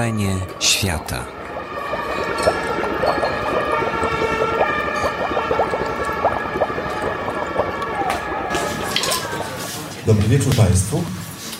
Stworzenie 0.00 0.36
świata. 0.60 1.24
Dobry 10.06 10.28
wieczór 10.28 10.56
Państwu. 10.56 11.02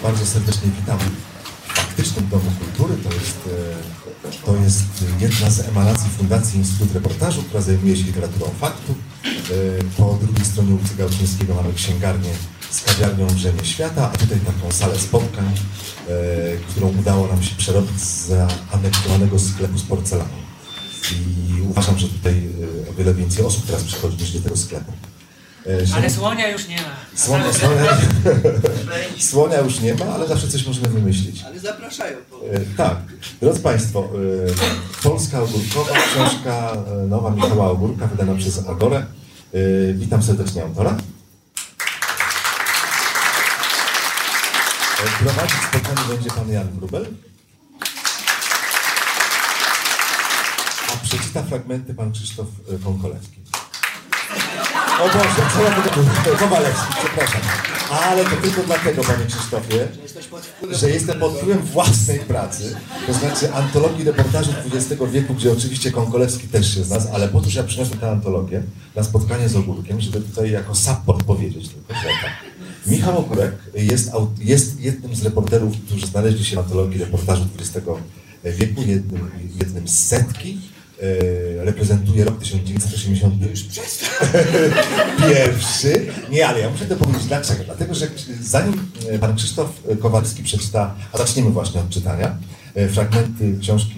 Bardzo 0.03 0.27
serdecznie 0.27 0.71
witam 0.81 0.99
w 0.99 1.73
faktycznym 1.73 2.29
Domu 2.29 2.51
Kultury. 2.59 2.95
To 3.03 3.15
jest, 3.15 3.49
e, 4.25 4.47
to 4.47 4.57
jest 4.57 4.85
jedna 5.21 5.51
z 5.51 5.69
emanacji 5.69 6.11
Fundacji 6.11 6.59
Instytut 6.59 6.95
Reportażu, 6.95 7.43
która 7.43 7.61
zajmuje 7.61 7.97
się 7.97 8.03
literaturą 8.03 8.51
faktu. 8.61 8.95
E, 9.25 9.85
Po 9.97 10.19
drugiej 10.23 10.45
stronie 10.45 10.75
ulicy 10.75 10.97
Gałczyńskiego 10.97 11.55
mamy 11.55 11.75
księgarnię 11.75 12.31
z 12.71 12.83
kawiarnią 12.83 13.27
Drzemie 13.27 13.65
Świata, 13.65 14.11
a 14.15 14.19
tutaj 14.19 14.39
taką 14.41 14.73
salę 14.73 14.99
spotkań, 14.99 15.45
e, 16.09 16.13
którą 16.71 16.89
udało 16.89 17.27
nam 17.27 17.43
się 17.43 17.50
przerobić 17.61 18.01
z 18.01 18.27
zaanektowanego 18.27 19.39
sklepu 19.39 19.79
z 19.79 19.83
porcelaną. 19.83 20.31
I 21.13 21.63
uważam, 21.63 21.99
że 21.99 22.09
tutaj 22.09 22.49
e, 22.87 22.91
o 22.91 22.93
wiele 22.95 23.15
więcej 23.15 23.45
osób 23.45 23.67
teraz 23.67 23.83
przychodzi 23.85 24.17
niż 24.17 24.33
do 24.33 24.41
tego 24.41 24.57
sklepu. 24.57 24.93
E, 25.67 25.71
Ale 25.77 25.87
szanowni- 25.87 26.11
słonia 26.11 26.49
już 26.49 26.69
nie 26.69 26.77
ma. 26.77 26.97
Słonia, 27.15 27.53
słonia, 27.53 27.97
słonia 29.31 29.59
już 29.59 29.81
nie 29.81 29.95
ma, 29.95 30.05
ale 30.05 30.29
zawsze 30.29 30.49
coś 30.49 30.67
możemy 30.67 30.89
wymyślić. 30.89 31.43
Ale 31.43 31.61
zapraszają. 31.61 32.17
Po... 32.31 32.37
E, 32.37 32.61
tak, 32.77 32.97
drodzy 33.41 33.61
Państwo, 33.61 34.09
Polska 35.03 35.43
Ogórkowa, 35.43 35.91
książka 36.15 36.73
nowa 37.09 37.31
Michała 37.31 37.71
Ogórka, 37.71 38.07
wydana 38.07 38.35
przez 38.35 38.69
Agorę. 38.69 39.07
Witam 39.95 40.23
serdecznie 40.23 40.63
autora. 40.63 40.97
Prowadzić 45.21 45.57
spotkanie 45.71 46.09
będzie 46.09 46.31
pan 46.31 46.51
Jan 46.53 46.69
Grubel. 46.79 47.07
A 51.21 51.23
przeczyta 51.23 51.43
fragmenty 51.43 51.95
pan 51.95 52.13
Krzysztof 52.13 52.47
Konkolewski. 52.85 53.41
O 55.01 55.09
Boże, 55.09 55.51
co 55.55 55.63
ja 55.63 55.71
będę... 55.71 56.37
Kowalewski, 56.39 56.87
przepraszam. 56.99 57.41
Ale 57.91 58.25
to 58.25 58.37
tylko 58.37 58.63
dlatego, 58.63 59.03
panie 59.03 59.27
Krzysztofie, 59.27 59.89
że 60.71 60.91
jestem 60.91 61.21
pod 61.21 61.33
wpływem 61.33 61.59
własnej 61.59 62.19
pracy, 62.19 62.77
to 63.07 63.13
znaczy 63.13 63.55
antologii 63.55 64.05
reportażu 64.05 64.51
XX 64.67 65.03
wieku, 65.13 65.35
gdzie 65.35 65.53
oczywiście 65.53 65.93
Konkolewski 65.93 66.49
też 66.49 66.75
się 66.75 66.85
znalazł, 66.85 67.09
ale 67.13 67.29
po 67.29 67.41
to, 67.41 67.51
że 67.51 67.61
ja 67.61 67.67
przyniosłem 67.67 67.99
tę 67.99 68.11
antologię 68.11 68.63
na 68.97 69.03
spotkanie 69.03 69.49
z 69.49 69.57
Ogórkiem, 69.57 70.01
żeby 70.01 70.21
tutaj 70.21 70.51
jako 70.51 70.75
support 70.75 71.25
powiedzieć 71.25 71.69
tylko, 71.69 71.95
że 71.95 72.09
tak. 72.23 72.33
Michał 72.87 73.19
Ogórek 73.19 73.53
jest, 73.75 74.11
jest 74.39 74.81
jednym 74.81 75.15
z 75.15 75.23
reporterów, 75.23 75.77
którzy 75.87 76.07
znaleźli 76.07 76.45
się 76.45 76.57
w 76.57 76.59
antologii 76.59 77.01
reportażu 77.01 77.47
XX 77.59 77.87
wieku, 78.45 78.83
jednym, 78.83 79.31
jednym 79.61 79.89
z 79.89 79.99
setki. 79.99 80.61
E, 81.03 81.65
reprezentuje 81.65 82.25
rok 82.25 82.39
1980 82.39 83.51
Już 83.51 83.65
przestań. 83.65 84.09
pierwszy. 85.29 86.07
Nie, 86.31 86.49
ale 86.49 86.61
ja 86.61 86.71
muszę 86.71 86.87
to 86.87 86.97
powiedzieć 86.97 87.25
dlaczego. 87.25 87.65
Dlatego, 87.65 87.95
że 87.95 88.07
zanim 88.41 88.91
e, 89.09 89.19
pan 89.19 89.37
Krzysztof 89.37 89.83
Kowalski 90.01 90.43
przeczyta, 90.43 90.95
a 91.13 91.19
zaczniemy 91.19 91.51
właśnie 91.51 91.81
od 91.81 91.91
czytania, 91.91 92.37
e, 92.75 92.89
fragmenty 92.89 93.59
książki 93.61 93.95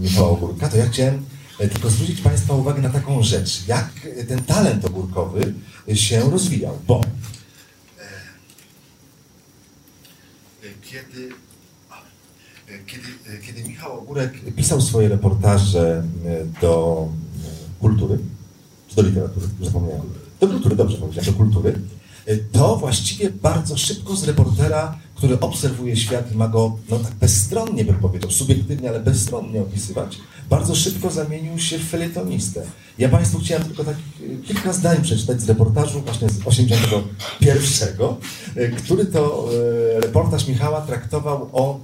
Michała 0.00 0.28
Ogórka, 0.28 0.68
to 0.68 0.76
ja 0.76 0.86
chciałem 0.86 1.24
tylko 1.58 1.90
zwrócić 1.90 2.20
Państwa 2.20 2.54
uwagę 2.54 2.82
na 2.82 2.90
taką 2.90 3.22
rzecz, 3.22 3.66
jak 3.66 3.90
ten 4.28 4.44
talent 4.44 4.84
ogórkowy 4.84 5.54
się 5.94 6.30
rozwijał, 6.30 6.78
bo 6.86 7.00
kiedy, 10.82 11.28
kiedy, 12.86 13.08
kiedy 13.46 13.68
Michał 13.68 13.98
Ogórek 13.98 14.54
pisał 14.56 14.80
swoje 14.80 15.08
reportaże 15.08 16.04
e, 16.26 16.60
do 16.60 17.06
e, 17.08 17.80
kultury, 17.80 18.18
czy 18.88 18.96
do 18.96 19.02
literatury, 19.02 19.46
zapomniałem, 19.62 20.02
do 20.40 20.48
kultury, 20.48 20.76
dobrze 20.76 20.96
powiedziałem, 20.96 21.26
do 21.26 21.32
kultury, 21.32 21.78
e, 22.26 22.36
to 22.36 22.76
właściwie 22.76 23.30
bardzo 23.30 23.76
szybko 23.76 24.16
z 24.16 24.24
reportera, 24.24 24.98
który 25.14 25.40
obserwuje 25.40 25.96
świat 25.96 26.32
i 26.32 26.36
ma 26.36 26.48
go, 26.48 26.76
no 26.90 26.98
tak 26.98 27.14
bezstronnie 27.14 27.84
bym 27.84 27.94
powiedział, 27.94 28.30
subiektywnie, 28.30 28.88
ale 28.88 29.00
bezstronnie 29.00 29.60
opisywać, 29.60 30.18
bardzo 30.50 30.74
szybko 30.74 31.10
zamienił 31.10 31.58
się 31.58 31.78
w 31.78 31.88
felietonistę. 31.88 32.62
Ja 32.98 33.08
Państwu 33.08 33.38
chciałem 33.38 33.64
tylko 33.64 33.84
tak 33.84 33.96
kilka 34.44 34.72
zdań 34.72 35.02
przeczytać 35.02 35.40
z 35.40 35.48
reportażu 35.48 36.00
właśnie 36.00 36.28
z 36.28 36.46
81, 36.46 38.16
e, 38.56 38.68
który 38.68 39.06
to 39.06 39.48
reportaż 39.96 40.48
Michała 40.48 40.80
traktował 40.80 41.50
o 41.52 41.80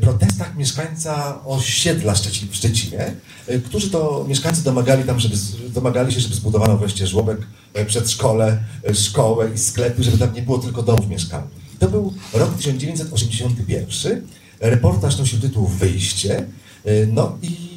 protestach 0.00 0.56
mieszkańca 0.56 1.44
osiedla 1.44 2.14
Szczecin, 2.14 2.48
w 2.48 2.56
Szczecinie, 2.56 3.14
e, 3.46 3.58
którzy 3.58 3.90
to 3.90 4.24
mieszkańcy 4.28 4.64
domagali, 4.64 5.04
tam, 5.04 5.20
żeby, 5.20 5.34
domagali 5.68 6.12
się, 6.12 6.20
żeby 6.20 6.34
zbudowano 6.34 6.76
wreszcie 6.76 7.06
żłobek, 7.06 7.38
e, 7.74 7.84
przedszkole, 7.84 8.58
e, 8.88 8.94
szkołę 8.94 9.50
i 9.54 9.58
sklepy, 9.58 10.02
żeby 10.02 10.18
tam 10.18 10.34
nie 10.34 10.42
było 10.42 10.58
tylko 10.58 10.82
domów 10.82 11.08
mieszkalnych. 11.08 11.64
To 11.78 11.88
był 11.88 12.14
rok 12.32 12.56
1981. 12.56 14.26
Reportaż 14.60 15.18
nosił 15.18 15.40
tytuł 15.40 15.66
Wyjście. 15.66 16.46
E, 16.84 17.06
No 17.06 17.38
i 17.42 17.74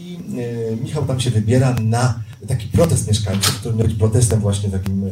e, 0.72 0.76
Michał 0.76 1.06
tam 1.06 1.20
się 1.20 1.30
wybiera 1.32 1.76
na 1.82 2.20
taki 2.48 2.68
protest 2.68 3.08
mieszkańców, 3.08 3.56
który 3.60 3.76
miał 3.76 3.88
być 3.88 3.98
protestem 3.98 4.40
właśnie 4.40 4.70
takim 4.70 5.04
e, 5.06 5.10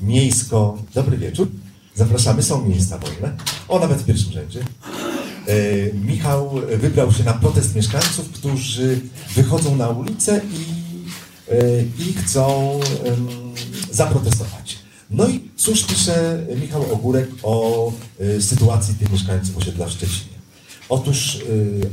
miejsko... 0.00 0.78
Dobry 0.94 1.18
wieczór. 1.18 1.48
Zapraszamy, 1.94 2.42
są 2.42 2.68
miejsca 2.68 2.98
wolne. 2.98 3.36
O, 3.68 3.78
nawet 3.78 3.98
w 3.98 4.04
pierwszym 4.04 4.32
rzędzie. 4.32 4.60
E, 5.50 5.92
Michał 5.94 6.60
wybrał 6.78 7.12
się 7.12 7.24
na 7.24 7.32
protest 7.32 7.74
mieszkańców, 7.74 8.28
którzy 8.28 9.00
wychodzą 9.34 9.76
na 9.76 9.88
ulicę 9.88 10.40
i, 10.52 10.64
e, 11.52 11.82
i 11.82 12.12
chcą 12.12 12.80
zaprotestować. 13.90 14.78
No 15.10 15.28
i 15.28 15.48
cóż 15.56 15.84
pisze 15.84 16.46
Michał 16.60 16.92
Ogórek 16.92 17.30
o 17.42 17.92
e, 18.20 18.42
sytuacji 18.42 18.94
tych 18.94 19.12
mieszkańców 19.12 19.56
osiedla 19.56 19.86
w 19.86 19.90
Szczecinie? 19.90 20.40
Otóż 20.88 21.38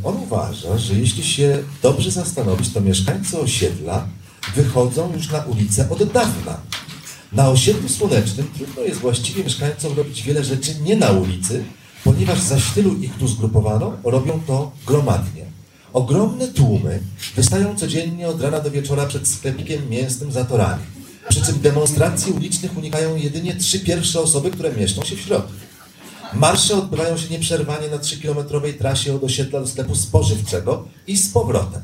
on 0.04 0.16
uważa, 0.16 0.78
że 0.78 0.94
jeśli 0.94 1.24
się 1.24 1.64
dobrze 1.84 2.12
zastanowić, 2.12 2.74
to 2.74 2.82
mieszkańcy 2.82 3.40
osiedla 3.40 4.08
wychodzą 4.56 5.14
już 5.14 5.32
na 5.32 5.40
ulicę 5.44 5.90
od 5.90 6.12
dawna. 6.12 6.58
Na 7.32 7.50
osiedlu 7.50 7.90
słonecznym 7.90 8.48
trudno 8.58 8.82
jest 8.82 9.00
właściwie 9.00 9.44
mieszkańcom 9.44 9.98
robić 9.98 10.24
wiele 10.24 10.44
rzeczy 10.44 10.76
nie 10.82 10.96
na 10.96 11.12
ulicy, 11.12 11.64
ponieważ 12.04 12.42
zaś 12.42 12.72
tylu 12.72 12.96
ich 12.96 13.14
tu 13.14 13.28
zgrupowano, 13.28 13.94
robią 14.04 14.40
to 14.48 14.72
gromadnie. 14.88 15.46
Ogromne 15.94 16.48
tłumy 16.48 17.00
wystają 17.36 17.76
codziennie 17.76 18.28
od 18.28 18.42
rana 18.42 18.60
do 18.60 18.72
wieczora 18.72 19.06
przed 19.06 19.28
sklepikiem 19.28 19.90
mięsnym 19.90 20.32
za 20.32 20.46
torami. 20.46 20.84
Przy 21.30 21.42
czym 21.42 21.60
demonstracji 21.60 22.32
ulicznych 22.32 22.78
unikają 22.78 23.16
jedynie 23.16 23.56
trzy 23.56 23.80
pierwsze 23.80 24.20
osoby, 24.20 24.52
które 24.52 24.72
mieszczą 24.74 25.04
się 25.04 25.16
w 25.16 25.20
środku. 25.20 25.54
Marsze 26.34 26.76
odbywają 26.76 27.18
się 27.18 27.30
nieprzerwanie 27.30 27.90
na 27.90 27.98
3-kilometrowej 27.98 28.78
trasie 28.78 29.16
od 29.16 29.24
osiedla 29.24 29.60
do 29.60 29.68
sklepu 29.68 29.96
spożywczego 29.96 30.88
i 31.08 31.18
z 31.18 31.30
powrotem. 31.30 31.82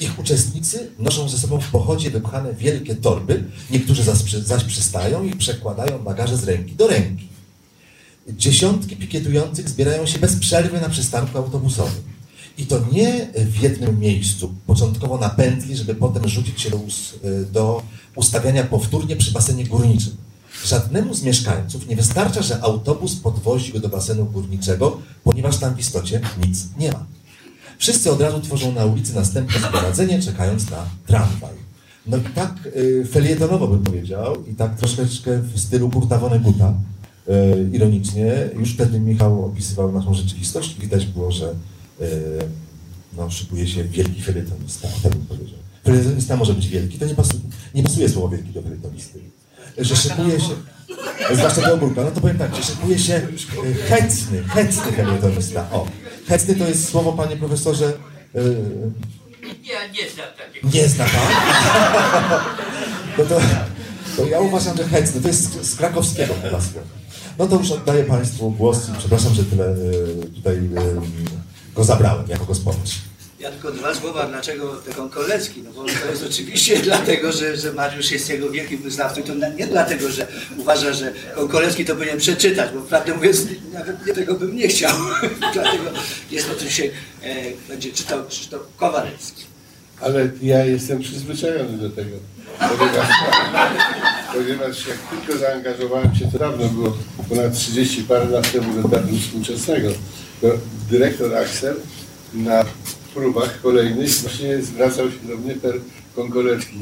Ich 0.00 0.18
uczestnicy 0.18 0.90
noszą 0.98 1.28
ze 1.28 1.38
sobą 1.38 1.60
w 1.60 1.70
pochodzie 1.70 2.10
wypchane 2.10 2.54
wielkie 2.54 2.94
torby, 2.94 3.44
niektórzy 3.70 4.02
zaś, 4.02 4.18
zaś 4.32 4.64
przystają 4.64 5.24
i 5.24 5.36
przekładają 5.36 5.98
bagaże 5.98 6.36
z 6.36 6.44
ręki 6.44 6.74
do 6.74 6.86
ręki. 6.86 7.31
Dziesiątki 8.28 8.96
pikietujących 8.96 9.68
zbierają 9.68 10.06
się 10.06 10.18
bez 10.18 10.36
przerwy 10.36 10.80
na 10.80 10.88
przystanku 10.88 11.38
autobusowym. 11.38 12.02
I 12.58 12.66
to 12.66 12.80
nie 12.92 13.28
w 13.34 13.62
jednym 13.62 14.00
miejscu, 14.00 14.54
początkowo 14.66 15.18
na 15.18 15.28
pętli, 15.28 15.76
żeby 15.76 15.94
potem 15.94 16.28
rzucić 16.28 16.60
się 16.60 16.70
do, 16.70 16.76
us, 16.76 17.14
do 17.52 17.82
ustawiania 18.14 18.64
powtórnie 18.64 19.16
przy 19.16 19.32
basenie 19.32 19.64
górniczym. 19.64 20.16
Żadnemu 20.64 21.14
z 21.14 21.22
mieszkańców 21.22 21.88
nie 21.88 21.96
wystarcza, 21.96 22.42
że 22.42 22.62
autobus 22.62 23.16
podwozi 23.16 23.72
go 23.72 23.80
do 23.80 23.88
basenu 23.88 24.24
górniczego, 24.24 24.98
ponieważ 25.24 25.58
tam 25.58 25.74
w 25.74 25.78
istocie 25.78 26.20
nic 26.46 26.58
nie 26.78 26.92
ma. 26.92 27.06
Wszyscy 27.78 28.12
od 28.12 28.20
razu 28.20 28.40
tworzą 28.40 28.72
na 28.72 28.84
ulicy 28.84 29.14
następne 29.14 29.60
zgromadzenie, 29.60 30.22
czekając 30.22 30.70
na 30.70 30.86
tramwaj. 31.06 31.54
No 32.06 32.16
i 32.16 32.20
tak 32.20 32.54
y, 32.76 33.06
felietonowo 33.12 33.68
bym 33.68 33.82
powiedział, 33.82 34.46
i 34.46 34.54
tak 34.54 34.76
troszeczkę 34.76 35.38
w 35.38 35.60
stylu 35.60 35.90
Kurta 35.90 36.20
ironicznie, 37.72 38.32
już 38.58 38.74
wtedy 38.74 39.00
Michał 39.00 39.44
opisywał 39.44 39.92
naszą 39.92 40.14
rzeczywistość. 40.14 40.76
Widać 40.80 41.06
było, 41.06 41.32
że 41.32 41.54
y, 42.00 42.04
no, 43.16 43.30
szykuje 43.30 43.68
się 43.68 43.84
wielki 43.84 44.22
felietonista, 44.22 44.88
tak 45.02 45.12
bym 45.12 45.26
powiedział. 45.26 45.58
Felietonista 45.84 46.36
może 46.36 46.54
być 46.54 46.68
wielki, 46.68 46.98
to 46.98 47.06
nie 47.06 47.14
pasuje, 47.14 47.40
nie 47.74 47.82
pasuje 47.82 48.08
słowo 48.08 48.28
wielki 48.28 48.50
do 48.52 48.62
felietonisty. 48.62 49.20
Że 49.78 49.96
szykuje 49.96 50.40
się, 50.40 50.54
zwłaszcza 51.34 51.62
do 51.62 51.74
ogórka, 51.74 52.02
no 52.04 52.10
to 52.10 52.20
powiem 52.20 52.38
tak, 52.38 52.56
że 52.56 52.62
szykuje 52.62 52.98
się 52.98 53.14
y, 53.66 53.74
hecny, 53.74 54.42
hecny 54.42 54.92
felietonista. 54.92 55.70
O, 55.72 55.86
hecny 56.26 56.54
to 56.54 56.68
jest 56.68 56.88
słowo, 56.88 57.12
panie 57.12 57.36
profesorze, 57.36 57.92
Ja 59.64 59.86
nie 59.86 60.10
znam 60.10 60.26
takiego. 60.38 60.68
nie 60.74 60.88
zna 60.88 61.04
pan? 61.04 61.32
No 63.18 63.24
to, 63.24 63.40
to 64.16 64.26
ja 64.26 64.40
uważam, 64.40 64.76
że 64.76 64.84
hecny, 64.84 65.20
to 65.20 65.28
jest 65.28 65.52
z, 65.62 65.70
z 65.70 65.76
krakowskiego 65.76 66.34
chyba 66.42 66.60
słowo. 66.60 67.01
No 67.42 67.48
to 67.48 67.56
już 67.56 67.70
oddaję 67.70 68.04
Państwu 68.04 68.50
głos 68.50 68.88
i 68.88 68.98
przepraszam, 68.98 69.34
że 69.34 69.44
tyle 69.44 69.76
y, 69.76 70.30
tutaj 70.34 70.56
y, 70.56 70.70
go 71.74 71.84
zabrałem 71.84 72.28
jako 72.28 72.44
gospodarz. 72.44 72.98
Ja 73.40 73.50
tylko 73.50 73.72
dwa 73.72 73.94
słowa, 73.94 74.26
dlaczego 74.26 74.76
te 74.76 74.92
konkolecki, 74.92 75.62
no 75.62 75.70
bo 75.72 75.84
to 75.84 76.10
jest 76.10 76.26
oczywiście 76.26 76.78
dlatego, 76.90 77.32
że, 77.32 77.56
że 77.56 77.72
Mariusz 77.72 78.10
jest 78.10 78.30
jego 78.30 78.50
wielkim 78.50 78.82
wyznawcą 78.82 79.20
i 79.20 79.24
to 79.24 79.34
nie 79.34 79.66
dlatego, 79.66 80.10
że 80.10 80.26
uważa, 80.58 80.92
że 80.92 81.12
konkolecki 81.34 81.84
to 81.84 81.94
powinien 81.96 82.18
przeczytać, 82.18 82.70
bo 82.74 82.80
prawdę 82.80 83.14
mówiąc 83.14 83.46
nawet 83.72 84.06
nie 84.06 84.14
tego 84.14 84.34
bym 84.34 84.56
nie 84.56 84.68
chciał. 84.68 84.96
dlatego 85.54 85.84
jest 86.30 86.48
to, 86.48 86.54
co 86.54 86.64
dzisiaj 86.64 86.90
e, 87.22 87.34
będzie 87.68 87.92
czytał 87.92 88.26
Krzysztof 88.28 88.62
Kowarecki. 88.76 89.44
Ale 90.00 90.30
ja 90.42 90.64
jestem 90.64 91.00
przyzwyczajony 91.00 91.78
do 91.78 91.90
tego. 91.90 92.16
Ponieważ, 94.32 94.86
jak 94.86 94.98
tylko 94.98 95.38
zaangażowałem 95.38 96.14
się, 96.14 96.30
to 96.32 96.38
dawno 96.38 96.68
było, 96.68 96.96
ponad 97.28 97.54
30 97.54 98.02
parę 98.02 98.24
lat 98.24 98.52
temu 98.52 98.82
do 98.82 98.88
teatru 98.88 99.16
współczesnego, 99.18 99.88
to 100.40 100.48
dyrektor 100.90 101.36
Axel 101.36 101.76
na 102.34 102.64
próbach 103.14 103.60
kolejnych 103.60 104.10
właśnie 104.10 104.62
zwracał 104.62 105.10
się 105.10 105.18
do 105.28 105.36
mnie 105.36 105.54
per 105.54 105.74
konkoletki. 106.14 106.78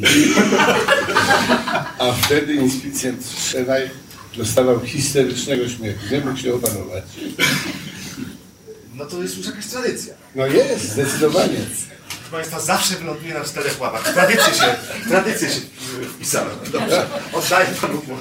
A 1.99 2.13
wtedy 2.13 2.55
inspicjent 2.55 3.27
Szenaj 3.39 3.91
dostawał 4.37 4.81
histerycznego 4.81 5.69
śmiechu. 5.69 6.01
Nie 6.13 6.21
mógł 6.21 6.37
się 6.39 6.55
opanować. 6.55 7.05
No 8.95 9.07
to 9.07 9.23
jest 9.23 9.37
już 9.37 9.47
jakaś 9.47 9.67
tradycja. 9.67 10.15
No 10.35 10.47
jest, 10.47 10.93
zdecydowanie. 10.93 11.57
Proszę 12.31 12.51
Państwa, 12.51 12.61
zawsze 12.61 12.97
wyląduje 12.97 13.35
na 13.35 13.45
czterech 13.45 13.81
łapach. 13.81 14.13
Tradycje 14.13 14.55
się, 14.55 14.75
tradycje 15.09 15.49
się 15.49 15.61
wpisałem. 16.15 16.57
Dobrze, 16.73 17.07
oddaję 17.33 17.67
Panu 17.81 18.03
głos. 18.03 18.21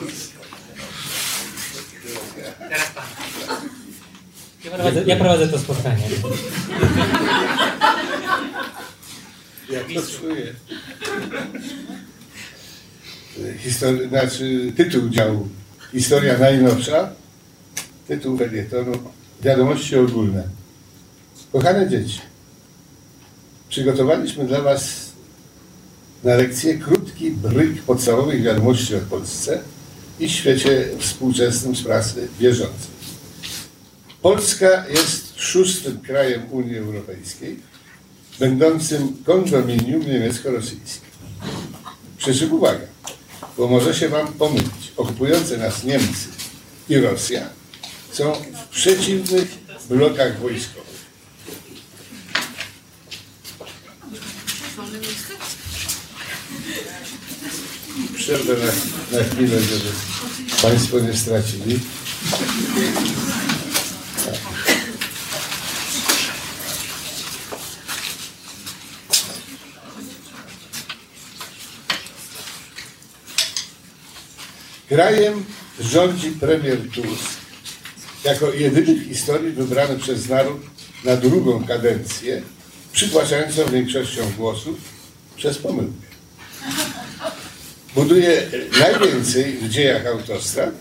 Ja 4.65 4.71
prowadzę, 4.71 5.03
ja 5.05 5.15
prowadzę 5.15 5.47
to 5.47 5.59
spotkanie. 5.59 6.03
Jak 9.69 9.83
to 9.93 10.01
czuję. 10.19 10.53
Histori- 13.65 14.09
znaczy, 14.09 14.73
tytuł 14.77 15.09
działu 15.09 15.49
Historia 15.91 16.37
najnowsza, 16.37 17.09
tytuł 18.07 18.37
felietonu 18.37 19.11
Wiadomości 19.41 19.95
ogólne. 19.95 20.43
Kochane 21.51 21.89
dzieci, 21.89 22.19
przygotowaliśmy 23.69 24.45
dla 24.45 24.61
Was 24.61 25.09
na 26.23 26.35
lekcję 26.35 26.77
krótki 26.77 27.31
bryk 27.31 27.81
podstawowych 27.81 28.43
wiadomości 28.43 28.95
o 28.95 28.99
Polsce 28.99 29.61
i 30.19 30.29
świecie 30.29 30.89
współczesnym 30.99 31.75
z 31.75 31.83
prasy 31.83 32.27
bieżącej. 32.39 32.99
Polska 34.21 34.87
jest 34.87 35.39
szóstym 35.39 35.99
krajem 35.99 36.41
Unii 36.51 36.77
Europejskiej, 36.77 37.59
będącym 38.39 39.17
kondominium 39.25 40.01
niemiecko-rosyjskim. 40.01 41.09
Przy 42.17 42.35
czym 42.35 42.53
uwaga, 42.53 42.87
bo 43.57 43.67
może 43.67 43.93
się 43.93 44.09
Wam 44.09 44.27
pomylić. 44.27 44.93
Okupujące 44.97 45.57
nas 45.57 45.83
Niemcy 45.83 46.27
i 46.89 46.97
Rosja 46.97 47.49
są 48.11 48.33
w 48.33 48.67
przeciwnych 48.67 49.47
blokach 49.89 50.39
wojskowych. 50.39 50.88
Przerwę 58.29 58.53
na, 58.53 59.17
na 59.17 59.23
chwilę, 59.23 59.59
żeby 59.59 59.91
Państwo 60.61 60.99
nie 60.99 61.13
stracili. 61.13 61.79
Krajem 74.87 75.45
rządzi 75.79 76.31
premier 76.31 76.77
Tusk, 76.89 77.29
jako 78.23 78.53
jedyny 78.53 78.95
w 78.95 79.07
historii 79.07 79.51
wybrany 79.51 79.99
przez 79.99 80.29
naród 80.29 80.61
na 81.03 81.17
drugą 81.17 81.63
kadencję, 81.67 82.41
przytłaczającą 82.91 83.65
większością 83.65 84.31
głosów 84.37 84.77
przez 85.35 85.57
pomyłkę. 85.57 86.08
Buduje 87.95 88.41
najwięcej 88.79 89.53
w 89.53 89.69
dziejach 89.69 90.05
autostrad 90.05 90.71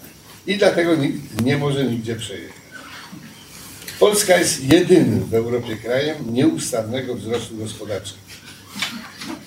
i 0.46 0.58
dlatego 0.58 0.94
nikt 0.94 1.40
nie 1.44 1.56
może 1.56 1.84
nigdzie 1.84 2.16
przejechać. 2.16 2.58
Polska 3.98 4.36
jest 4.36 4.64
jedynym 4.72 5.24
w 5.24 5.34
Europie 5.34 5.76
krajem 5.76 6.34
nieustannego 6.34 7.14
wzrostu 7.14 7.56
gospodarczego. 7.56 8.18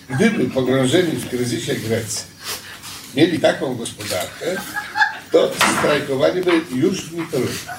Gdyby 0.10 0.50
pogrążeni 0.50 1.12
w 1.12 1.30
kryzysie 1.30 1.76
Grecy 1.76 2.24
mieli 3.16 3.40
taką 3.40 3.76
gospodarkę, 3.76 4.46
to 5.32 5.52
strajkowanie 5.80 6.42
by 6.42 6.52
już 6.76 7.02
w 7.02 7.14
nich 7.14 7.30
trudno. 7.30 7.72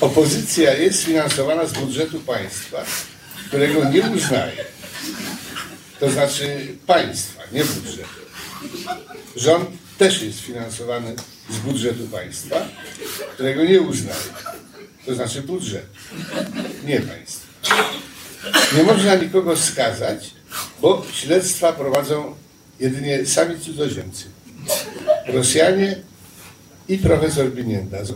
Opozycja 0.00 0.74
jest 0.74 1.04
finansowana 1.04 1.66
z 1.66 1.72
budżetu 1.72 2.20
państwa, 2.20 2.84
którego 3.48 3.90
nie 3.90 4.00
uznaje. 4.00 4.64
To 6.02 6.10
znaczy 6.10 6.76
państwa, 6.86 7.42
nie 7.52 7.64
budżetu. 7.64 8.08
Rząd 9.36 9.68
też 9.98 10.22
jest 10.22 10.40
finansowany 10.40 11.14
z 11.50 11.58
budżetu 11.58 12.08
państwa, 12.08 12.68
którego 13.34 13.64
nie 13.64 13.80
uznaje. 13.80 14.16
To 15.06 15.14
znaczy 15.14 15.42
budżetu, 15.42 15.86
nie 16.84 17.00
państwa. 17.00 17.46
Nie 18.76 18.82
można 18.82 19.14
nikogo 19.14 19.56
skazać, 19.56 20.30
bo 20.80 21.06
śledztwa 21.12 21.72
prowadzą 21.72 22.34
jedynie 22.80 23.26
sami 23.26 23.60
cudzoziemcy. 23.60 24.24
Rosjanie 25.26 25.96
i 26.88 26.98
profesor 26.98 27.50
Binienda 27.50 28.04
z. 28.04 28.14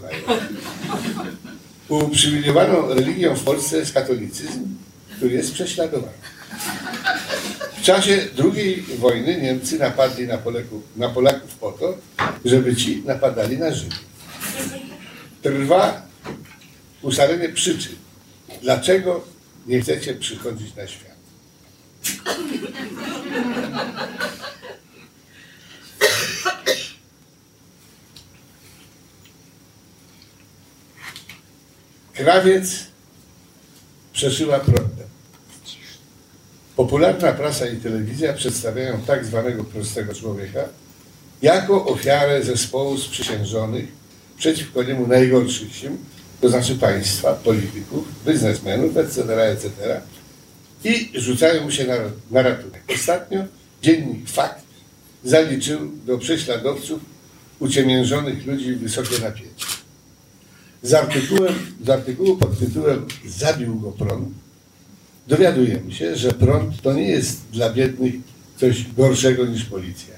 Uprzywilejowaną 1.88 2.94
religią 2.94 3.37
w 3.37 3.44
Polsce 3.44 3.79
jest 3.79 3.93
katolicyzm, 3.93 4.77
który 5.17 5.35
jest 5.35 5.53
prześladowany. 5.53 6.27
Czasie 7.87 8.29
II 8.38 8.83
wojny 8.99 9.41
Niemcy 9.41 9.79
napadli 9.79 10.27
na, 10.27 10.38
Poleków, 10.38 10.83
na 10.97 11.09
Polaków 11.09 11.55
po 11.55 11.73
to, 11.73 11.99
żeby 12.44 12.77
ci 12.77 13.02
napadali 13.05 13.59
na 13.59 13.75
Żydów. 13.75 13.99
Trwa 15.43 16.02
ustalenie 17.02 17.49
przyczyn, 17.49 17.95
dlaczego 18.62 19.25
nie 19.66 19.81
chcecie 19.81 20.14
przychodzić 20.14 20.75
na 20.76 20.87
świat. 20.87 21.16
Krawiec 32.12 32.87
przeszyła 34.12 34.59
prądem. 34.61 34.86
Popularna 36.76 37.33
prasa 37.33 37.66
i 37.66 37.76
telewizja 37.76 38.33
przedstawiają 38.33 39.00
tak 39.00 39.25
zwanego 39.25 39.64
prostego 39.64 40.14
człowieka 40.14 40.61
jako 41.42 41.87
ofiarę 41.87 42.42
zespołu 42.42 42.99
sprzysiężonych 42.99 43.85
przeciwko 44.38 44.83
niemu 44.83 45.06
najgorszych 45.06 45.76
sił, 45.76 45.90
to 46.40 46.49
znaczy 46.49 46.75
państwa, 46.75 47.33
polityków, 47.35 48.09
biznesmenów, 48.26 48.97
etc., 48.97 49.42
etc. 49.42 50.00
i 50.85 51.11
rzucają 51.14 51.62
mu 51.62 51.71
się 51.71 51.85
na, 51.85 51.97
na 52.30 52.42
ratunek. 52.42 52.83
Ostatnio 52.95 53.45
dziennik 53.83 54.30
Fakt 54.30 54.64
zaliczył 55.25 55.80
do 56.06 56.18
prześladowców 56.18 57.00
uciemiężonych 57.59 58.47
ludzi 58.47 58.75
wysokie 58.75 59.18
napięcie. 59.18 59.66
Z, 60.83 60.95
artykułem, 60.95 61.54
z 61.85 61.90
artykułu 61.90 62.37
pod 62.37 62.59
tytułem 62.59 63.06
Zabił 63.26 63.80
go 63.80 63.92
prąd 63.92 64.28
dowiadujemy 65.26 65.92
się, 65.92 66.16
że 66.16 66.33
prąd 66.33 66.83
to 66.83 66.92
nie 66.92 67.09
jest 67.09 67.40
dla 67.52 67.73
biednych 67.73 68.14
coś 68.56 68.92
gorszego 68.92 69.47
niż 69.47 69.64
policja. 69.64 70.14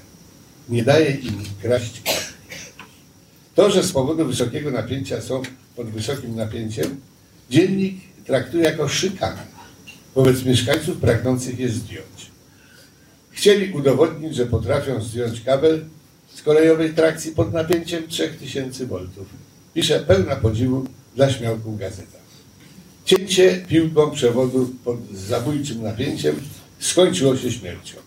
Nie 0.69 0.83
daje 0.83 1.11
im 1.11 1.43
kraść. 1.61 2.01
To, 3.55 3.71
że 3.71 3.83
z 3.83 3.91
powodu 3.91 4.25
wysokiego 4.25 4.71
napięcia 4.71 5.21
są 5.21 5.41
pod 5.75 5.89
wysokim 5.89 6.35
napięciem, 6.35 7.01
dziennik 7.49 7.95
traktuje 8.25 8.63
jako 8.63 8.89
szykanę 8.89 9.59
wobec 10.15 10.45
mieszkańców 10.45 10.97
pragnących 10.97 11.59
je 11.59 11.69
zdjąć. 11.69 12.31
Chcieli 13.31 13.73
udowodnić, 13.73 14.35
że 14.35 14.45
potrafią 14.45 15.01
zdjąć 15.01 15.41
kabel 15.41 15.85
z 16.35 16.41
kolejowej 16.41 16.93
trakcji 16.93 17.31
pod 17.31 17.53
napięciem 17.53 18.07
3000 18.07 18.85
V. 18.85 18.99
Pisze 19.73 19.99
pełna 19.99 20.35
podziwu 20.35 20.85
dla 21.15 21.31
śmiałków 21.31 21.79
gazeta. 21.79 22.18
Cięcie 23.09 23.57
piłką 23.67 24.11
przewodu 24.11 24.69
pod 24.83 24.97
zabójczym 25.13 25.83
napięciem 25.83 26.35
skończyło 26.79 27.37
się 27.37 27.51
śmiercią. 27.51 27.97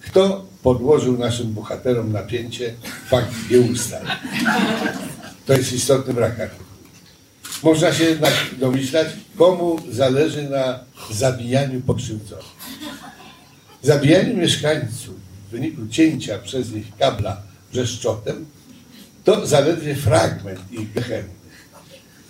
Kto 0.00 0.44
podłożył 0.62 1.18
naszym 1.18 1.52
bohaterom 1.52 2.12
napięcie, 2.12 2.74
fakt 3.08 3.34
nie 3.50 3.60
ustali. 3.60 4.08
To 5.46 5.52
jest 5.52 5.72
istotny 5.72 6.14
brak 6.14 6.40
artykułu. 6.40 6.68
Można 7.62 7.92
się 7.92 8.04
jednak 8.04 8.34
domyślać, 8.58 9.08
komu 9.36 9.76
zależy 9.90 10.42
na 10.42 10.80
zabijaniu 11.10 11.80
pokrzywdzonych. 11.80 12.44
Zabijanie 13.82 14.34
mieszkańców 14.34 15.14
w 15.48 15.50
wyniku 15.50 15.88
cięcia 15.88 16.38
przez 16.38 16.72
nich 16.72 16.86
kabla 16.98 17.42
brzeszczotem 17.72 18.46
to 19.24 19.46
zaledwie 19.46 19.94
fragment 19.94 20.60
ich 20.72 20.92
gehenny. 20.92 21.40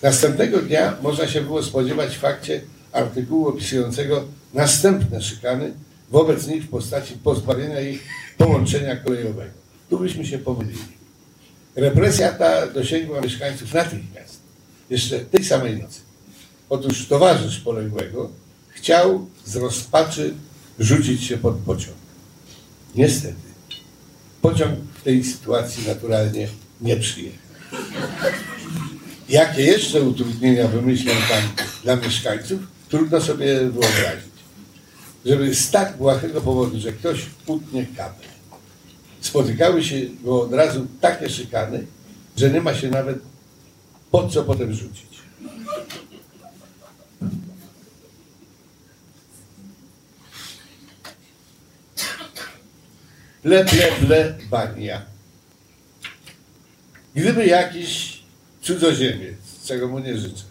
Następnego 0.03 0.59
dnia 0.59 0.97
można 1.03 1.29
się 1.29 1.41
było 1.41 1.63
spodziewać 1.63 2.17
w 2.17 2.21
fakcie 2.21 2.61
artykułu 2.93 3.49
opisującego 3.49 4.25
następne 4.55 5.23
szykany 5.23 5.73
wobec 6.11 6.47
nich 6.47 6.65
w 6.65 6.69
postaci 6.69 7.15
pozbawienia 7.15 7.81
ich 7.81 8.03
połączenia 8.39 8.97
kolejowego. 8.97 9.53
Tu 9.91 9.99
byśmy 9.99 10.27
się 10.27 10.39
pomylili. 10.39 11.01
Represja 11.77 12.33
ta 12.33 12.67
dosięgła 12.67 13.21
mieszkańców 13.21 13.75
natychmiast, 13.75 14.41
jeszcze 14.91 15.21
tej 15.21 15.45
samej 15.45 15.83
nocy. 15.83 16.01
Otóż 16.69 17.09
towarzysz 17.09 17.61
poległego 17.61 18.31
chciał 18.69 19.27
z 19.45 19.57
rozpaczy 19.57 20.35
rzucić 20.79 21.25
się 21.25 21.39
pod 21.39 21.55
pociąg. 21.55 21.97
Niestety, 22.95 23.35
pociąg 24.43 24.79
w 24.95 25.03
tej 25.03 25.25
sytuacji 25.25 25.87
naturalnie 25.87 26.49
nie 26.81 26.97
przyjechał. 26.97 27.41
Jakie 29.31 29.63
jeszcze 29.63 30.03
utrudnienia 30.03 30.69
wymyślał 30.69 31.17
pan 31.29 31.67
dla 31.83 31.97
mieszkańców, 31.97 32.61
trudno 32.89 33.21
sobie 33.21 33.57
wyobrazić. 33.57 34.31
Żeby 35.27 35.55
z 35.55 35.71
tak 35.71 35.97
błahego 35.97 36.41
powodu, 36.41 36.81
że 36.81 36.93
ktoś 36.93 37.27
utnie 37.47 37.87
kabel, 37.97 38.29
spotykały 39.21 39.85
się 39.85 40.01
go 40.23 40.43
od 40.43 40.53
razu 40.53 40.87
takie 41.01 41.29
szykany, 41.29 41.87
że 42.37 42.51
nie 42.51 42.61
ma 42.61 42.75
się 42.75 42.91
nawet 42.91 43.19
po 44.11 44.29
co 44.29 44.45
potem 44.45 44.75
rzucić. 44.75 45.11
Ble, 53.43 53.65
ble, 54.01 54.39
bania. 54.51 55.03
Gdyby 57.15 57.47
jakiś 57.47 58.20
cudzoziemiec, 58.63 59.37
czego 59.67 59.89
mu 59.89 59.99
nie 59.99 60.17
życzę, 60.17 60.45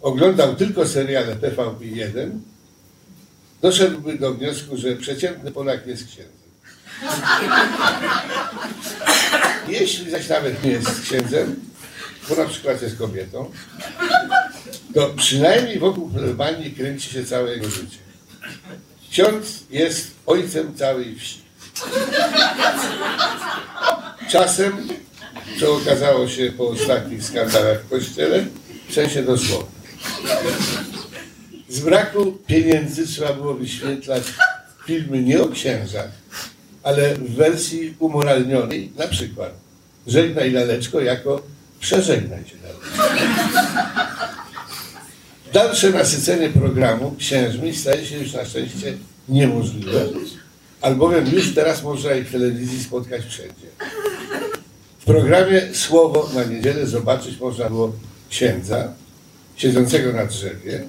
oglądał 0.00 0.56
tylko 0.56 0.88
seriale 0.88 1.36
TVP1, 1.36 2.30
doszedłby 3.62 4.18
do 4.18 4.34
wniosku, 4.34 4.76
że 4.76 4.96
przeciętny 4.96 5.50
Polak 5.50 5.86
jest 5.86 6.06
księdzem. 6.06 6.38
Jeśli 9.68 10.10
zaś 10.10 10.28
nawet 10.28 10.64
nie 10.64 10.70
jest 10.70 11.02
księdzem, 11.02 11.56
bo 12.28 12.36
na 12.36 12.44
przykład 12.44 12.82
jest 12.82 12.98
kobietą, 12.98 13.50
to 14.94 15.08
przynajmniej 15.16 15.78
wokół 15.78 16.10
plebanii 16.10 16.72
kręci 16.72 17.10
się 17.10 17.24
całe 17.24 17.52
jego 17.52 17.70
życie. 17.70 17.98
Ksiądz 19.10 19.64
jest 19.70 20.10
ojcem 20.26 20.74
całej 20.74 21.14
wsi. 21.14 21.40
Czasem, 24.28 24.88
co 25.60 25.74
okazało 25.74 26.28
się 26.28 26.52
po 26.52 26.68
ostatnich 26.68 27.24
skandalach 27.24 27.82
w 27.82 27.88
kościele, 27.88 28.44
w 28.88 28.94
sensie 28.94 29.22
dosłownym. 29.22 29.82
Z 31.68 31.80
braku 31.80 32.38
pieniędzy 32.46 33.06
trzeba 33.06 33.32
było 33.32 33.54
wyświetlać 33.54 34.22
filmy 34.86 35.22
nie 35.22 35.42
o 35.42 35.48
księżach, 35.48 36.10
ale 36.82 37.14
w 37.14 37.34
wersji 37.34 37.94
umoralnionej, 37.98 38.92
na 38.96 39.08
przykład 39.08 39.68
Żegnaj 40.06 40.50
laleczko 40.50 41.00
jako 41.00 41.42
Przeżegnaj 41.80 42.44
się 42.44 42.56
laleczko. 42.62 43.14
Dalsze 45.52 45.90
nasycenie 45.90 46.48
programu 46.48 47.14
księżmi 47.18 47.76
staje 47.76 48.06
się 48.06 48.18
już 48.18 48.32
na 48.32 48.44
szczęście 48.44 48.96
niemożliwe, 49.28 50.06
albowiem 50.80 51.26
już 51.26 51.54
teraz 51.54 51.82
można 51.82 52.12
ich 52.14 52.28
w 52.28 52.32
telewizji 52.32 52.84
spotkać 52.84 53.24
wszędzie. 53.24 53.66
Programie 55.08 55.74
Słowo 55.74 56.30
na 56.34 56.44
niedzielę 56.44 56.86
zobaczyć 56.86 57.40
można 57.40 57.70
było 57.70 57.92
księdza 58.30 58.92
siedzącego 59.56 60.12
na 60.12 60.26
drzewie 60.26 60.84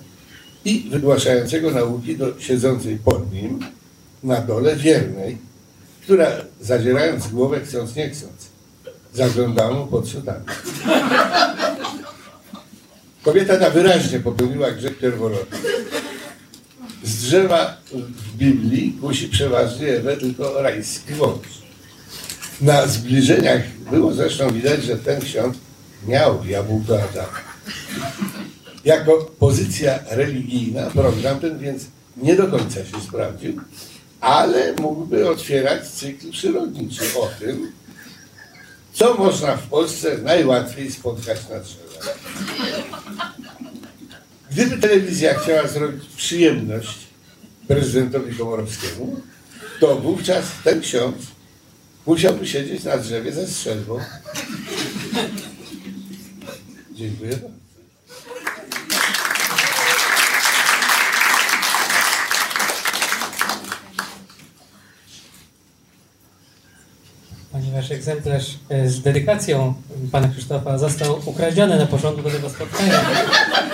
i 0.65 0.89
wygłaszającego 0.91 1.71
nauki 1.71 2.17
do 2.17 2.39
siedzącej 2.39 2.97
pod 2.97 3.33
nim 3.33 3.59
na 4.23 4.41
dole 4.41 4.75
wiernej, 4.75 5.37
która 6.03 6.27
zadzierając 6.61 7.27
głowę 7.27 7.59
chcąc 7.59 7.95
nie 7.95 8.09
chcąc, 8.09 8.49
zaglądała 9.13 9.73
mu 9.73 9.87
pod 9.87 10.07
sutannę. 10.07 10.53
Kobieta 13.23 13.57
ta 13.57 13.69
wyraźnie 13.69 14.19
popełniła 14.19 14.71
grzech 14.71 14.97
pierworodny. 14.97 15.57
Z 17.03 17.21
drzewa 17.21 17.77
w 17.93 18.37
Biblii 18.37 18.97
kusi 19.01 19.27
przeważnie 19.27 19.87
Ewę 19.87 20.17
tylko 20.17 20.61
rajski 20.61 21.13
wąż. 21.13 21.68
Na 22.61 22.87
zbliżeniach 22.87 23.61
było 23.91 24.13
zresztą 24.13 24.51
widać, 24.53 24.83
że 24.83 24.97
ten 24.97 25.21
ksiądz 25.21 25.57
miał 26.07 26.45
jabłko 26.45 27.03
Adama. 27.03 27.39
Jako 28.85 29.31
pozycja 29.39 29.99
religijna 30.09 30.89
program 30.89 31.39
ten 31.39 31.59
więc 31.59 31.83
nie 32.17 32.35
do 32.35 32.47
końca 32.47 32.85
się 32.85 33.01
sprawdził, 33.07 33.61
ale 34.21 34.73
mógłby 34.73 35.29
otwierać 35.29 35.87
cykl 35.87 36.31
przyrodniczy 36.31 37.01
o 37.19 37.29
tym, 37.39 37.71
co 38.93 39.13
można 39.13 39.57
w 39.57 39.67
Polsce 39.67 40.17
najłatwiej 40.17 40.91
spotkać 40.91 41.37
na 41.49 41.59
drzewach. 41.59 42.17
Gdyby 44.51 44.77
telewizja 44.77 45.39
chciała 45.39 45.67
zrobić 45.67 46.03
przyjemność 46.17 46.97
prezydentowi 47.67 48.35
Komorowskiemu, 48.35 49.21
to 49.79 49.95
wówczas 49.95 50.45
ten 50.63 50.81
ksiądz 50.81 51.38
musiałby 52.05 52.47
siedzieć 52.47 52.83
na 52.83 52.97
drzewie 52.97 53.31
ze 53.31 53.47
strzelbą. 53.47 53.99
Dziękuję 56.95 57.31
bardzo. 57.31 57.59
Ponieważ 67.51 67.91
egzemplarz 67.91 68.45
e, 68.69 68.89
z 68.89 69.01
dedykacją 69.01 69.73
pana 70.11 70.27
Krzysztofa 70.27 70.77
został 70.77 71.21
ukradziony 71.25 71.77
na 71.77 71.85
początku 71.85 72.29
tego 72.29 72.49
spotkania, 72.49 73.01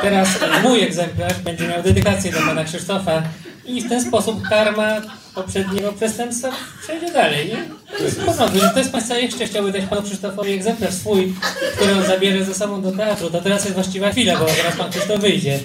teraz 0.02 0.30
mój 0.64 0.84
egzemplarz 0.84 1.40
będzie 1.40 1.68
miał 1.68 1.84
dedykację 1.84 2.32
do 2.32 2.40
pana 2.40 2.64
Krzysztofa 2.64 3.24
i 3.66 3.82
w 3.82 3.90
ten 3.90 4.04
sposób 4.04 4.42
karma 4.50 5.02
poprzedniego 5.36 5.94
przestępstwa 5.94 6.52
przejdzie 6.84 7.12
dalej. 7.14 7.48
Nie? 7.48 7.64
To 7.98 8.04
jest 8.04 8.20
w 8.20 8.26
porządku. 8.26 8.60
Że 8.60 8.70
ktoś 8.70 8.86
z 8.86 8.90
Państwa 8.90 9.18
jeszcze 9.18 9.48
chciałby 9.48 9.72
dać 9.72 9.84
panu 9.90 10.02
Krzysztofowi 10.04 10.52
egzemplarz 10.54 10.94
swój, 10.94 11.34
który 11.76 11.94
on 11.96 12.06
zabierze 12.06 12.46
ze 12.46 12.54
sobą 12.54 12.82
do 12.82 12.92
teatru, 12.92 13.30
to 13.30 13.42
teraz 13.42 13.64
jest 13.64 13.74
właściwa 13.76 14.12
chwila, 14.12 14.40
bo 14.40 14.46
teraz 14.46 14.76
pan 14.78 14.92
Krzysztof 14.92 15.20
wyjdzie. 15.22 15.60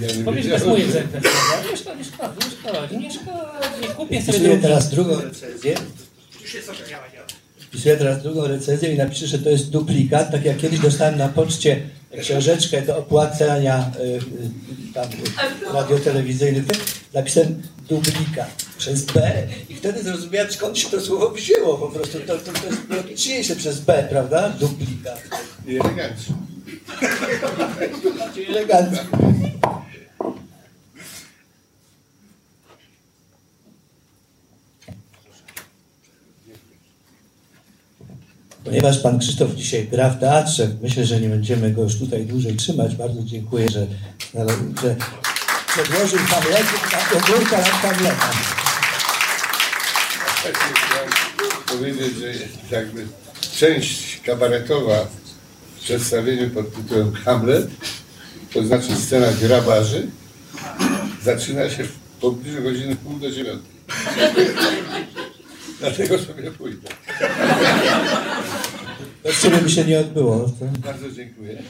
Ja 0.00 0.06
nie 0.16 0.24
Powiedz, 0.24 0.46
to 0.46 0.52
jest 0.52 0.64
wiedziałem, 0.64 0.68
mój 0.68 0.80
że- 0.80 0.86
egzemplarz, 0.86 1.22
prawda? 1.22 1.70
Nie 1.70 1.76
szkodzi, 1.76 1.98
nie 1.98 2.04
szkodzi, 2.04 2.38
nie 2.44 2.50
szkodzi, 2.50 2.98
nie 2.98 3.10
szkodzi. 3.10 3.94
Kupię 3.96 4.22
sobie 4.22 4.38
drugi. 4.38 4.62
teraz 4.62 4.90
drugą 4.90 5.20
recenzję. 5.20 5.74
Wpisuję 7.58 7.96
teraz 7.96 8.22
drugą 8.22 8.46
recenzję 8.46 8.94
i 8.94 8.98
napiszę, 8.98 9.26
że 9.26 9.38
to 9.38 9.50
jest 9.50 9.70
duplikat, 9.70 10.30
tak 10.30 10.44
jak 10.44 10.56
kiedyś 10.56 10.78
dostałem 10.80 11.18
na 11.18 11.28
poczcie 11.28 11.80
książeczkę 12.20 12.82
do 12.82 12.98
opłacania 12.98 13.90
y, 14.00 14.02
y, 14.02 14.20
tam, 14.94 15.04
y, 15.04 15.72
radiotelewizyjnych. 15.74 16.64
Napisałem 17.14 17.62
duplikat 17.88 18.64
przez 18.78 19.04
B 19.04 19.32
i 19.68 19.74
wtedy 19.74 20.02
zrozumiałem 20.02 20.52
skąd 20.52 20.78
się 20.78 20.90
to 20.90 21.00
słowo 21.00 21.30
wzięło 21.30 21.78
po 21.78 21.88
prostu. 21.88 22.18
To, 22.20 22.38
to, 22.38 22.52
to 22.52 22.66
jest 22.66 22.90
logiczniejsze 22.90 23.56
przez 23.56 23.80
B, 23.80 24.06
prawda? 24.10 24.48
Duplikat. 24.48 25.22
I 25.66 25.76
elegancko. 28.46 29.04
Ponieważ 38.64 38.98
pan 38.98 39.18
Krzysztof 39.18 39.54
dzisiaj 39.54 39.88
gra 39.88 40.10
w 40.10 40.20
teatrze, 40.20 40.70
myślę, 40.82 41.06
że 41.06 41.20
nie 41.20 41.28
będziemy 41.28 41.70
go 41.70 41.82
już 41.82 41.98
tutaj 41.98 42.26
dłużej 42.26 42.56
trzymać. 42.56 42.96
Bardzo 42.96 43.22
dziękuję, 43.22 43.68
że, 43.68 43.86
że 44.82 44.96
przedłożył 45.72 46.18
Hamlet, 46.18 46.66
ogórka. 47.16 47.56
Tak 50.42 50.58
chciałem 50.58 51.10
powiedzieć, 51.66 52.16
że 52.16 52.32
jakby 52.76 53.06
część 53.56 54.20
kabaretowa 54.20 55.06
w 55.74 55.80
przedstawieniu 55.80 56.50
pod 56.50 56.74
tytułem 56.74 57.12
Hamlet, 57.14 57.66
to 58.54 58.64
znaczy 58.64 58.96
scena 58.96 59.32
grabarzy, 59.32 60.06
zaczyna 61.22 61.70
się 61.70 61.84
w 61.84 61.92
pobliżu 62.20 62.62
godziny 62.62 62.96
pół 62.96 63.18
do 63.18 63.30
dziewiątej. 63.30 63.72
Dlatego 65.80 66.18
sobie 66.18 66.50
pójdę. 66.50 66.88
Bez 69.24 69.42
ciebie 69.42 69.58
by 69.58 69.70
się 69.70 69.84
nie 69.84 70.00
odbyło. 70.00 70.38
To... 70.38 70.64
Bardzo 70.78 71.10
dziękuję. 71.10 71.62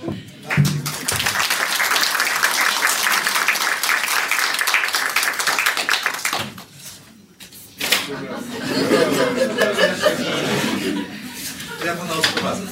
Ja 11.87 11.97
pana 11.97 12.13
odprowadzę. 12.13 12.63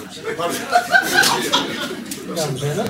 Dobrze, 2.37 2.67
no. 2.77 2.85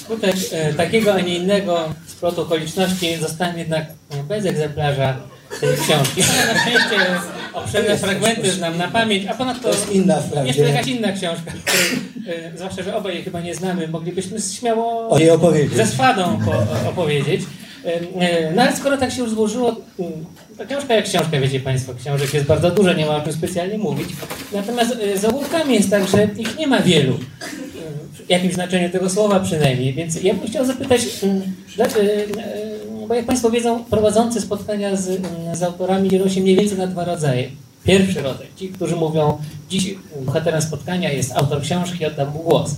Skutek 0.00 0.36
e, 0.52 0.74
takiego, 0.74 1.14
a 1.14 1.20
nie 1.20 1.36
innego 1.36 1.94
splotu 2.06 2.40
okoliczności 2.40 3.16
zostałem 3.16 3.58
jednak 3.58 3.84
e, 4.10 4.22
bez 4.22 4.46
egzemplarza 4.46 5.16
tej 5.60 5.76
książki. 5.76 6.22
Ale 6.22 6.54
na 6.54 6.60
szczęście 6.60 7.06
obszerne 7.52 7.98
fragmenty 7.98 8.50
znam 8.50 8.78
na 8.78 8.88
pamięć, 8.88 9.26
a 9.26 9.34
ponadto 9.34 9.62
To 9.62 9.74
jest 9.74 9.90
inna 9.90 10.16
to 10.56 10.62
jakaś 10.62 10.86
inna 10.86 11.12
książka, 11.12 11.52
której, 11.64 11.86
e, 12.52 12.56
zwłaszcza, 12.56 12.82
że 12.82 12.96
obaj 12.96 13.14
jej 13.14 13.24
chyba 13.24 13.40
nie 13.40 13.54
znamy, 13.54 13.88
moglibyśmy 13.88 14.40
śmiało 14.40 15.08
ze 15.76 15.86
swadą 15.86 16.38
po, 16.44 16.88
opowiedzieć. 16.88 17.42
E, 17.86 18.52
No 18.54 18.62
ale 18.62 18.76
skoro 18.76 18.96
tak 18.96 19.12
się 19.12 19.22
już 19.22 19.30
złożyło, 19.30 19.76
mm, 19.98 20.12
ta 20.58 20.64
książka 20.64 20.94
jak 20.94 21.04
książka, 21.04 21.40
wiecie 21.40 21.60
Państwo, 21.60 21.94
książek 21.94 22.34
jest 22.34 22.46
bardzo 22.46 22.70
dużo, 22.70 22.92
nie 22.92 23.06
ma 23.06 23.16
o 23.16 23.20
czym 23.20 23.32
specjalnie 23.32 23.78
mówić. 23.78 24.08
Natomiast 24.52 24.96
e, 25.02 25.18
z 25.18 25.24
jest 25.68 25.90
tak, 25.90 26.08
że 26.08 26.28
ich 26.38 26.58
nie 26.58 26.66
ma 26.66 26.80
wielu. 26.80 27.14
E, 27.14 28.26
W 28.26 28.30
jakimś 28.30 28.54
znaczeniu 28.54 28.90
tego 28.90 29.10
słowa 29.10 29.40
przynajmniej. 29.40 29.94
Więc 29.94 30.22
ja 30.22 30.34
bym 30.34 30.46
chciał 30.48 30.64
zapytać, 30.64 31.00
mm, 31.22 31.42
bo 33.08 33.14
jak 33.14 33.26
Państwo 33.26 33.50
wiedzą, 33.50 33.84
prowadzący 33.84 34.40
spotkania 34.40 34.96
z, 34.96 35.08
mm, 35.08 35.56
z 35.56 35.62
autorami 35.62 36.08
dzielą 36.08 36.28
się 36.28 36.40
mniej 36.40 36.56
więcej 36.56 36.78
na 36.78 36.86
dwa 36.86 37.04
rodzaje. 37.04 37.48
Pierwszy 37.84 38.20
rodzaj, 38.22 38.46
ci, 38.56 38.68
którzy 38.68 38.96
mówią, 38.96 39.38
dziś 39.70 39.94
bohaterem 40.20 40.62
spotkania 40.62 41.12
jest 41.12 41.32
autor 41.36 41.62
książki, 41.62 42.06
oddam 42.06 42.32
mu 42.32 42.38
głos. 42.38 42.74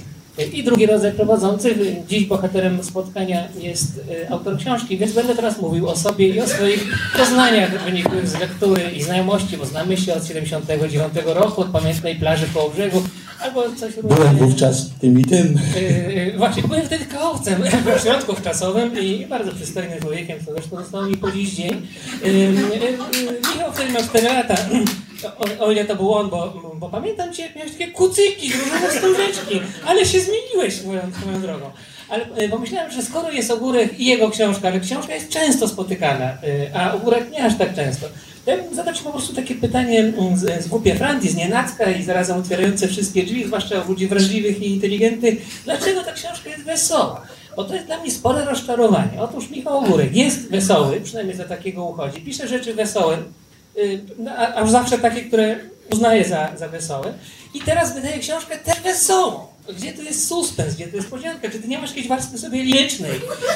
I 0.53 0.65
drugi 0.65 0.87
rodzaj 0.87 1.13
prowadzących, 1.13 1.79
dziś 2.09 2.27
bohaterem 2.27 2.85
spotkania 2.85 3.49
jest 3.61 4.01
e, 4.25 4.31
autor 4.31 4.59
książki, 4.59 4.99
więc 4.99 5.13
będę 5.13 5.35
teraz 5.35 5.61
mówił 5.61 5.89
o 5.89 5.97
sobie 5.97 6.29
i 6.29 6.41
o 6.41 6.47
swoich 6.47 7.13
doznaniach 7.19 7.85
wynikłych 7.85 8.29
z 8.29 8.41
lektury 8.41 8.83
i 8.97 9.03
znajomości, 9.03 9.57
bo 9.57 9.67
znamy 9.67 9.97
się 9.97 10.15
od 10.15 10.27
79 10.27 11.13
roku, 11.27 11.61
od 11.61 11.69
pamiętnej 11.69 12.17
plaży 12.17 12.47
koło 12.55 12.71
brzegu, 12.71 13.03
albo 13.41 13.63
coś 13.77 13.95
Byłem 13.95 14.37
wówczas 14.37 14.91
tym 15.01 15.21
i 15.21 15.25
tym. 15.25 15.59
Yy, 15.77 16.39
Właśnie, 16.39 16.63
byłem 16.63 16.87
wtedy 16.87 17.05
kałowcem 17.05 17.63
w 17.99 18.03
środków 18.03 18.43
czasowym 18.43 19.01
i 19.01 19.27
bardzo 19.27 19.53
przystojnym 19.53 20.01
człowiekiem, 20.01 20.39
co 20.47 20.53
zresztą 20.53 20.77
zostało 20.77 21.07
mi 21.07 21.17
po 21.17 21.31
dziś 21.31 21.55
dzień. 21.55 21.87
Yy, 22.25 22.31
yy, 22.33 22.53
Michał 23.55 23.73
wtedy 23.73 23.93
miał 23.93 24.03
4 24.03 24.29
lata. 24.29 24.55
O, 25.25 25.65
o 25.65 25.73
ile 25.73 25.85
to 25.85 25.97
był 25.97 26.15
on, 26.15 26.31
bo, 26.31 26.63
bo 26.75 26.89
pamiętam 26.89 27.33
cię, 27.33 27.43
jak 27.43 27.57
miałeś 27.57 27.73
takie 27.73 27.91
kucyki, 27.91 28.53
różowe 28.53 28.89
wstążeczki, 28.89 29.61
ale 29.87 30.07
się 30.07 30.21
zmieniłeś 30.21 30.75
swoją, 30.75 31.01
swoją 31.21 31.41
drogą. 31.41 31.71
Ale 32.09 32.49
pomyślałem, 32.51 32.91
że 32.91 33.03
skoro 33.03 33.31
jest 33.31 33.51
ogórek 33.51 34.01
i 34.01 34.07
jego 34.07 34.31
książka, 34.31 34.69
ale 34.69 34.81
książka 34.81 35.15
jest 35.15 35.29
często 35.29 35.69
spotykana, 35.69 36.39
yy, 36.43 36.75
a 36.75 36.95
ogórek 36.95 37.31
nie 37.31 37.45
aż 37.45 37.59
tak 37.59 37.75
często, 37.75 38.07
to 38.49 38.51
ja 38.57 38.63
bym 38.63 38.75
zadać 38.75 39.01
po 39.01 39.11
prostu 39.11 39.35
takie 39.35 39.55
pytanie 39.55 40.01
mm, 40.01 40.37
z, 40.37 40.65
z 40.65 40.69
głupie 40.69 40.95
Franti, 40.95 41.29
z 41.29 41.37
nienacka 41.37 41.91
i 41.91 42.03
zarazem 42.03 42.39
otwierające 42.39 42.89
wszystkie 42.89 43.23
drzwi, 43.23 43.45
zwłaszcza 43.47 43.83
u 43.83 43.89
ludzi 43.89 44.07
wrażliwych 44.07 44.63
i 44.63 44.75
inteligentnych. 44.75 45.35
Dlaczego 45.65 46.05
ta 46.05 46.13
książka 46.13 46.51
jest 46.51 46.65
wesoła? 46.65 47.23
Bo 47.57 47.65
to 47.65 47.75
jest 47.75 47.87
dla 47.87 48.01
mnie 48.01 48.11
spore 48.11 48.45
rozczarowanie. 48.45 49.23
Otóż 49.23 49.51
Michał 49.51 49.79
Ogórek 49.79 50.17
jest 50.17 50.51
wesoły, 50.51 51.01
przynajmniej 51.01 51.37
za 51.37 51.45
takiego 51.45 51.85
uchodzi, 51.85 52.21
pisze 52.21 52.49
rzeczy 52.49 52.75
wesołe, 52.75 53.19
aż 54.55 54.71
zawsze 54.71 54.99
takie, 54.99 55.23
które 55.23 55.57
uznaje 55.93 56.25
za, 56.29 56.49
za 56.59 56.69
wesołe. 56.69 57.13
I 57.55 57.61
teraz 57.61 57.95
wydaje 57.95 58.19
książkę 58.19 58.59
też 58.59 58.81
wesołą. 58.81 59.41
Gdzie 59.79 59.93
tu 59.93 60.03
jest 60.03 60.29
suspens, 60.29 60.75
gdzie 60.75 60.87
tu 60.87 60.97
jest 60.97 61.11
podzianka? 61.11 61.51
Czy 61.51 61.59
ty 61.59 61.69
nie 61.69 61.79
masz 61.79 61.91
jakiejś 61.91 62.09
warstwy 62.09 62.39
sobie 62.39 62.63
lirycznej, 62.65 63.11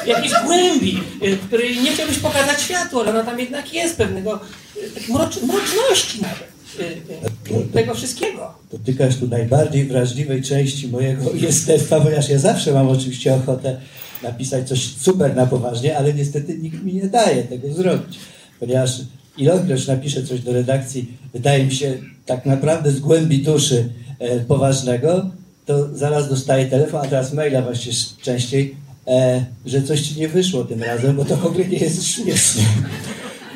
jakiejś 0.07 0.33
głębi, 0.45 0.99
y, 1.23 1.37
której 1.37 1.79
nie 1.79 1.91
chciałbyś 1.91 2.19
pokazać 2.19 2.61
światła, 2.61 3.01
ale 3.01 3.09
ona 3.11 3.23
tam 3.23 3.39
jednak 3.39 3.73
jest, 3.73 3.97
pewnego 3.97 4.39
y, 4.77 4.89
takiej 4.91 5.15
mrocz, 5.15 5.41
mroczności 5.41 6.21
nawet. 6.21 6.47
y, 6.79 7.53
y, 7.53 7.73
Tego 7.73 7.93
wszystkiego. 7.93 8.53
Dotykasz 8.71 9.15
tu 9.17 9.27
najbardziej 9.27 9.85
wrażliwej 9.85 10.41
części 10.43 10.87
mojego 10.87 11.33
jestestwa, 11.33 12.01
ponieważ 12.01 12.29
ja 12.29 12.39
zawsze 12.39 12.71
mam 12.73 12.89
oczywiście 12.89 13.33
ochotę 13.33 13.77
napisać 14.23 14.67
coś 14.67 14.95
super 15.01 15.35
na 15.35 15.45
poważnie, 15.45 15.97
ale 15.97 16.13
niestety 16.13 16.57
nikt 16.57 16.83
mi 16.83 16.93
nie 16.93 17.07
daje 17.07 17.43
tego 17.43 17.73
zrobić. 17.73 18.19
Ponieważ 18.59 18.91
ilekroć 19.37 19.87
napiszę 19.87 20.23
coś 20.23 20.39
do 20.39 20.53
redakcji, 20.53 21.17
wydaje 21.33 21.65
mi 21.65 21.75
się 21.75 21.97
tak 22.25 22.45
naprawdę 22.45 22.91
z 22.91 22.99
głębi 22.99 23.43
duszy 23.43 23.89
e, 24.19 24.39
poważnego, 24.39 25.29
to 25.65 25.97
zaraz 25.97 26.29
dostaję 26.29 26.65
telefon, 26.65 27.01
a 27.05 27.07
teraz 27.07 27.33
maila 27.33 27.61
właśnie 27.61 27.91
częściej, 28.21 28.75
e, 29.07 29.45
że 29.65 29.81
coś 29.81 30.01
ci 30.01 30.19
nie 30.19 30.27
wyszło 30.27 30.63
tym 30.63 30.83
razem, 30.83 31.15
bo 31.15 31.25
to 31.25 31.37
w 31.37 31.45
ogóle 31.45 31.65
nie 31.65 31.77
jest 31.77 32.07
śmieszne. 32.07 32.63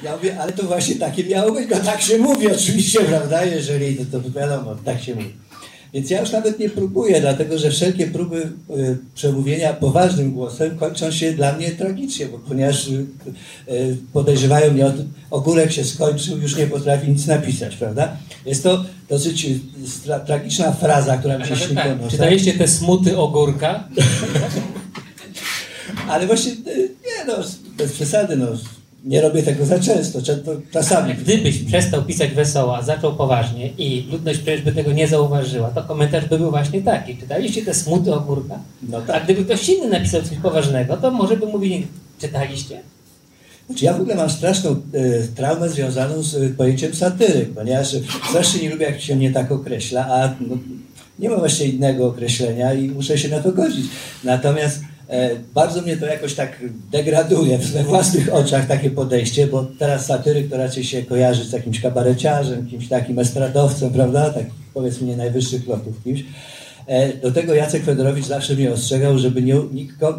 Ja 0.04 0.16
mówię, 0.16 0.40
ale 0.40 0.52
to 0.52 0.64
właśnie 0.64 0.96
takie 0.96 1.24
miało 1.24 1.52
być, 1.52 1.70
no 1.70 1.80
tak 1.80 2.02
się 2.02 2.18
mówi 2.18 2.52
oczywiście, 2.52 3.00
prawda, 3.00 3.46
jeżeli, 3.46 3.96
to, 3.96 4.20
to 4.20 4.32
wiadomo, 4.32 4.76
tak 4.86 5.02
się 5.02 5.16
mówi. 5.16 5.47
Więc 5.94 6.10
ja 6.10 6.22
już 6.22 6.32
nawet 6.32 6.60
nie 6.60 6.70
próbuję, 6.70 7.22
dlatego 7.22 7.58
że 7.58 7.72
wszelkie 7.72 8.08
próby 8.08 8.50
y, 8.78 8.98
przemówienia 9.16 9.74
poważnym 9.74 10.32
głosem 10.32 10.78
kończą 10.78 11.12
się 11.12 11.34
dla 11.34 11.54
mnie 11.54 11.72
tragicznie, 11.72 12.26
bo 12.26 12.40
ponieważ 12.40 12.88
y, 12.88 13.06
y, 13.70 13.98
podejrzewają 14.14 14.74
mnie 14.74 14.86
o 14.86 14.92
tym, 14.92 15.14
ogórek 15.32 15.72
się 15.72 15.84
skończył, 15.84 16.38
już 16.38 16.56
nie 16.56 16.68
potrafi 16.68 17.12
nic 17.12 17.28
napisać, 17.28 17.76
prawda? 17.76 18.18
Jest 18.46 18.64
to 18.64 18.86
dosyć 19.10 19.48
stra- 19.86 20.26
tragiczna 20.26 20.72
fraza, 20.72 21.18
która 21.18 21.38
mi 21.38 21.46
się 21.46 21.56
śni 21.56 21.76
tak, 21.76 21.88
po 21.88 21.96
nocach. 21.96 22.12
czytaliście 22.12 22.54
te 22.54 22.68
smuty 22.68 23.18
ogórka? 23.18 23.80
Ale 26.10 26.28
właśnie, 26.28 26.52
nie 26.76 27.26
no, 27.28 27.34
bez 27.78 27.92
przesady, 27.92 28.36
no, 28.36 28.48
nie 29.06 29.22
robię 29.22 29.44
tego 29.44 29.66
za 29.66 29.80
często, 29.80 30.22
często 30.22 30.52
czasami. 30.72 31.14
Gdybyś 31.14 31.64
przestał 31.64 32.04
pisać 32.04 32.32
wesoło, 32.32 32.78
a 32.78 32.82
zaczął 32.82 33.16
poważnie 33.16 33.70
i 33.78 34.08
ludność 34.12 34.40
przecież 34.40 34.62
by 34.62 34.72
tego 34.72 34.92
nie 34.92 35.08
zauważyła, 35.08 35.70
to 35.70 35.84
komentarz 35.84 36.26
by 36.26 36.38
był 36.40 36.52
właśnie 36.52 36.82
taki. 36.82 37.18
Czytaliście 37.18 37.66
te 37.66 37.74
smuty 37.74 38.14
ogórka? 38.14 38.60
No 38.90 38.98
A 38.98 39.02
tak. 39.02 39.24
gdyby 39.24 39.46
ktoś 39.46 39.70
inny 39.70 39.90
napisał 39.90 40.22
coś 40.22 40.38
poważnego, 40.38 40.98
to 40.98 41.12
może 41.12 41.38
by 41.38 41.46
mówili, 41.46 41.88
czytaliście? 42.20 42.80
Znaczy 43.68 43.86
ja 43.86 43.94
w 43.94 44.02
ogóle 44.02 44.16
mam 44.16 44.30
straszną 44.30 44.72
e, 44.72 44.76
traumę 45.36 45.70
związaną 45.70 46.24
z 46.24 46.36
e, 46.36 46.50
pojęciem 46.50 46.96
satyryk, 46.96 47.54
ponieważ 47.54 47.96
strasznie 48.30 48.62
nie 48.62 48.70
lubię, 48.70 48.86
jak 48.86 49.02
się 49.02 49.16
mnie 49.16 49.32
tak 49.32 49.52
określa, 49.52 50.08
a 50.10 50.36
no, 50.40 50.58
nie 51.20 51.30
ma 51.30 51.38
właśnie 51.38 51.66
innego 51.66 52.08
określenia 52.08 52.74
i 52.74 52.90
muszę 52.90 53.18
się 53.18 53.30
na 53.30 53.40
to 53.40 53.52
godzić. 53.52 53.86
Natomiast 54.24 54.82
bardzo 55.54 55.82
mnie 55.82 55.98
to 55.98 56.06
jakoś 56.06 56.34
tak 56.34 56.64
degraduje 56.92 57.58
we 57.58 57.84
własnych 57.84 58.34
oczach 58.34 58.68
takie 58.68 58.90
podejście, 58.90 59.48
bo 59.48 59.68
teraz 59.80 60.06
satyryk 60.06 60.50
to 60.50 60.58
raczej 60.58 60.84
się 60.84 61.04
kojarzy 61.04 61.44
z 61.44 61.52
jakimś 61.52 61.82
kabareciarzem, 61.82 62.68
kimś 62.68 62.88
takim 62.88 63.20
estradowcem, 63.20 63.90
prawda? 63.90 64.30
Tak 64.30 64.46
powiedzmy 64.74 65.08
nie 65.08 65.18
najwyższych 65.18 65.68
lotów 65.68 66.04
kimś. 66.04 66.24
E, 66.88 67.14
Do 67.14 67.32
tego 67.32 67.54
Jacek 67.54 67.84
Fedorowicz 67.84 68.26
zawsze 68.26 68.56
mnie 68.56 68.72
ostrzegał, 68.72 69.18
żeby 69.18 69.42
nie, 69.42 69.56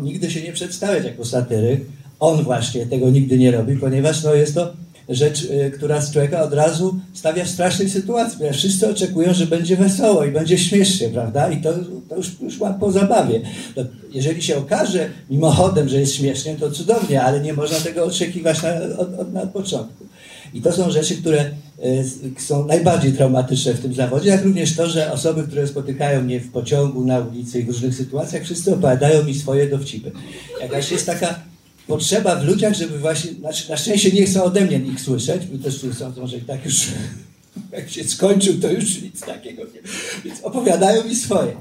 nigdy 0.02 0.30
się 0.30 0.42
nie 0.42 0.52
przedstawiać 0.52 1.04
jako 1.04 1.24
satyryk. 1.24 1.80
On 2.20 2.42
właśnie 2.42 2.86
tego 2.86 3.10
nigdy 3.10 3.38
nie 3.38 3.50
robi, 3.50 3.76
ponieważ 3.76 4.24
no, 4.24 4.34
jest 4.34 4.54
to 4.54 4.72
rzecz, 5.08 5.44
y, 5.44 5.72
która 5.76 6.00
z 6.00 6.12
człowieka 6.12 6.42
od 6.42 6.54
razu 6.54 7.00
stawia 7.12 7.44
w 7.44 7.48
strasznej 7.48 7.90
sytuacji, 7.90 8.38
ponieważ 8.38 8.58
wszyscy 8.58 8.90
oczekują, 8.90 9.34
że 9.34 9.46
będzie 9.46 9.76
wesoło 9.76 10.24
i 10.24 10.30
będzie 10.30 10.58
śmiesznie, 10.58 11.08
prawda? 11.08 11.50
I 11.50 11.62
to, 11.62 11.72
to 12.08 12.16
już, 12.16 12.40
już 12.40 12.58
po 12.80 12.92
zabawie. 12.92 13.40
To 13.74 13.84
jeżeli 14.12 14.42
się 14.42 14.56
okaże 14.56 15.10
mimochodem, 15.30 15.88
że 15.88 16.00
jest 16.00 16.14
śmiesznie, 16.14 16.56
to 16.56 16.70
cudownie, 16.70 17.22
ale 17.22 17.40
nie 17.40 17.52
można 17.52 17.78
tego 17.78 18.04
oczekiwać 18.04 18.62
na, 18.62 18.74
od, 18.98 19.18
od, 19.18 19.32
na 19.32 19.46
początku. 19.46 20.06
I 20.54 20.62
to 20.62 20.72
są 20.72 20.90
rzeczy, 20.90 21.16
które 21.16 21.50
y, 21.84 22.40
są 22.40 22.66
najbardziej 22.66 23.12
traumatyczne 23.12 23.74
w 23.74 23.80
tym 23.80 23.94
zawodzie, 23.94 24.30
jak 24.30 24.44
również 24.44 24.76
to, 24.76 24.86
że 24.86 25.12
osoby, 25.12 25.42
które 25.42 25.66
spotykają 25.66 26.22
mnie 26.22 26.40
w 26.40 26.50
pociągu, 26.50 27.04
na 27.04 27.18
ulicy 27.18 27.60
i 27.60 27.64
w 27.64 27.68
różnych 27.68 27.94
sytuacjach, 27.94 28.42
wszyscy 28.42 28.74
opowiadają 28.74 29.24
mi 29.24 29.34
swoje 29.34 29.68
dowcipy. 29.68 30.12
Jakaś 30.60 30.90
jest 30.90 31.06
taka 31.06 31.47
potrzeba 31.88 32.36
w 32.36 32.44
ludziach, 32.44 32.74
żeby 32.74 32.98
właśnie, 32.98 33.32
znaczy 33.32 33.70
na 33.70 33.76
szczęście 33.76 34.10
nie 34.10 34.26
chcą 34.26 34.44
ode 34.44 34.60
mnie 34.60 34.76
ich 34.76 35.00
słyszeć, 35.00 35.46
bo 35.46 35.64
też 35.64 35.80
sądzą, 35.98 36.26
że 36.26 36.38
tak 36.40 36.64
już 36.64 36.86
jak 37.72 37.90
się 37.90 38.04
skończył, 38.04 38.60
to 38.60 38.72
już 38.72 39.02
nic 39.02 39.20
takiego 39.20 39.62
nie. 39.62 39.80
Więc 40.24 40.40
opowiadają 40.42 41.04
mi 41.04 41.14
swoje. 41.14 41.52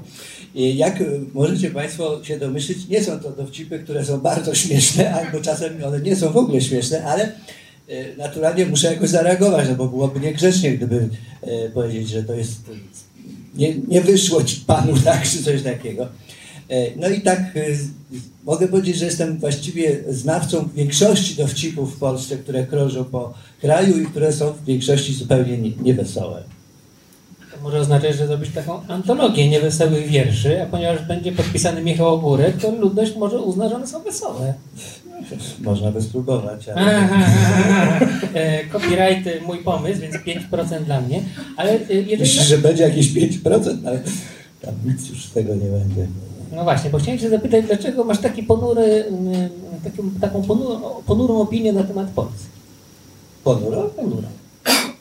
I 0.54 0.76
jak 0.76 1.00
y, 1.00 1.20
możecie 1.34 1.70
Państwo 1.70 2.24
się 2.24 2.38
domyślić, 2.38 2.88
nie 2.88 3.04
są 3.04 3.20
to 3.20 3.30
dowcipy, 3.30 3.78
które 3.78 4.04
są 4.04 4.20
bardzo 4.20 4.54
śmieszne, 4.54 5.14
albo 5.14 5.40
czasem 5.40 5.84
one 5.84 6.00
nie 6.00 6.16
są 6.16 6.32
w 6.32 6.36
ogóle 6.36 6.60
śmieszne, 6.60 7.04
ale 7.04 7.32
y, 7.90 8.14
naturalnie 8.18 8.66
muszę 8.66 8.92
jakoś 8.92 9.08
zareagować, 9.10 9.68
no 9.68 9.74
bo 9.74 9.88
byłoby 9.88 10.20
niegrzecznie, 10.20 10.72
gdyby 10.72 11.08
y, 11.66 11.70
powiedzieć, 11.74 12.08
że 12.08 12.22
to 12.22 12.34
jest 12.34 12.60
nie, 13.54 13.74
nie 13.88 14.00
wyszło 14.00 14.44
ci 14.44 14.56
panu 14.66 14.92
tak, 15.04 15.28
czy 15.28 15.42
coś 15.42 15.62
takiego. 15.62 16.08
E, 16.70 16.86
No 16.96 17.08
i 17.08 17.20
tak 17.20 17.38
e, 17.40 17.60
mogę 18.44 18.68
powiedzieć, 18.68 18.96
że 18.96 19.04
jestem 19.04 19.38
właściwie 19.38 19.96
znawcą 20.10 20.68
większości 20.74 21.34
dowcipów 21.34 21.94
w 21.96 21.98
Polsce, 21.98 22.36
które 22.36 22.66
krążą 22.66 23.04
po 23.04 23.34
kraju 23.60 23.98
i 24.02 24.06
które 24.06 24.32
są 24.32 24.52
w 24.52 24.64
większości 24.64 25.14
zupełnie 25.14 25.58
nie- 25.58 25.70
niewesołe. 25.82 26.42
może 27.62 27.78
oznaczać, 27.80 28.16
że 28.16 28.26
zrobić 28.26 28.50
taką 28.54 28.86
antologię 28.86 29.48
niewesołych 29.48 30.06
wierszy, 30.08 30.62
a 30.62 30.66
ponieważ 30.66 31.02
będzie 31.06 31.32
podpisany 31.32 31.82
Michał 31.82 32.14
Ogórek, 32.14 32.56
to 32.56 32.70
ludność 32.70 33.16
może 33.16 33.38
uzna, 33.38 33.68
że 33.68 33.74
one 33.76 33.86
są 33.86 34.02
wesołe. 34.02 34.54
Można 35.60 35.92
by 35.92 36.02
spróbować, 36.02 36.68
ale... 36.68 36.96
Aha, 36.96 37.08
aha, 37.14 37.26
aha. 38.00 38.06
E, 38.34 38.64
Copyright 38.66 39.26
y, 39.26 39.40
mój 39.46 39.58
pomysł, 39.58 40.00
więc 40.00 40.14
5% 40.16 40.84
dla 40.84 41.00
mnie. 41.00 41.22
Ale 41.56 41.78
jeżeli. 41.88 42.16
Myślę, 42.18 42.44
że 42.44 42.58
będzie 42.58 42.82
jakieś 42.82 43.12
5%, 43.12 43.86
ale 43.86 44.00
tam 44.62 44.74
nic 44.86 45.08
już 45.10 45.24
z 45.24 45.32
tego 45.32 45.54
nie 45.54 45.70
będzie. 45.70 46.06
No 46.52 46.64
właśnie, 46.64 46.90
bo 46.90 46.98
chciałem 46.98 47.20
się 47.20 47.30
zapytać, 47.30 47.64
dlaczego 47.66 48.04
masz 48.04 48.18
taki 48.18 48.42
ponury, 48.42 48.82
y, 48.82 49.84
taką, 49.84 50.10
taką 50.20 50.42
ponurą, 50.42 50.80
ponurą 51.06 51.40
opinię 51.40 51.72
na 51.72 51.82
temat 51.84 52.10
Polski? 52.10 52.46
Ponuro? 53.44 53.82
Ponurą. 53.82 54.28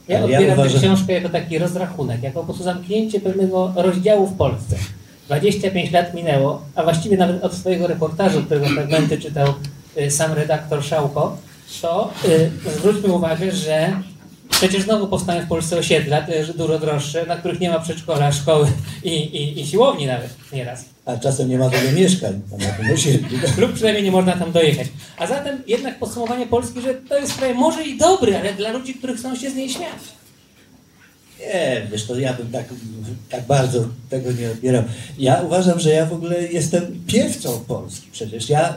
Ja 0.07 0.17
ja 0.19 0.23
odbieram 0.23 0.45
tę 0.55 0.61
uważam- 0.61 0.81
książkę 0.81 1.13
jako 1.13 1.29
taki 1.29 1.57
rozrachunek, 1.57 2.23
jako 2.23 2.39
po 2.39 2.45
prostu 2.45 2.63
zamknięcie 2.63 3.19
pewnego 3.19 3.73
rozdziału 3.75 4.27
w 4.27 4.33
Polsce. 4.37 4.75
25 5.27 5.91
lat 5.91 6.13
minęło, 6.13 6.61
a 6.75 6.83
właściwie 6.83 7.17
nawet 7.17 7.43
od 7.43 7.53
swojego 7.53 7.87
reportażu, 7.87 8.43
którego 8.43 8.65
fragmenty 8.65 9.17
czytał 9.17 9.53
y, 9.97 10.11
sam 10.11 10.33
redaktor 10.33 10.83
Szałko, 10.83 11.37
to 11.81 12.11
y, 12.25 12.51
zwróćmy 12.79 13.13
uwagę, 13.13 13.51
że 13.51 14.01
przecież 14.57 14.83
znowu 14.83 15.07
powstają 15.07 15.45
w 15.45 15.47
Polsce 15.47 15.77
osiedla, 15.77 16.21
też 16.21 16.53
dużo 16.53 16.79
droższe, 16.79 17.25
na 17.25 17.37
których 17.37 17.59
nie 17.59 17.69
ma 17.69 17.79
przedszkola, 17.79 18.31
szkoły 18.31 18.67
i, 19.03 19.09
i, 19.09 19.61
i 19.61 19.67
siłowni 19.67 20.05
nawet 20.05 20.29
nieraz. 20.53 20.85
A 21.05 21.17
czasem 21.17 21.49
nie 21.49 21.57
ma 21.57 21.69
wiele 21.69 21.91
mieszkań 21.91 22.41
na 22.59 22.71
tym 22.71 22.93
osiedlu. 22.93 23.37
Lub 23.61 23.73
przynajmniej 23.73 24.03
nie 24.03 24.11
można 24.11 24.33
tam 24.33 24.51
dojechać. 24.51 24.87
A 25.17 25.27
zatem 25.27 25.61
jednak 25.67 25.99
podsumowanie 25.99 26.47
Polski, 26.47 26.81
że 26.81 26.93
to 26.93 27.17
jest 27.17 27.37
kraj 27.37 27.53
może 27.53 27.83
i 27.83 27.97
dobry, 27.97 28.37
ale 28.37 28.53
dla 28.53 28.71
ludzi, 28.71 28.93
których 28.93 29.17
chcą 29.17 29.35
się 29.35 29.49
z 29.49 29.55
niej 29.55 29.69
śmiać. 29.69 30.17
Nie, 31.39 31.87
wiesz, 31.91 32.05
to 32.05 32.19
ja 32.19 32.33
bym 32.33 32.51
tak, 32.51 32.65
tak 33.29 33.45
bardzo 33.45 33.85
tego 34.09 34.31
nie 34.31 34.51
odbierał. 34.51 34.83
Ja 35.17 35.41
uważam, 35.41 35.79
że 35.79 35.89
ja 35.89 36.05
w 36.05 36.13
ogóle 36.13 36.43
jestem 36.43 37.03
piewcą 37.07 37.59
Polski 37.67 38.07
przecież. 38.11 38.49
Ja 38.49 38.75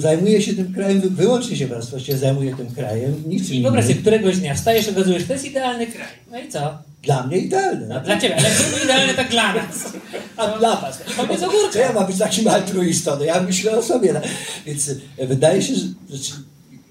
zajmuję 0.00 0.42
się 0.42 0.54
tym 0.54 0.74
krajem, 0.74 1.00
wyłącznie 1.00 1.56
się 1.56 1.66
właściwie 1.66 2.18
zajmuję 2.18 2.56
tym 2.56 2.66
krajem, 2.66 3.22
nic 3.26 3.50
I 3.50 3.62
wyobraź 3.62 3.84
sobie, 3.84 3.94
któregoś 3.94 4.36
dnia 4.36 4.54
wstajesz 4.54 4.88
okazujesz, 4.88 5.24
to 5.26 5.32
jest 5.32 5.44
idealny 5.44 5.86
kraj. 5.86 6.08
No 6.30 6.38
i 6.38 6.48
co? 6.48 6.78
Dla 7.02 7.26
mnie 7.26 7.38
idealny. 7.38 7.86
No, 7.88 8.00
dla 8.00 8.20
ciebie, 8.20 8.36
ale 8.36 8.48
to 8.50 8.84
idealny 8.84 9.14
tak 9.14 9.30
dla 9.30 9.54
nas. 9.54 9.92
A 10.36 10.58
dla 10.58 10.76
was. 10.76 10.98
Powiedz 11.16 11.42
ogórka. 11.42 11.72
To 11.72 11.78
ja 11.78 11.92
mam 11.92 12.06
być 12.06 12.18
takim 12.18 12.48
altruistą, 12.48 13.16
no 13.18 13.24
ja 13.24 13.42
myślę 13.42 13.78
o 13.78 13.82
sobie. 13.82 14.12
No. 14.12 14.20
Więc 14.66 14.90
wydaje 15.18 15.62
się, 15.62 15.74
że 15.74 15.82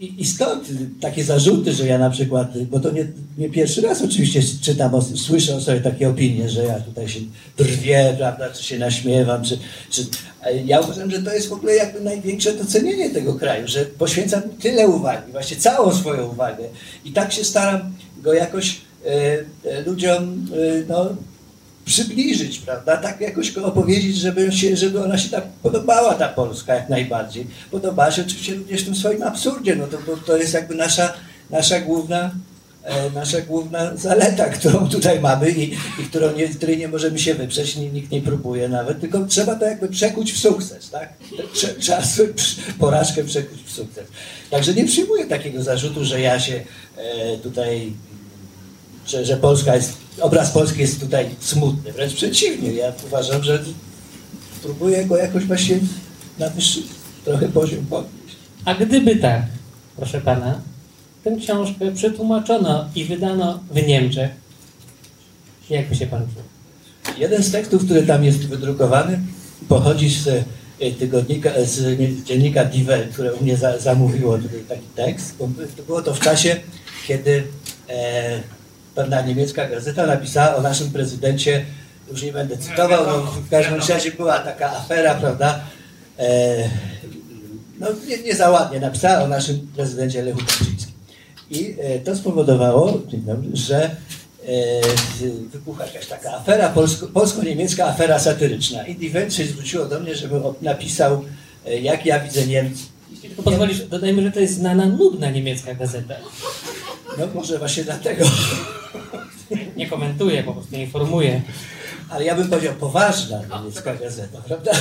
i, 0.02 0.22
i 0.22 0.26
stąd 0.26 0.68
takie 1.02 1.24
zarzuty, 1.24 1.74
że 1.74 1.88
ja 1.88 1.98
na 1.98 2.10
przykład, 2.10 2.64
bo 2.64 2.80
to 2.80 2.92
nie, 2.92 3.08
nie 3.38 3.50
pierwszy 3.50 3.82
raz 3.82 4.02
oczywiście 4.02 4.42
czytam, 4.62 4.96
o, 4.96 5.02
słyszę 5.02 5.56
o 5.56 5.62
sobie 5.62 5.82
takie 5.82 6.10
opinie, 6.10 6.50
że 6.50 6.64
ja 6.64 6.80
tutaj 6.80 7.10
się 7.10 7.20
drwię, 7.58 8.16
prawda, 8.18 8.50
czy 8.50 8.64
się 8.64 8.80
naśmiewam, 8.80 9.44
czy, 9.44 9.60
czy 9.90 10.06
ja 10.66 10.80
uważam, 10.80 11.12
że 11.12 11.22
to 11.22 11.34
jest 11.34 11.50
w 11.50 11.54
ogóle 11.54 11.76
jakby 11.76 12.02
największe 12.02 12.54
docenienie 12.54 13.10
tego 13.10 13.34
kraju, 13.34 13.68
że 13.68 13.86
poświęcam 13.86 14.42
tyle 14.62 14.88
uwagi, 14.88 15.32
właśnie 15.32 15.58
całą 15.58 15.96
swoją 15.96 16.32
uwagę. 16.32 16.64
I 17.06 17.12
tak 17.12 17.34
się 17.34 17.44
staram 17.44 17.82
go 18.22 18.34
jakoś 18.34 18.82
e, 19.06 19.10
e, 19.66 19.82
ludziom 19.86 20.48
e, 20.54 20.84
no, 20.90 21.10
przybliżyć, 21.86 22.60
prawda? 22.60 22.98
Tak 22.98 23.22
jakoś 23.22 23.52
go 23.52 23.66
opowiedzieć, 23.66 24.18
żeby, 24.18 24.52
się, 24.52 24.78
żeby 24.78 25.04
ona 25.04 25.18
się 25.18 25.30
tak 25.30 25.44
podobała, 25.64 26.14
ta 26.14 26.28
Polska 26.28 26.76
jak 26.76 26.90
najbardziej. 26.90 27.48
Podobała 27.72 28.12
się 28.12 28.22
oczywiście 28.22 28.56
również 28.56 28.82
w 28.82 28.86
tym 28.86 28.96
swoim 28.96 29.24
absurdzie, 29.24 29.76
no 29.76 29.88
to, 29.88 29.98
bo 30.08 30.18
to 30.18 30.38
jest 30.38 30.54
jakby 30.54 30.76
nasza, 30.76 31.14
nasza 31.50 31.80
główna 31.82 32.32
e, 32.84 33.10
nasza 33.10 33.42
główna 33.42 33.98
zaleta, 33.98 34.50
którą 34.60 34.90
tutaj 34.90 35.20
mamy 35.20 35.52
i, 35.52 35.74
i 35.74 36.04
którą 36.10 36.36
nie, 36.36 36.48
której 36.48 36.78
nie 36.78 36.88
możemy 36.88 37.20
się 37.20 37.34
wyprzeć, 37.34 37.76
ni- 37.76 37.92
nikt 37.92 38.12
nie 38.12 38.22
próbuje 38.22 38.70
nawet, 38.70 39.02
tylko 39.02 39.26
trzeba 39.26 39.56
to 39.56 39.66
jakby 39.66 39.88
przekuć 39.88 40.34
w 40.34 40.40
sukces, 40.40 40.90
tak? 40.90 41.14
Trze- 41.54 41.80
Trzeba 41.80 42.02
porażkę 42.80 43.24
przekuć 43.24 43.60
w 43.66 43.72
sukces. 43.72 44.04
Także 44.50 44.74
nie 44.74 44.86
przyjmuję 44.86 45.26
takiego 45.26 45.64
zarzutu, 45.64 46.06
że 46.06 46.22
ja 46.22 46.40
się 46.40 46.64
e, 46.98 47.38
tutaj 47.38 47.94
że, 49.08 49.26
że 49.26 49.38
Polska 49.38 49.76
jest, 49.76 49.94
obraz 50.20 50.52
Polski 50.52 50.82
jest 50.82 51.00
tutaj 51.00 51.30
smutny. 51.40 51.94
Wręcz 51.94 52.14
przeciwnie, 52.14 52.74
ja 52.74 52.94
uważam, 53.06 53.44
że 53.44 53.64
próbuję 54.64 55.06
go 55.06 55.18
jakoś 55.18 55.46
właśnie 55.46 55.80
na 56.40 56.50
wyższy 56.50 56.82
trochę 57.26 57.48
poziom 57.48 57.86
podnieść. 57.86 58.36
A 58.66 58.76
gdyby 58.76 59.16
tak, 59.16 59.42
proszę 59.98 60.22
pana, 60.22 60.62
tę 61.24 61.36
książkę 61.40 61.92
przetłumaczono 61.92 62.86
i 62.96 63.06
wydano 63.06 63.60
w 63.72 63.88
Niemczech, 63.88 64.32
jakby 65.70 65.96
się 65.96 66.08
pan 66.08 66.22
czuł? 66.22 66.44
Jeden 67.18 67.44
z 67.44 67.52
tekstów, 67.52 67.86
który 67.86 68.04
tam 68.04 68.24
jest 68.24 68.40
wydrukowany, 68.48 69.20
pochodzi 69.70 70.10
z 70.10 70.28
e, 70.80 70.92
tygodnika, 70.92 71.50
z 71.66 72.00
nie- 72.00 72.24
dziennika 72.24 72.66
Die 72.66 72.84
Welt, 72.84 73.14
które 73.14 73.34
u 73.34 73.44
mnie 73.44 73.58
za, 73.58 73.80
zamówiło 73.80 74.38
tutaj 74.38 74.60
taki 74.70 74.88
tekst. 74.96 75.36
Było 75.88 76.02
to 76.02 76.14
w 76.14 76.20
czasie, 76.20 76.56
kiedy 77.08 77.44
e, 77.90 78.40
pewna 78.96 79.22
niemiecka 79.22 79.70
gazeta 79.70 80.06
napisała 80.06 80.56
o 80.56 80.62
naszym 80.62 80.92
prezydencie, 80.92 81.66
już 82.12 82.24
nie 82.24 82.34
będę 82.34 82.58
cytował, 82.58 83.06
no, 83.08 83.22
w 83.22 83.50
każdym 83.50 83.80
razie 83.90 84.12
była 84.12 84.40
taka 84.40 84.72
afera, 84.72 85.16
prawda? 85.16 85.60
E, 86.20 86.70
no 87.80 87.88
nie, 88.08 88.18
nie 88.18 88.36
za 88.36 88.50
ładnie 88.50 88.80
napisała 88.80 89.24
o 89.24 89.28
naszym 89.28 89.68
prezydencie 89.76 90.22
Lechu 90.22 90.40
Kaczyńskim. 90.40 90.96
I 91.50 91.76
e, 91.80 92.00
to 92.00 92.16
spowodowało, 92.16 93.02
że 93.54 93.84
e, 93.84 93.92
wybuchła 95.52 95.86
jakaś 95.86 96.08
taka 96.08 96.32
afera, 96.32 96.70
polsko, 96.70 97.08
polsko-niemiecka 97.08 97.86
afera 97.86 98.20
satyryczna. 98.20 98.88
I 98.88 99.10
Welt 99.10 99.34
się 99.34 99.46
zwróciło 99.46 99.86
do 99.86 100.00
mnie, 100.00 100.16
żebym 100.16 100.44
napisał, 100.62 101.26
e, 101.66 101.80
jak 101.80 102.06
ja 102.06 102.20
widzę 102.20 102.48
Niemcy. 102.48 102.84
Jeśli 103.12 103.30
tylko 103.30 103.44
pozwolisz, 103.44 103.80
dodajmy, 103.80 104.22
że 104.22 104.32
to 104.32 104.40
jest 104.40 104.54
znana, 104.54 104.86
nudna 104.86 105.30
niemiecka 105.30 105.76
gazeta. 105.76 106.16
No 107.18 107.28
może 107.34 107.60
właśnie 107.60 107.84
dlatego. 107.84 108.26
Nie 109.78 109.88
komentuję, 109.88 110.44
po 110.44 110.54
prostu 110.54 110.76
informuję. 110.76 111.42
Ale 112.10 112.26
ja 112.26 112.36
bym 112.36 112.50
powiedział 112.50 112.74
poważna 112.74 113.42
niemiecka 113.58 113.96
gazeta, 113.96 114.42
prawda? 114.48 114.72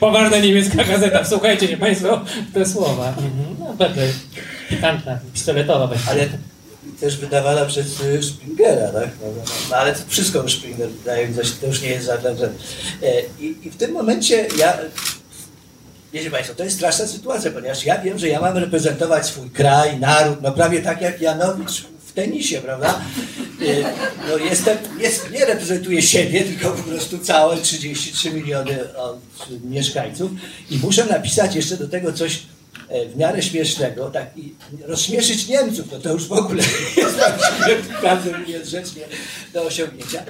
Poważna 0.00 0.38
niemiecka 0.38 0.84
gazeta, 0.84 1.24
słuchajcie 1.24 1.68
się 1.68 1.76
Państwo 1.76 2.20
te 2.54 2.66
słowa. 2.66 3.08
Mhm. 3.08 3.56
No 3.58 3.74
bardzo 3.74 4.00
pikantna, 4.68 5.18
pistoletowa 5.32 5.86
właściwie. 5.86 6.10
Ale 6.10 6.28
też 7.00 7.16
wydawana 7.16 7.66
przez 7.66 8.00
y, 8.00 8.22
Springera, 8.22 8.92
tak? 8.92 9.10
No, 9.22 9.28
no, 9.36 9.42
no, 9.70 9.76
ale 9.76 9.92
to 9.92 10.00
wszystko 10.08 10.48
Springer 10.48 10.88
się, 11.46 11.52
to 11.60 11.66
już 11.66 11.82
nie 11.82 11.88
jest 11.88 12.06
żaden. 12.06 12.36
E, 13.02 13.22
I, 13.40 13.56
I 13.62 13.70
w 13.70 13.76
tym 13.76 13.92
momencie 13.92 14.46
ja. 14.58 14.78
Wiecie 16.12 16.30
Państwo, 16.30 16.54
to 16.54 16.64
jest 16.64 16.76
straszna 16.76 17.06
sytuacja, 17.06 17.50
ponieważ 17.50 17.84
ja 17.84 17.98
wiem, 17.98 18.18
że 18.18 18.28
ja 18.28 18.40
mam 18.40 18.56
reprezentować 18.56 19.26
swój 19.26 19.50
kraj, 19.50 20.00
naród, 20.00 20.42
no 20.42 20.52
prawie 20.52 20.82
tak 20.82 21.00
jak 21.00 21.20
Janowicz 21.20 21.84
w 22.10 22.12
tenisie, 22.12 22.60
prawda? 22.60 23.00
E, 23.62 23.92
No 24.28 24.36
jestem, 24.36 24.78
jest, 25.00 25.30
nie 25.30 25.44
reprezentuję 25.44 26.02
siebie, 26.02 26.44
tylko 26.44 26.70
po 26.70 26.82
prostu 26.82 27.18
całe 27.18 27.56
33 27.56 28.30
miliony 28.30 28.78
mieszkańców 29.64 30.30
i 30.70 30.78
muszę 30.78 31.06
napisać 31.06 31.54
jeszcze 31.54 31.76
do 31.76 31.88
tego 31.88 32.12
coś 32.12 32.42
e, 32.88 33.06
w 33.08 33.16
miarę 33.16 33.42
śmiesznego, 33.42 34.10
tak 34.10 34.30
i 34.36 34.54
rozśmieszyć 34.82 35.48
Niemców, 35.48 35.86
no 35.92 35.98
to 35.98 36.12
już 36.12 36.26
w 36.26 36.32
ogóle 36.32 36.62
jest 37.68 37.88
naprawdę 37.90 38.30
jest 38.46 38.70
rzecz 38.70 38.96
nie 38.96 39.04
do 39.52 39.62
osiągnięcia. 39.62 40.22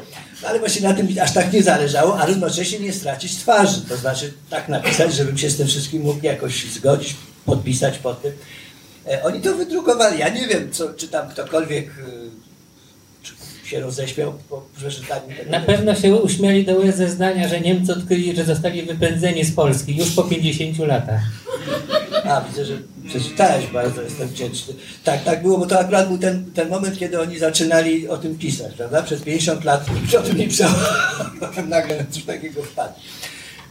No 0.42 0.48
ale 0.48 0.58
właśnie 0.58 0.82
na 0.82 0.94
tym 0.94 1.08
aż 1.22 1.32
tak 1.34 1.52
nie 1.52 1.62
zależało, 1.62 2.18
a 2.18 2.26
równocześnie 2.26 2.78
nie 2.78 2.92
stracić 2.92 3.36
twarzy, 3.36 3.80
to 3.88 3.96
znaczy 3.96 4.32
tak 4.50 4.68
napisać, 4.68 5.14
żebym 5.14 5.38
się 5.38 5.50
z 5.50 5.56
tym 5.56 5.66
wszystkim 5.66 6.02
mógł 6.02 6.26
jakoś 6.26 6.64
zgodzić, 6.72 7.14
podpisać 7.46 7.98
pod 7.98 8.22
tym. 8.22 8.32
E, 9.08 9.22
Oni 9.22 9.40
to 9.40 9.54
wydrukowali, 9.54 10.18
ja 10.18 10.28
nie 10.28 10.48
wiem, 10.48 10.72
co, 10.72 10.94
czy 10.94 11.08
tam 11.08 11.28
ktokolwiek 11.28 11.88
e, 11.88 12.40
się 13.70 13.80
roześmiał 13.80 14.32
po 14.48 14.62
przeczytaniu 14.76 15.36
tego. 15.36 15.50
Na 15.50 15.60
pewno 15.60 15.94
się 15.94 16.14
uśmiali 16.16 16.64
do 16.64 16.76
łez 16.76 16.96
zeznania, 16.96 17.48
że 17.48 17.60
Niemcy 17.60 17.92
odkryli, 17.92 18.36
że 18.36 18.44
zostali 18.44 18.82
wypędzeni 18.82 19.44
z 19.44 19.54
Polski 19.54 19.96
już 19.96 20.10
po 20.10 20.22
50 20.22 20.78
latach. 20.78 21.20
A, 22.24 22.40
widzę, 22.40 22.64
że 22.64 22.78
przeczytałeś 23.08 23.66
bardzo, 23.66 24.02
jestem 24.02 24.28
wdzięczny. 24.28 24.74
Tak, 25.04 25.24
tak 25.24 25.42
było, 25.42 25.58
bo 25.58 25.66
to 25.66 25.80
akurat 25.80 26.08
był 26.08 26.18
ten, 26.18 26.50
ten 26.54 26.68
moment, 26.68 26.98
kiedy 26.98 27.20
oni 27.20 27.38
zaczynali 27.38 28.08
o 28.08 28.16
tym 28.18 28.38
pisać, 28.38 28.72
prawda? 28.74 29.02
Przez 29.02 29.22
50 29.22 29.64
lat 29.64 29.94
nikt 29.94 30.14
o 30.14 30.22
tym 30.22 30.36
nie 30.38 30.48
pisał, 30.48 30.70
potem 31.40 31.68
nagle 31.68 31.96
na 31.96 32.04
coś 32.10 32.22
takiego 32.24 32.62
wpadł. 32.62 32.94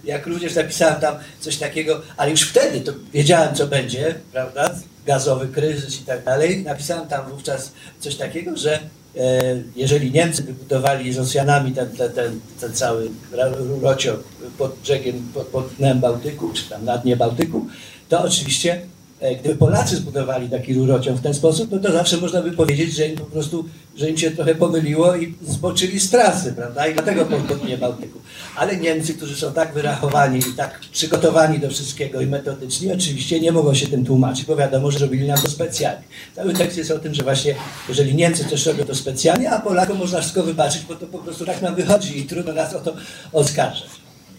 Jak 0.03 0.27
również 0.27 0.55
napisałem 0.55 1.01
tam 1.01 1.15
coś 1.39 1.57
takiego, 1.57 2.01
ale 2.17 2.31
już 2.31 2.41
wtedy 2.41 2.81
to 2.81 2.91
wiedziałem, 3.13 3.55
co 3.55 3.67
będzie, 3.67 4.15
prawda? 4.31 4.75
Gazowy 5.09 5.47
kryzys 5.47 6.01
i 6.01 6.03
tak 6.03 6.23
dalej. 6.23 6.63
Napisałem 6.63 7.07
tam 7.07 7.29
wówczas 7.29 7.71
coś 7.99 8.15
takiego, 8.15 8.57
że 8.57 8.79
e, 9.17 9.63
jeżeli 9.75 10.11
Niemcy 10.11 10.43
wybudowali 10.43 11.13
z 11.13 11.17
Rosjanami 11.17 11.71
ten, 11.71 11.89
ten, 11.89 12.11
ten, 12.11 12.39
ten 12.59 12.73
cały 12.73 13.09
rurociąg 13.57 14.23
pod 14.57 14.75
brzegiem, 14.75 15.31
pod, 15.33 15.47
pod 15.47 15.73
dnem 15.73 15.99
Bałtyku, 15.99 16.53
czy 16.53 16.69
tam 16.69 16.85
na 16.85 16.97
dnie 16.97 17.17
Bałtyku, 17.17 17.65
to 18.09 18.23
oczywiście 18.23 18.81
Gdyby 19.39 19.55
Polacy 19.55 19.95
zbudowali 19.95 20.49
taki 20.49 20.73
rurociąg 20.73 21.19
w 21.19 21.23
ten 21.23 21.33
sposób, 21.33 21.71
no 21.71 21.79
to 21.79 21.91
zawsze 21.91 22.17
można 22.17 22.41
by 22.41 22.51
powiedzieć, 22.51 22.93
że 22.93 23.07
im 23.07 23.17
po 23.17 23.25
prostu, 23.25 23.65
że 23.97 24.09
im 24.09 24.17
się 24.17 24.31
trochę 24.31 24.55
pomyliło 24.55 25.15
i 25.15 25.35
zboczyli 25.47 25.99
z 25.99 26.09
trasy, 26.09 26.53
prawda? 26.53 26.87
I 26.87 26.93
dlatego 26.93 27.25
po 27.25 27.65
nie 27.65 27.77
Bałtyku. 27.77 28.19
Ale 28.55 28.77
Niemcy, 28.77 29.13
którzy 29.13 29.35
są 29.35 29.53
tak 29.53 29.73
wyrachowani 29.73 30.39
i 30.39 30.53
tak 30.57 30.79
przygotowani 30.91 31.59
do 31.59 31.69
wszystkiego 31.69 32.21
i 32.21 32.25
metodyczni, 32.25 32.91
oczywiście 32.91 33.39
nie 33.39 33.51
mogą 33.51 33.73
się 33.73 33.87
tym 33.87 34.05
tłumaczyć, 34.05 34.45
bo 34.45 34.55
wiadomo, 34.55 34.91
że 34.91 34.99
robili 34.99 35.27
nam 35.27 35.41
to 35.41 35.49
specjalnie. 35.49 36.03
Cały 36.35 36.53
tekst 36.53 36.77
jest 36.77 36.91
o 36.91 36.99
tym, 36.99 37.13
że 37.13 37.23
właśnie 37.23 37.55
jeżeli 37.89 38.15
Niemcy 38.15 38.45
też 38.45 38.65
robią 38.65 38.85
to 38.85 38.95
specjalnie, 38.95 39.51
a 39.51 39.59
Polakom 39.59 39.97
można 39.97 40.19
wszystko 40.19 40.43
wybaczyć, 40.43 40.81
bo 40.87 40.95
to 40.95 41.05
po 41.07 41.17
prostu 41.17 41.45
tak 41.45 41.61
nam 41.61 41.75
wychodzi 41.75 42.19
i 42.19 42.23
trudno 42.25 42.53
nas 42.53 42.73
o 42.73 42.79
to 42.79 42.93
oskarżać. 43.33 43.89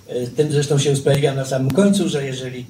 E, 0.09 0.27
Tym 0.27 0.53
zresztą 0.53 0.79
się 0.79 0.91
usprawiedliwiam 0.91 1.37
na 1.37 1.45
samym 1.45 1.71
końcu, 1.71 2.09
że 2.09 2.27
jeżeli, 2.27 2.61
e, 2.61 2.65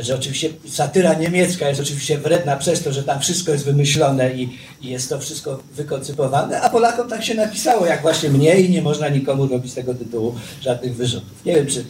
że 0.00 0.14
oczywiście 0.14 0.48
satyra 0.68 1.14
niemiecka 1.14 1.68
jest 1.68 1.80
oczywiście 1.80 2.18
wredna 2.18 2.56
przez 2.56 2.82
to, 2.82 2.92
że 2.92 3.02
tam 3.02 3.20
wszystko 3.20 3.52
jest 3.52 3.64
wymyślone 3.64 4.34
i, 4.34 4.58
i 4.82 4.88
jest 4.88 5.08
to 5.08 5.18
wszystko 5.20 5.58
wykoncypowane, 5.74 6.60
a 6.60 6.70
Polakom 6.70 7.08
tak 7.08 7.24
się 7.24 7.34
napisało, 7.34 7.86
jak 7.86 8.02
właśnie 8.02 8.30
mnie 8.30 8.60
i 8.60 8.70
nie 8.70 8.82
można 8.82 9.08
nikomu 9.08 9.46
robić 9.46 9.72
z 9.72 9.74
tego 9.74 9.94
tytułu 9.94 10.34
żadnych 10.60 10.96
wyrzutów. 10.96 11.44
Nie 11.46 11.54
wiem, 11.54 11.66
czy 11.66 11.84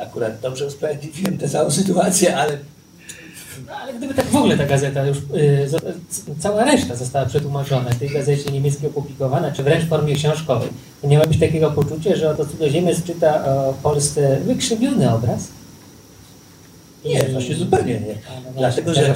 akurat 0.00 0.40
dobrze 0.40 0.66
usprawiedliwiłem 0.66 1.38
tę 1.38 1.48
całą 1.48 1.70
sytuację, 1.70 2.36
ale 2.36 2.58
No, 3.66 3.72
ale 3.76 3.94
gdyby 3.94 4.14
tak 4.14 4.26
w 4.26 4.36
ogóle 4.36 4.56
ta 4.56 4.66
gazeta 4.66 5.06
już, 5.06 5.18
y, 5.18 5.68
c- 6.08 6.22
cała 6.38 6.64
reszta 6.64 6.96
została 6.96 7.26
przetłumaczona, 7.26 7.90
w 7.90 7.98
tej 7.98 8.08
gazecie 8.10 8.50
niemieckiej 8.50 8.88
opublikowana, 8.88 9.52
czy 9.52 9.62
wręcz 9.62 9.84
w 9.84 9.88
formie 9.88 10.14
książkowej, 10.14 10.68
to 11.02 11.08
nie 11.08 11.18
ma 11.18 11.24
być 11.26 11.40
takiego 11.40 11.70
poczucia, 11.70 12.16
że 12.16 12.30
oto 12.30 12.46
cudzoziemiec 12.46 13.02
czyta 13.04 13.44
o 13.44 13.74
Polsce 13.82 14.40
wykrzywiony 14.40 15.14
obraz? 15.14 15.48
Nie, 17.08 17.28
właśnie 17.28 17.54
zupełnie 17.54 17.92
nie. 17.92 18.14
No 18.44 18.52
Dlatego, 18.56 18.94
że 18.94 19.14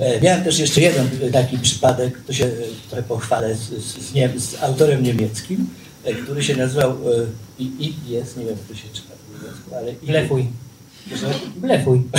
e, 0.00 0.20
miałem 0.20 0.44
też 0.44 0.58
jeszcze 0.58 0.80
jeden 0.80 1.10
taki 1.32 1.58
przypadek, 1.58 2.20
to 2.26 2.32
się 2.32 2.50
trochę 2.88 3.02
pochwalę 3.02 3.54
z, 3.54 3.60
z, 3.60 4.12
z, 4.44 4.62
autorem 4.62 5.02
niemieckim, 5.02 5.66
e, 6.04 6.14
który 6.14 6.42
się 6.42 6.56
nazywał 6.56 6.90
e, 6.90 6.94
i, 7.58 7.64
i 7.64 8.10
jest, 8.12 8.36
nie 8.36 8.44
wiem 8.44 8.56
jak 8.56 8.66
to 8.68 8.74
się 8.74 8.88
czyta 8.92 9.08
po 9.08 9.38
niemiecku, 9.38 9.74
ale 9.76 9.92
i- 9.92 10.06
Blefuj. 10.06 10.46
Że- 11.16 11.34
Blefuj. 11.56 12.02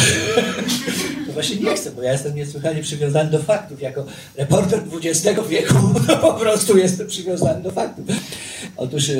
No 1.27 1.33
właśnie 1.33 1.55
nie 1.55 1.75
chcę, 1.75 1.91
bo 1.91 2.01
ja 2.03 2.11
jestem 2.11 2.35
niesłychanie 2.35 2.81
przywiązany 2.81 3.31
do 3.31 3.39
faktów. 3.39 3.81
Jako 3.81 4.05
reporter 4.37 4.79
XX 5.03 5.39
wieku 5.49 5.73
no 6.07 6.17
po 6.17 6.33
prostu 6.33 6.77
jestem 6.77 7.07
przywiązany 7.07 7.61
do 7.63 7.71
faktów. 7.71 8.05
Otóż 8.77 9.11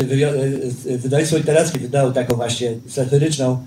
wydawnictwo 0.98 1.38
literackie 1.38 1.80
wydało 1.80 2.12
taką 2.12 2.36
właśnie 2.36 2.74
satyryczną 2.90 3.66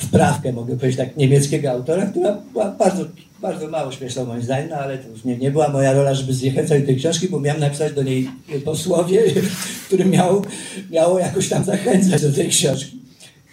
wprawkę, 0.00 0.52
mogę 0.52 0.76
powiedzieć 0.76 0.96
tak, 0.98 1.16
niemieckiego 1.16 1.70
autora, 1.70 2.06
która 2.06 2.38
była 2.52 2.70
bardzo, 2.70 3.04
bardzo 3.42 3.68
mało 3.68 3.92
śmieszna 3.92 4.24
moim 4.24 4.42
zdaniem, 4.42 4.68
no 4.70 4.76
ale 4.76 4.98
to 4.98 5.08
już 5.08 5.24
nie, 5.24 5.36
nie 5.36 5.50
była 5.50 5.68
moja 5.68 5.92
rola, 5.92 6.14
żeby 6.14 6.32
zniechęcać 6.34 6.86
tej 6.86 6.96
książki, 6.96 7.28
bo 7.28 7.40
miałem 7.40 7.60
napisać 7.60 7.92
do 7.92 8.02
niej 8.02 8.28
posłowie, 8.64 9.22
które 9.86 10.04
miało, 10.04 10.42
jakoś 11.18 11.48
tam 11.48 11.64
zachęcać 11.64 12.22
do 12.22 12.32
tej 12.32 12.48
książki. 12.48 13.00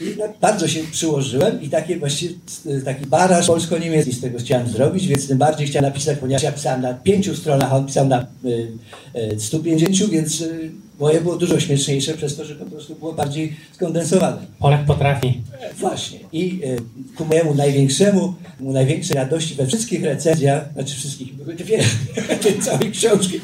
I 0.02 0.06
tak 0.18 0.32
bardzo 0.42 0.68
się 0.68 0.80
przyłożyłem 0.92 1.62
i 1.62 1.70
takie 1.70 1.98
właściwie 1.98 2.34
s- 2.48 2.84
taki 2.86 3.06
baraż 3.06 3.48
polsko-niemiecki 3.48 4.12
z 4.14 4.22
tego 4.22 4.40
chciałem 4.40 4.68
zrobić, 4.70 5.08
więc 5.08 5.28
tym 5.28 5.38
bardziej 5.38 5.68
chciałem 5.68 5.86
napisać, 5.90 6.18
ponieważ 6.18 6.44
ja 6.44 6.52
pisałem 6.52 6.82
na 6.82 6.94
pięciu 6.94 7.36
stronach, 7.36 7.74
on 7.74 7.86
pisał 7.86 8.08
na 8.08 8.28
y, 8.46 8.68
y, 9.34 9.40
150, 9.40 10.10
więc 10.12 10.42
y, 10.42 10.72
moje 11.00 11.22
było 11.22 11.36
dużo 11.36 11.60
śmieszniejsze 11.60 12.14
przez 12.14 12.36
to, 12.36 12.46
że 12.46 12.56
po 12.56 12.66
prostu 12.66 12.96
było 12.96 13.14
bardziej 13.14 13.56
skondensowane. 13.74 14.38
Polak 14.60 14.86
potrafi. 14.86 15.42
Właśnie. 15.78 16.20
I 16.32 16.60
y, 16.64 17.16
ku 17.16 17.26
mojemu 17.26 17.56
największemu, 17.56 18.34
mu 18.60 18.72
największej 18.72 19.16
radości 19.16 19.56
we 19.56 19.68
wszystkich 19.68 20.04
recenzjach, 20.04 20.74
znaczy 20.74 20.96
wszystkich, 20.96 21.34
były 21.34 21.56
dwie, 21.56 21.84
całej 22.66 22.92
książki, 22.92 23.42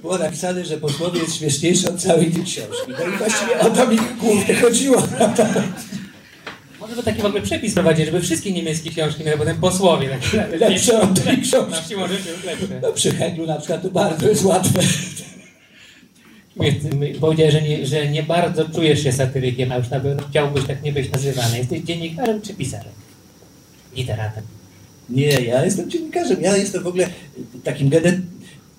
było 0.00 0.18
napisane, 0.18 0.64
że 0.64 0.76
posłowie 0.76 1.20
jest 1.20 1.36
śmieszniejszy 1.36 1.88
od 1.88 2.00
całej 2.00 2.30
tej 2.30 2.44
książki. 2.44 2.92
No 2.98 3.14
i 3.14 3.18
właściwie 3.18 3.60
o 3.60 3.70
to 3.70 3.86
mi 3.86 3.98
głównie 4.20 4.54
chodziło. 4.54 5.02
prawda? 5.02 5.62
Może 6.80 6.96
by 6.96 7.02
taki 7.02 7.22
w 7.22 7.24
ogóle 7.24 7.42
przepis 7.42 7.74
prowadzić, 7.74 8.06
żeby 8.06 8.20
wszystkie 8.20 8.52
niemieckie 8.52 8.90
książki 8.90 9.24
miały 9.24 9.38
potem 9.38 9.56
posłowie. 9.56 10.18
Tak, 10.36 10.60
Lepsze 10.60 11.00
od 11.00 11.24
tej 11.24 11.42
książki. 11.42 11.94
No 12.82 12.92
przy 12.92 13.10
Heglu 13.12 13.46
na 13.46 13.56
przykład 13.56 13.82
to 13.82 13.90
bardzo 13.90 14.28
jest 14.28 14.44
łatwe. 14.44 14.80
Powiedziałeś, 17.20 17.52
że 17.52 17.62
nie, 17.62 17.86
że 17.86 18.08
nie 18.08 18.22
bardzo 18.22 18.68
czujesz 18.68 19.02
się 19.02 19.12
satyrykiem, 19.12 19.72
a 19.72 19.76
już 19.76 19.90
na 19.90 20.00
pewno 20.00 20.22
chciałbyś 20.30 20.64
tak 20.66 20.82
nie 20.82 20.92
być 20.92 21.12
nazywany. 21.12 21.58
Jesteś 21.58 21.80
dziennikarzem 21.82 22.42
czy 22.42 22.54
pisarzem? 22.54 22.92
Literatem. 23.96 24.44
Nie, 25.10 25.28
ja 25.28 25.64
jestem 25.64 25.90
dziennikarzem. 25.90 26.42
Ja 26.42 26.56
jestem 26.56 26.82
w 26.82 26.86
ogóle 26.86 27.08
takim 27.64 27.88
genet... 27.88 28.16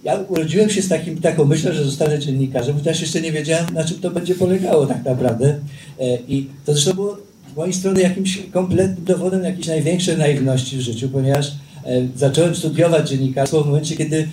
Ja 0.04 0.16
urodziłem 0.28 0.70
się 0.70 0.82
z 0.82 0.88
takim, 0.88 1.22
taką 1.22 1.46
myślą, 1.46 1.74
że 1.74 1.84
zostanę 1.84 2.20
dziennikarzem, 2.20 2.78
chociaż 2.78 3.02
jeszcze 3.02 3.22
nie 3.22 3.32
wiedziałem, 3.32 3.66
na 3.74 3.84
czym 3.84 4.00
to 4.00 4.12
będzie 4.12 4.36
polegało 4.36 4.86
tak 4.86 5.06
naprawdę. 5.06 5.60
E, 6.00 6.18
I 6.28 6.48
to 6.66 6.74
zresztą 6.74 6.94
było 6.94 7.18
z 7.54 7.56
mojej 7.56 7.74
strony 7.74 8.02
jakimś 8.02 8.40
kompletnym 8.54 9.06
dowodem 9.06 9.44
jakiejś 9.44 9.68
największej 9.68 10.18
naiwności 10.18 10.78
w 10.78 10.82
życiu, 10.82 11.10
ponieważ 11.10 11.48
e, 11.48 11.52
zacząłem 12.16 12.56
studiować 12.56 13.10
dziennikarstwo 13.10 13.64
w 13.64 13.68
momencie, 13.68 13.98
kiedy 13.98 14.28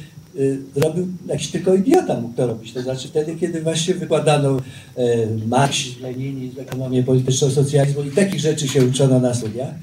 robił 0.76 1.06
jakiś 1.26 1.50
tylko 1.50 1.74
idiota 1.74 2.20
mógł 2.20 2.34
to 2.34 2.46
robić. 2.46 2.72
To 2.72 2.82
znaczy 2.82 3.08
wtedy, 3.08 3.36
kiedy 3.36 3.62
właśnie 3.62 3.94
wykładano 3.94 4.60
e, 4.96 5.26
Marx, 5.46 5.78
Lenin, 6.00 6.50
ekonomię 6.58 7.02
polityczną, 7.02 7.50
socjalizmu 7.50 8.02
i 8.02 8.10
takich 8.10 8.40
rzeczy 8.40 8.68
się 8.68 8.84
uczono 8.84 9.20
na 9.20 9.34
studiach. 9.34 9.74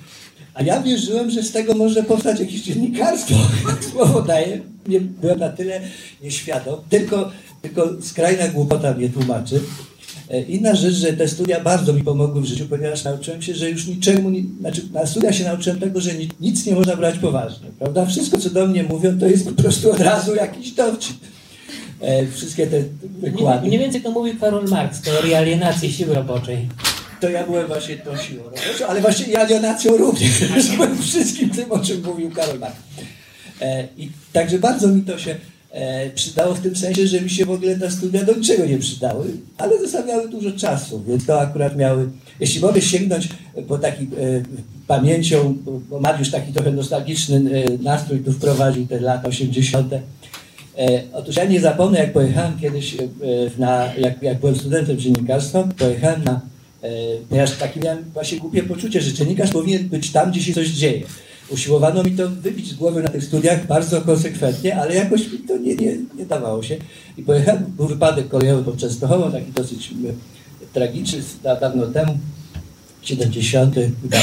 A 0.53 0.63
ja 0.63 0.81
wierzyłem, 0.81 1.29
że 1.31 1.43
z 1.43 1.51
tego 1.51 1.73
może 1.73 2.03
powstać 2.03 2.39
jakieś 2.39 2.61
dziennikarstwo. 2.61 3.35
Słowo 3.91 4.21
daję. 4.21 4.61
Nie 4.87 5.01
byłem 5.01 5.39
na 5.39 5.49
tyle 5.49 5.81
nieświadom. 6.23 6.79
Tylko, 6.89 7.31
tylko 7.61 8.01
skrajna 8.01 8.47
głupota 8.47 8.93
mnie 8.93 9.09
tłumaczy. 9.09 9.61
E, 10.29 10.41
Inna 10.41 10.75
rzecz, 10.75 10.93
że 10.93 11.13
te 11.13 11.27
studia 11.27 11.59
bardzo 11.59 11.93
mi 11.93 12.03
pomogły 12.03 12.41
w 12.41 12.45
życiu, 12.45 12.65
ponieważ 12.69 13.03
nauczyłem 13.03 13.41
się, 13.41 13.55
że 13.55 13.69
już 13.69 13.87
niczemu, 13.87 14.31
znaczy 14.59 14.81
na 14.93 15.05
studiach 15.05 15.35
się 15.35 15.43
nauczyłem 15.43 15.79
tego, 15.79 16.01
że 16.01 16.13
ni- 16.13 16.29
nic 16.39 16.65
nie 16.65 16.75
można 16.75 16.95
brać 16.95 17.17
poważnie, 17.19 17.67
prawda? 17.79 18.05
Wszystko, 18.05 18.37
co 18.37 18.49
do 18.49 18.67
mnie 18.67 18.83
mówią, 18.83 19.19
to 19.19 19.27
jest 19.27 19.45
po 19.45 19.61
prostu 19.63 19.91
od 19.91 19.99
razu 19.99 20.35
jakiś 20.35 20.71
dowcip. 20.71 21.17
E, 22.01 22.27
Wszystkie 22.27 22.67
te 22.67 22.83
wykłady. 23.19 23.67
Mniej 23.67 23.79
więcej 23.79 24.01
to 24.01 24.11
mówił 24.11 24.39
Karol 24.39 24.65
Marx, 24.67 25.01
teoria 25.01 25.37
alienacji 25.37 25.93
siły 25.93 26.15
roboczej. 26.15 26.67
To 27.21 27.29
ja 27.29 27.43
byłem 27.45 27.67
właśnie 27.67 27.95
tą 27.95 28.17
siłą 28.17 28.43
roboczą, 28.43 28.87
ale 28.87 29.01
właśnie 29.01 29.25
i 29.25 29.35
alienacją 29.35 29.97
również. 29.97 30.31
Byłem 30.77 30.97
wszystkim 31.01 31.49
tym, 31.49 31.71
o 31.71 31.79
czym 31.79 32.03
mówił 32.03 32.31
Karol 32.31 32.59
Marx. 32.59 32.75
E, 33.61 33.87
I 33.97 34.09
także 34.33 34.59
bardzo 34.59 34.87
mi 34.87 35.01
to 35.01 35.17
się 35.17 35.35
e, 35.75 36.09
przydało 36.09 36.53
w 36.55 36.59
tym 36.59 36.75
sensie, 36.75 37.07
że 37.07 37.21
mi 37.21 37.29
się 37.29 37.45
w 37.45 37.51
ogóle 37.51 37.75
te 37.75 37.91
studia 37.91 38.23
do 38.23 38.33
niczego 38.35 38.65
nie 38.65 38.77
przydały, 38.77 39.25
ale 39.57 39.79
zostawiały 39.79 40.29
dużo 40.29 40.51
czasu, 40.51 41.03
więc 41.07 41.25
to 41.25 41.41
akurat 41.41 41.77
miały... 41.77 42.09
Jeśli 42.39 42.61
mogę 42.61 42.81
sięgnąć 42.81 43.29
po 43.67 43.77
taki 43.77 44.03
e, 44.03 44.07
pamięcią, 44.87 45.57
bo 45.89 45.99
Mariusz 45.99 46.31
taki 46.31 46.53
trochę 46.53 46.71
nostalgiczny 46.71 47.51
e, 47.51 47.83
nastrój 47.83 48.19
tu 48.19 48.31
wprowadził 48.31 48.87
te 48.87 48.99
lata 48.99 49.27
80. 49.27 49.93
E, 49.93 49.99
otóż 51.13 51.35
ja 51.35 51.45
nie 51.45 51.59
zapomnę, 51.59 51.99
jak 51.99 52.13
pojechałem 52.13 52.59
kiedyś, 52.59 52.95
e, 52.95 52.97
na, 53.57 53.89
jak, 53.97 54.23
jak 54.23 54.39
byłem 54.39 54.55
studentem 54.55 54.97
dziennikarstwa, 54.97 55.67
pojechałem 55.77 56.23
na, 56.23 56.41
ponieważ 57.29 57.51
takie 57.51 57.79
miałem 57.79 58.03
właśnie 58.13 58.37
głupie 58.37 58.63
poczucie, 58.63 59.01
że 59.01 59.13
dziennikarz 59.13 59.51
powinien 59.51 59.89
być 59.89 60.11
tam, 60.11 60.31
gdzie 60.31 60.41
się 60.41 60.53
coś 60.53 60.67
dzieje. 60.67 61.01
Usiłowano 61.49 62.03
mi 62.03 62.11
to 62.11 62.29
wybić 62.29 62.69
z 62.69 62.73
głowy 62.73 63.03
na 63.03 63.09
tych 63.09 63.23
studiach 63.23 63.67
bardzo 63.67 64.01
konsekwentnie, 64.01 64.75
ale 64.81 64.95
jakoś 64.95 65.31
mi 65.31 65.39
to 65.39 65.57
nie, 65.57 65.75
nie, 65.75 65.97
nie 66.17 66.25
dawało 66.25 66.63
się. 66.63 66.77
I 67.17 67.23
pojechałem, 67.23 67.63
był 67.77 67.87
wypadek 67.87 68.27
kolejowy 68.27 68.63
pod 68.63 68.77
Częstochową, 68.77 69.31
taki 69.31 69.51
dosyć 69.51 69.91
e, 69.91 70.65
tragiczny, 70.73 71.19
da- 71.43 71.55
dawno 71.59 71.87
temu, 71.87 72.17
70 73.01 73.75
chyba 73.75 74.17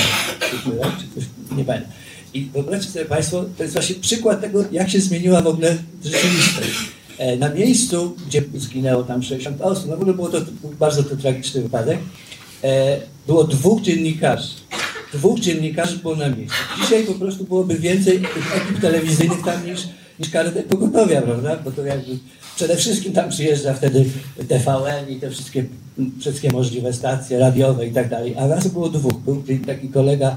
siódmy 0.50 0.82
rok, 0.82 0.92
czy 1.00 1.14
coś, 1.20 1.24
nie 1.56 1.64
pamiętam. 1.64 1.92
I 2.34 2.44
wyobraźcie 2.44 2.90
sobie 2.90 3.04
Państwo, 3.04 3.44
to 3.56 3.62
jest 3.62 3.74
właśnie 3.74 3.94
przykład 3.96 4.40
tego, 4.40 4.64
jak 4.72 4.90
się 4.90 5.00
zmieniła 5.00 5.42
w 5.42 5.46
ogóle 5.46 5.76
rzeczywistość. 6.04 6.70
E, 7.18 7.36
Na 7.36 7.48
miejscu, 7.48 8.16
gdzie 8.26 8.42
zginęło 8.54 9.02
tam 9.02 9.22
60 9.22 9.60
osób, 9.60 9.86
no 9.88 9.96
w 9.96 10.00
ogóle 10.00 10.14
było 10.14 10.28
to 10.28 10.40
był 10.40 10.70
bardzo 10.78 11.02
to 11.02 11.16
tragiczny 11.16 11.62
wypadek, 11.62 11.98
e, 12.64 13.00
było 13.26 13.44
dwóch 13.44 13.82
dziennikarzy. 13.82 14.48
Dwóch 15.12 15.40
dziennikarzy 15.40 15.98
było 15.98 16.16
na 16.16 16.28
miejscu. 16.28 16.56
Dzisiaj 16.80 17.04
po 17.04 17.14
prostu 17.14 17.44
byłoby 17.44 17.78
więcej 17.78 18.20
tych 18.20 18.56
ekip 18.56 18.80
telewizyjnych 18.80 19.44
tam 19.44 19.66
niż, 19.66 19.80
niż 20.20 20.30
karetek 20.30 20.66
pogotowia, 20.66 21.22
prawda? 21.22 21.56
Bo 21.64 21.70
to 21.70 21.86
jakby 21.86 22.18
przede 22.56 22.76
wszystkim 22.76 23.12
tam 23.12 23.30
przyjeżdża 23.30 23.74
wtedy 23.74 24.04
TVN 24.48 25.08
i 25.08 25.16
te 25.16 25.30
wszystkie, 25.30 25.64
wszystkie 26.20 26.52
możliwe 26.52 26.92
stacje 26.92 27.38
radiowe 27.38 27.86
i 27.86 27.92
tak 27.92 28.08
dalej. 28.08 28.34
A 28.38 28.46
nas 28.46 28.68
było 28.68 28.88
dwóch. 28.88 29.20
Był 29.20 29.42
taki 29.66 29.88
kolega 29.88 30.36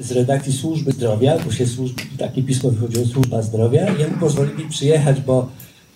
z 0.00 0.12
redakcji 0.12 0.52
Służby 0.52 0.92
Zdrowia, 0.92 1.38
bo 1.44 1.52
się 1.52 1.66
służb, 1.66 1.98
takie 2.18 2.42
pismo 2.42 2.70
wychodziło 2.70 3.06
Służba 3.06 3.42
Zdrowia 3.42 3.92
jemu 3.98 4.18
pozwolili 4.20 4.68
przyjechać, 4.68 5.20
bo 5.20 5.48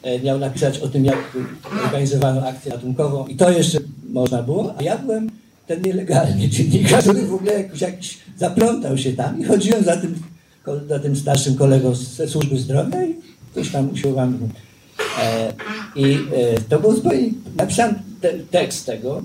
e, 0.03 0.21
miał 0.21 0.39
napisać 0.39 0.79
o 0.79 0.89
tym, 0.89 1.05
jak 1.05 1.37
organizowano 1.85 2.47
akcję 2.47 2.73
ratunkową 2.73 3.27
i 3.27 3.37
to 3.37 3.51
jeszcze 3.51 3.79
można 4.09 4.43
było, 4.43 4.75
a 4.79 4.83
ja 4.83 4.99
byłem 4.99 5.31
ten 5.71 5.83
nielegalny 5.83 6.49
dziennikarz, 6.49 7.05
który 7.05 7.23
w 7.23 7.35
ogóle 7.35 7.53
jakoś, 7.63 7.81
jakiś 7.81 8.19
zaplątał 8.37 8.99
się 8.99 9.13
tam 9.13 9.41
i 9.41 9.45
chodziłem 9.45 9.85
za 9.85 9.97
tym 9.97 10.15
za 10.89 10.99
tym 10.99 11.17
starszym 11.17 11.55
kolegą 11.57 11.95
ze 11.95 12.29
służby 12.29 12.59
zdrowia 12.59 13.05
i 13.05 13.15
coś 13.55 13.71
tam 13.71 13.91
usiłowałem. 13.91 14.49
E, 15.23 15.53
I 15.97 16.15
e, 16.15 16.61
to 16.69 16.81
był 16.81 16.95
zupełnie, 16.97 17.31
napisałem 17.57 17.95
te, 18.21 18.33
tekst 18.51 18.87
tego, 18.87 19.23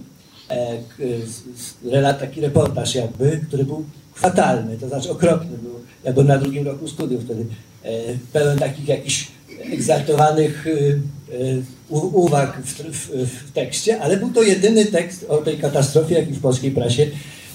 e, 0.50 0.78
z, 1.26 1.62
z, 1.62 2.20
taki 2.20 2.42
reportaż 2.42 2.96
jakby, 2.96 3.42
który 3.48 3.66
był 3.66 3.86
fatalny, 4.16 4.78
to 4.78 4.88
znaczy 4.88 5.12
okropny 5.12 5.58
był. 5.58 5.80
Ja 6.04 6.14
byłem 6.14 6.28
na 6.28 6.38
drugim 6.38 6.66
roku 6.66 6.88
studiów 6.88 7.24
wtedy, 7.24 7.46
e, 7.84 7.90
pełen 8.34 8.60
takich 8.60 8.88
jakichś 8.88 9.28
egzaltowanych 9.72 10.68
y, 10.68 11.02
y, 11.34 11.64
uwag 11.90 12.62
w, 12.62 12.84
w, 12.84 13.28
w 13.28 13.52
tekście, 13.52 14.02
ale 14.02 14.18
był 14.18 14.30
to 14.30 14.44
jedyny 14.44 14.86
tekst 14.86 15.26
o 15.30 15.38
tej 15.38 15.58
katastrofie, 15.58 16.16
jaki 16.16 16.34
w 16.34 16.42
polskiej 16.42 16.72
prasie 16.72 17.08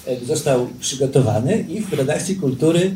e, 0.07 0.25
został 0.27 0.69
przygotowany 0.81 1.65
i 1.69 1.81
w 1.81 1.93
redakcji 1.93 2.37
kultury 2.37 2.95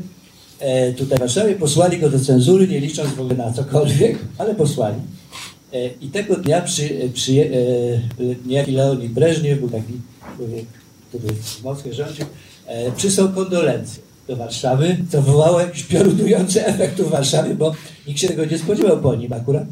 e, 0.58 0.92
tutaj 0.92 1.16
w 1.18 1.20
Warszawie 1.20 1.54
posłali 1.54 1.98
go 1.98 2.10
do 2.10 2.20
cenzury, 2.20 2.68
nie 2.68 2.80
licząc 2.80 3.10
w 3.10 3.20
ogóle 3.20 3.36
na 3.36 3.52
cokolwiek, 3.52 4.18
ale 4.38 4.54
posłali. 4.54 4.96
E, 5.72 5.86
I 5.86 6.08
tego 6.08 6.36
dnia 6.36 6.60
przy, 6.60 7.10
przy, 7.14 7.50
niejaki 8.46 8.72
Leonid 8.72 9.12
Breżniew, 9.12 9.60
był 9.60 9.68
taki 9.68 9.92
człowiek, 10.36 10.64
który 11.08 11.34
w 11.34 11.62
Moskwie 11.62 11.94
rządził, 11.94 12.26
przysłał 12.96 13.28
kondolencje 13.32 14.02
do 14.28 14.36
Warszawy, 14.36 14.96
co 15.10 15.22
wywołało 15.22 15.60
jakiś 15.60 15.82
piorunujący 15.82 16.66
efekt 16.66 17.00
w 17.00 17.10
Warszawie, 17.10 17.54
bo 17.54 17.72
nikt 18.06 18.20
się 18.20 18.28
tego 18.28 18.44
nie 18.44 18.58
spodziewał 18.58 19.00
po 19.00 19.14
nim 19.14 19.32
akurat. 19.32 19.64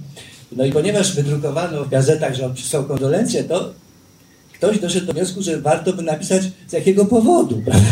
No 0.57 0.65
i 0.65 0.73
ponieważ 0.73 1.15
wydrukowano 1.15 1.85
w 1.85 1.89
gazetach, 1.89 2.35
że 2.35 2.47
on 2.47 2.55
przysłał 2.55 2.85
kondolencje, 2.85 3.45
to 3.45 3.73
ktoś 4.55 4.79
doszedł 4.79 5.07
do 5.07 5.13
wniosku, 5.13 5.43
że 5.43 5.61
warto 5.61 5.93
by 5.93 6.03
napisać 6.03 6.43
z 6.69 6.73
jakiego 6.73 7.05
powodu. 7.05 7.63
prawda? 7.65 7.89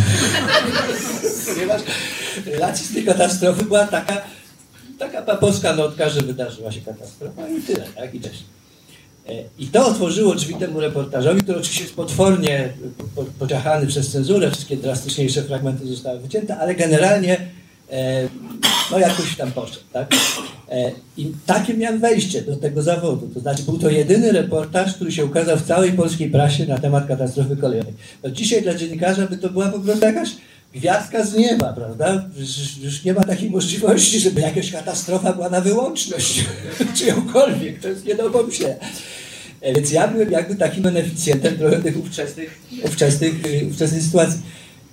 Ponieważ 1.55 1.83
relacji 2.46 2.87
z 2.87 2.94
tej 2.94 3.05
katastrofy 3.05 3.64
była 3.64 3.87
taka, 3.87 4.23
taka 4.99 5.23
papowska 5.23 5.73
notka, 5.77 6.09
że 6.11 6.20
wydarzyła 6.20 6.73
się 6.73 6.81
katastrofa 6.81 7.49
i 7.49 7.61
tyle, 7.62 7.85
tak? 7.96 8.14
I 8.14 8.20
cześć. 8.20 8.44
E, 9.29 9.33
I 9.59 9.66
to 9.66 9.87
otworzyło 9.87 10.35
drzwi 10.35 10.55
temu 10.55 10.81
reportażowi, 10.81 11.40
który 11.42 11.59
oczywiście 11.59 11.83
jest 11.85 11.94
potwornie 11.96 12.73
po- 12.99 13.05
po- 13.25 13.31
pociachany 13.38 13.87
przez 13.87 14.12
cenzurę, 14.12 14.51
wszystkie 14.51 14.77
drastyczniejsze 14.77 15.42
fragmenty 15.42 15.87
zostały 15.87 16.20
wycięte, 16.20 16.57
ale 16.59 16.75
generalnie 16.75 17.46
e, 17.90 18.29
no 18.90 18.99
jakoś 18.99 19.37
tam 19.37 19.53
poszedł, 19.53 19.81
tak? 19.92 20.14
E, 20.70 20.92
I 21.16 21.33
takie 21.46 21.74
miałem 21.74 22.00
wejście 22.00 22.42
do 22.42 22.56
tego 22.56 22.83
zawodu. 22.83 23.30
To 23.35 23.40
znaczy 23.40 23.62
był 23.62 23.78
to 23.78 23.90
jedyny 23.90 24.33
reportaż, 24.33 24.94
który 24.94 25.12
się 25.12 25.24
ukazał 25.24 25.56
w 25.56 25.66
całej 25.66 25.92
polskiej 25.92 26.30
prasie 26.30 26.66
na 26.66 26.78
temat 26.78 27.09
katastrofy 27.09 27.56
kolejowej. 27.56 27.94
No 28.22 28.30
dzisiaj 28.30 28.62
dla 28.62 28.74
dziennikarza 28.74 29.26
by 29.26 29.37
to 29.37 29.50
była 29.50 29.68
po 29.68 29.80
prostu 29.80 30.04
jakaś 30.04 30.30
gwiazdka 30.74 31.24
z 31.24 31.35
nieba, 31.35 31.72
prawda? 31.72 32.24
Już, 32.37 32.78
już 32.83 33.04
nie 33.04 33.14
ma 33.14 33.24
takiej 33.24 33.50
możliwości, 33.50 34.20
żeby 34.20 34.40
jakaś 34.40 34.72
katastrofa 34.72 35.33
była 35.33 35.48
na 35.50 35.61
wyłączność, 35.61 36.44
czyjąkolwiek. 36.96 37.80
To 37.80 37.88
jest 37.88 38.04
nie 38.04 38.14
do 38.14 38.30
pomyślenia. 38.30 38.74
E, 39.61 39.74
Więc 39.74 39.92
ja 39.92 40.09
byłem 40.09 40.30
jakby 40.30 40.56
takim 40.56 40.83
beneficjentem 40.83 41.59
trochę 41.59 41.76
tych 41.76 41.98
ówczesnych, 41.98 42.61
ówczesnych, 42.85 43.46
y, 43.46 43.66
ówczesnej 43.70 44.02
sytuacji. 44.02 44.40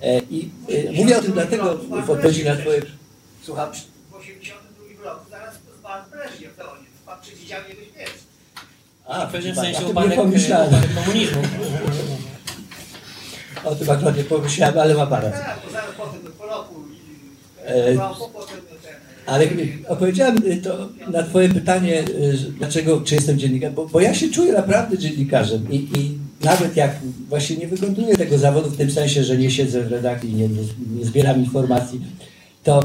E, 0.02 0.18
I 0.18 0.50
mówię 0.94 1.18
o 1.18 1.22
tym 1.22 1.32
dlatego 1.32 1.78
w 2.06 2.10
odpowiedzi 2.10 2.44
na 2.44 2.56
twoje... 2.56 2.82
Słucham? 3.42 3.68
W 4.10 4.14
82 4.14 5.04
roku 5.04 5.30
zaraz 5.30 5.54
pan 5.82 6.10
Breżniew, 6.10 6.56
to 6.56 6.72
on, 6.72 6.78
pan 7.48 7.64
przewidział 7.64 7.68
jego 7.68 7.92
śmierć. 7.94 8.12
A, 9.06 9.26
W 9.26 9.32
pewnym 9.32 9.54
sensie 9.54 9.78
o 9.78 9.80
tym 9.80 9.90
upadek, 9.90 10.10
nie 10.10 10.16
pomyślałem. 10.16 10.68
upadek 10.68 10.94
komunizmu. 10.94 11.42
O 13.64 13.74
tym 13.74 13.90
akurat 13.90 14.16
nie 14.16 14.24
pomyślałem, 14.24 14.78
ale 14.78 14.94
ma 14.94 15.06
pan 15.06 15.22
rację. 15.22 15.40
Tak, 15.44 15.58
bo 15.66 15.72
zaraz 15.72 15.90
potem 15.96 16.20
po 16.38 16.46
roku 16.46 16.74
i 16.92 16.98
E. 17.66 18.10
Ale 19.26 19.48
odpowiedziałem 19.88 20.36
y, 20.46 20.56
to 20.56 20.88
na 21.10 21.22
twoje 21.22 21.48
pytanie, 21.48 22.04
dlaczego, 22.58 23.00
czy 23.00 23.14
jestem 23.14 23.38
dziennikarzem, 23.38 23.74
bo, 23.74 23.86
bo 23.86 24.00
ja 24.00 24.14
się 24.14 24.30
czuję 24.30 24.52
naprawdę 24.52 24.98
dziennikarzem 24.98 25.66
i, 25.72 25.76
i 25.76 26.18
nawet 26.44 26.76
jak 26.76 26.96
właśnie 27.28 27.56
nie 27.56 27.68
wykonuję 27.68 28.16
tego 28.16 28.38
zawodu 28.38 28.70
w 28.70 28.76
tym 28.76 28.90
sensie, 28.90 29.24
że 29.24 29.36
nie 29.36 29.50
siedzę 29.50 29.82
w 29.82 29.92
redakcji, 29.92 30.34
nie, 30.34 30.48
nie, 30.48 31.04
zbieram 31.04 31.38
informacji, 31.40 32.00
to, 32.64 32.80
e, 32.80 32.84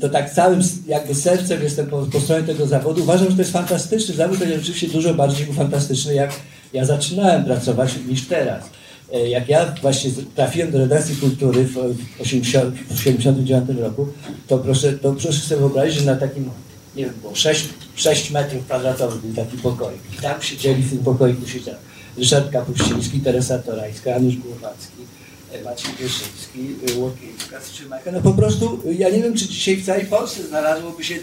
to 0.00 0.08
tak 0.08 0.30
całym 0.30 0.60
jakby 0.86 1.14
sercem 1.14 1.62
jestem 1.62 1.86
po, 1.86 2.06
po 2.12 2.20
stronie 2.20 2.46
tego 2.46 2.66
zawodu. 2.66 3.02
Uważam, 3.02 3.28
że 3.30 3.34
to 3.36 3.42
jest 3.42 3.52
fantastyczny 3.52 4.14
zawód, 4.14 4.38
ale 4.42 4.56
oczywiście 4.56 4.88
dużo 4.88 5.14
bardziej 5.14 5.46
fantastyczny, 5.46 6.14
jak 6.14 6.32
ja 6.72 6.84
zaczynałem 6.84 7.44
pracować 7.44 7.94
niż 8.08 8.28
teraz. 8.28 8.64
E, 9.12 9.28
Jak 9.28 9.48
ja 9.48 9.74
właśnie 9.82 10.10
trafiłem 10.34 10.70
do 10.70 10.78
redakcji 10.78 11.16
kultury 11.16 11.64
w 11.64 11.74
1979 12.18 13.80
roku, 13.80 14.08
to 14.46 14.58
proszę, 14.58 14.92
to 14.92 15.12
proszę 15.12 15.32
sobie 15.32 15.60
wyobrazić, 15.60 15.98
że 15.98 16.06
na 16.06 16.16
takim, 16.16 16.50
nie 16.96 17.04
wiem, 17.04 17.14
było 17.20 17.34
6, 17.34 17.68
6 17.94 18.30
metrów 18.30 18.64
kwadratowych 18.64 19.20
był 19.20 19.44
taki 19.44 19.56
pokoik. 19.58 20.00
I 20.18 20.22
tam 20.22 20.42
siedzieli 20.42 20.82
w 20.82 20.90
tym 20.90 20.98
pokoiku 20.98 21.46
siedział 21.48 21.74
Ryszard 22.18 22.50
Kapuściński, 22.50 23.20
Teresa 23.20 23.58
Torańska, 23.58 24.10
Janusz 24.10 24.36
Głowacki, 24.36 25.02
e, 25.02 25.15
Maciej 25.64 25.90
Wyszyński, 25.92 26.98
Łokiejska, 26.98 27.60
Strzymajka. 27.60 28.12
No 28.12 28.20
po 28.20 28.32
prostu 28.32 28.82
ja 28.98 29.10
nie 29.10 29.22
wiem, 29.22 29.34
czy 29.34 29.48
dzisiaj 29.48 29.76
w 29.76 29.86
całej 29.86 30.06
Polsce 30.06 30.42
znalazłoby 30.42 31.04
się 31.04 31.14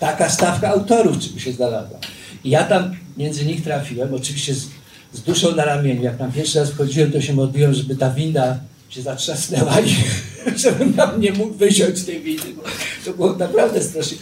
taka 0.00 0.30
stawka 0.30 0.68
autorów, 0.68 1.18
czy 1.18 1.30
by 1.30 1.40
się 1.40 1.52
znalazła. 1.52 1.98
I 2.44 2.50
ja 2.50 2.64
tam 2.64 2.96
między 3.16 3.46
nich 3.46 3.64
trafiłem, 3.64 4.14
oczywiście 4.14 4.54
z, 4.54 4.66
z 5.12 5.20
duszą 5.22 5.56
na 5.56 5.64
ramieniu. 5.64 6.02
Jak 6.02 6.18
tam 6.18 6.32
pierwszy 6.32 6.58
raz 6.58 6.70
wchodziłem, 6.70 7.12
to 7.12 7.20
się 7.20 7.32
modliłem, 7.32 7.74
żeby 7.74 7.96
ta 7.96 8.10
winda 8.10 8.58
się 8.88 9.02
zatrzasnęła 9.02 9.80
i 9.80 9.96
żebym 10.64 10.94
tam 10.94 11.20
nie 11.20 11.32
mógł 11.32 11.54
wysiąść 11.54 11.98
z 11.98 12.06
tej 12.06 12.20
windy, 12.20 12.54
bo 12.54 12.62
to 13.04 13.12
było 13.12 13.32
naprawdę 13.32 13.82
strasznie, 13.82 14.18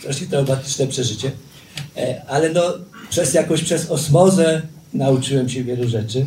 strasznie 0.00 0.26
traumatyczne 0.26 0.86
przeżycie. 0.86 1.30
E, 1.96 2.22
Ale 2.28 2.50
no, 2.52 2.62
przez 3.10 3.34
jakoś, 3.34 3.62
przez 3.64 3.90
osmozę 3.90 4.62
nauczyłem 4.94 5.48
się 5.48 5.64
wielu 5.64 5.88
rzeczy. 5.88 6.26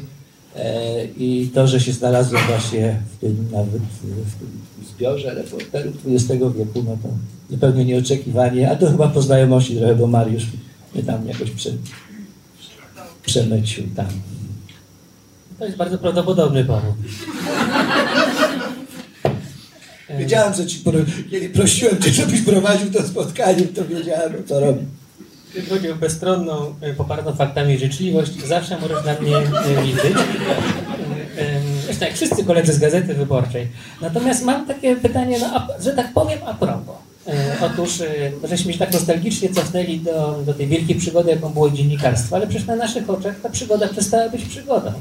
E, 0.57 1.05
I 1.17 1.51
to, 1.53 1.67
że 1.67 1.79
się 1.79 1.93
znalazłem 1.93 2.41
właśnie 2.47 2.99
w 3.17 3.17
tym 3.21 3.47
nawet 3.51 3.81
w 3.81 3.99
tym 4.39 4.49
zbiorze 4.95 5.33
reporterów 5.33 5.95
XX 6.07 6.27
wieku, 6.57 6.83
no 6.83 6.97
to 7.03 7.09
zupełnie 7.49 7.85
nieoczekiwanie, 7.85 8.71
a 8.71 8.75
to 8.75 8.91
chyba 8.91 9.07
po 9.07 9.21
znajomości 9.21 9.75
trochę, 9.77 9.95
bo 9.95 10.07
Mariusz 10.07 10.43
mnie 10.95 11.03
tam 11.03 11.27
jakoś 11.27 11.51
prze, 11.51 11.69
przemycił 13.25 13.83
tam. 13.95 14.07
To 15.59 15.65
jest 15.65 15.77
bardzo 15.77 15.97
prawdopodobny 15.97 16.65
powód. 16.65 16.93
E, 20.09 20.17
Wiedziałem, 20.19 20.53
że 20.53 20.65
ci, 20.65 20.79
pro- 20.79 20.99
kiedy 21.31 21.49
prosiłem 21.49 22.01
cię, 22.01 22.09
żebyś 22.11 22.41
prowadził 22.41 22.91
to 22.91 23.03
spotkanie, 23.07 23.61
to 23.63 23.85
wiedziałem, 23.85 24.33
co 24.45 24.59
robię. 24.59 24.81
Jeśli 25.57 25.69
chodzi 25.69 25.91
o 25.91 25.95
bezstronną, 25.95 26.73
e, 26.81 26.93
popartą 26.93 27.35
faktami 27.35 27.77
życzliwość, 27.77 28.45
zawsze 28.45 28.77
możesz 28.79 29.05
na 29.05 29.13
mnie 29.13 29.37
e, 29.37 29.83
liczyć. 29.83 30.17
E, 31.37 31.59
Zresztą 31.85 32.05
jak 32.05 32.15
wszyscy 32.15 32.43
koledzy 32.43 32.73
z 32.73 32.79
Gazety 32.79 33.13
Wyborczej. 33.13 33.67
Natomiast 34.01 34.43
mam 34.45 34.65
takie 34.67 34.95
pytanie, 34.95 35.39
no, 35.39 35.67
że 35.79 35.91
tak 35.91 36.13
powiem 36.13 36.39
a 36.45 36.53
propos. 36.53 36.95
Otóż 37.61 38.03
żeśmy 38.43 38.73
się 38.73 38.79
tak 38.79 38.93
nostalgicznie 38.93 39.49
cofnęli 39.49 39.99
do, 39.99 40.43
do 40.45 40.53
tej 40.53 40.67
wielkiej 40.67 40.95
przygody, 40.95 41.31
jaką 41.31 41.49
było 41.49 41.69
dziennikarstwo, 41.69 42.35
ale 42.35 42.47
przecież 42.47 42.67
na 42.67 42.75
naszych 42.75 43.09
oczach 43.09 43.35
ta 43.43 43.49
przygoda 43.49 43.87
przestała 43.87 44.29
być 44.29 44.45
przygodą. 44.45 44.91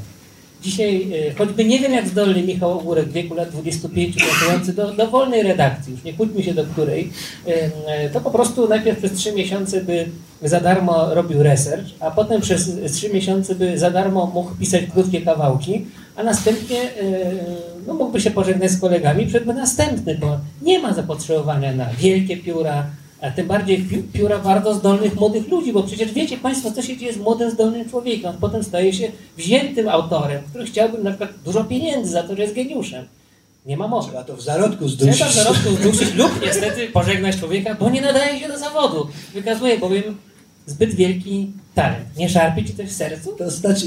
Dzisiaj, 0.67 1.07
e, 1.29 1.33
choćby 1.33 1.65
nie 1.65 1.79
wiem 1.79 1.91
jak 1.91 2.07
zdolny 2.07 2.43
Michał 2.43 2.79
Ogórek 2.79 3.09
w 3.09 3.11
wieku 3.11 3.35
lat 3.35 3.49
25 3.49 4.15
pracujący 4.15 4.73
do, 4.73 4.91
do 4.91 5.07
wolnej 5.07 5.43
redakcji, 5.43 5.93
już 5.93 6.03
nie 6.03 6.13
kłóćmy 6.13 6.43
się 6.43 6.53
do 6.53 6.65
której, 6.65 7.09
e, 7.47 7.69
e, 7.87 8.09
to 8.09 8.21
po 8.21 8.31
prostu 8.31 8.67
najpierw 8.67 8.97
przez 8.97 9.13
trzy 9.13 9.31
miesiące 9.31 9.81
by 9.81 10.05
za 10.41 10.59
darmo 10.59 11.13
robił 11.15 11.43
research, 11.43 11.85
a 11.99 12.11
potem 12.11 12.41
przez 12.41 12.71
trzy 12.91 13.09
miesiące 13.09 13.55
by 13.55 13.79
za 13.79 13.91
darmo 13.91 14.25
mógł 14.25 14.55
pisać 14.55 14.81
krótkie 14.93 15.21
kawałki, 15.21 15.85
a 16.15 16.23
następnie 16.23 16.81
no, 17.87 17.93
mógłby 17.93 18.21
się 18.21 18.31
pożegnać 18.31 18.71
z 18.71 18.79
kolegami, 18.79 19.25
przedby 19.25 19.53
następny, 19.53 20.15
bo 20.15 20.37
nie 20.61 20.79
ma 20.79 20.93
zapotrzebowania 20.93 21.73
na 21.75 21.85
wielkie 21.85 22.37
pióra, 22.37 22.85
a 23.21 23.31
tym 23.31 23.47
bardziej 23.47 23.77
pi- 23.77 24.03
pióra 24.13 24.39
bardzo 24.39 24.73
zdolnych 24.73 25.15
młodych 25.15 25.47
ludzi, 25.47 25.73
bo 25.73 25.83
przecież 25.83 26.11
wiecie 26.13 26.37
Państwo, 26.37 26.71
co 26.71 26.81
się 26.81 26.97
dzieje 26.97 27.13
z 27.13 27.17
młodym, 27.17 27.51
zdolnym 27.51 27.89
człowiekiem. 27.89 28.29
On 28.29 28.37
potem 28.37 28.63
staje 28.63 28.93
się 28.93 29.11
wziętym 29.37 29.89
autorem, 29.89 30.41
który 30.49 30.65
chciałby 30.65 30.97
na 31.03 31.09
przykład 31.11 31.29
dużo 31.45 31.63
pieniędzy 31.63 32.11
za 32.11 32.23
to, 32.23 32.35
że 32.35 32.41
jest 32.41 32.53
geniuszem. 32.55 33.05
Nie 33.65 33.77
ma 33.77 33.87
mowy. 33.87 34.07
Trzeba 34.09 34.23
to 34.23 34.35
w 34.37 34.41
zarodku 34.41 34.87
zdusić. 34.89 35.15
Trzeba 35.15 35.29
w 35.31 35.33
zarodku 35.35 35.69
zdusić 35.75 36.13
lub 36.13 36.31
niestety 36.45 36.87
pożegnać 36.87 37.37
człowieka, 37.37 37.75
bo 37.79 37.89
nie 37.89 38.01
nadaje 38.01 38.39
się 38.39 38.47
do 38.47 38.57
zawodu. 38.59 39.07
Wykazuje 39.33 39.77
bowiem 39.77 40.17
zbyt 40.65 40.95
wielki 40.95 41.51
talent. 41.75 42.05
Nie 42.17 42.29
szarpie 42.29 42.65
ci 42.65 42.73
coś 42.75 42.85
w 42.89 42.93
sercu? 42.95 43.35
To 43.37 43.51
znaczy, 43.51 43.85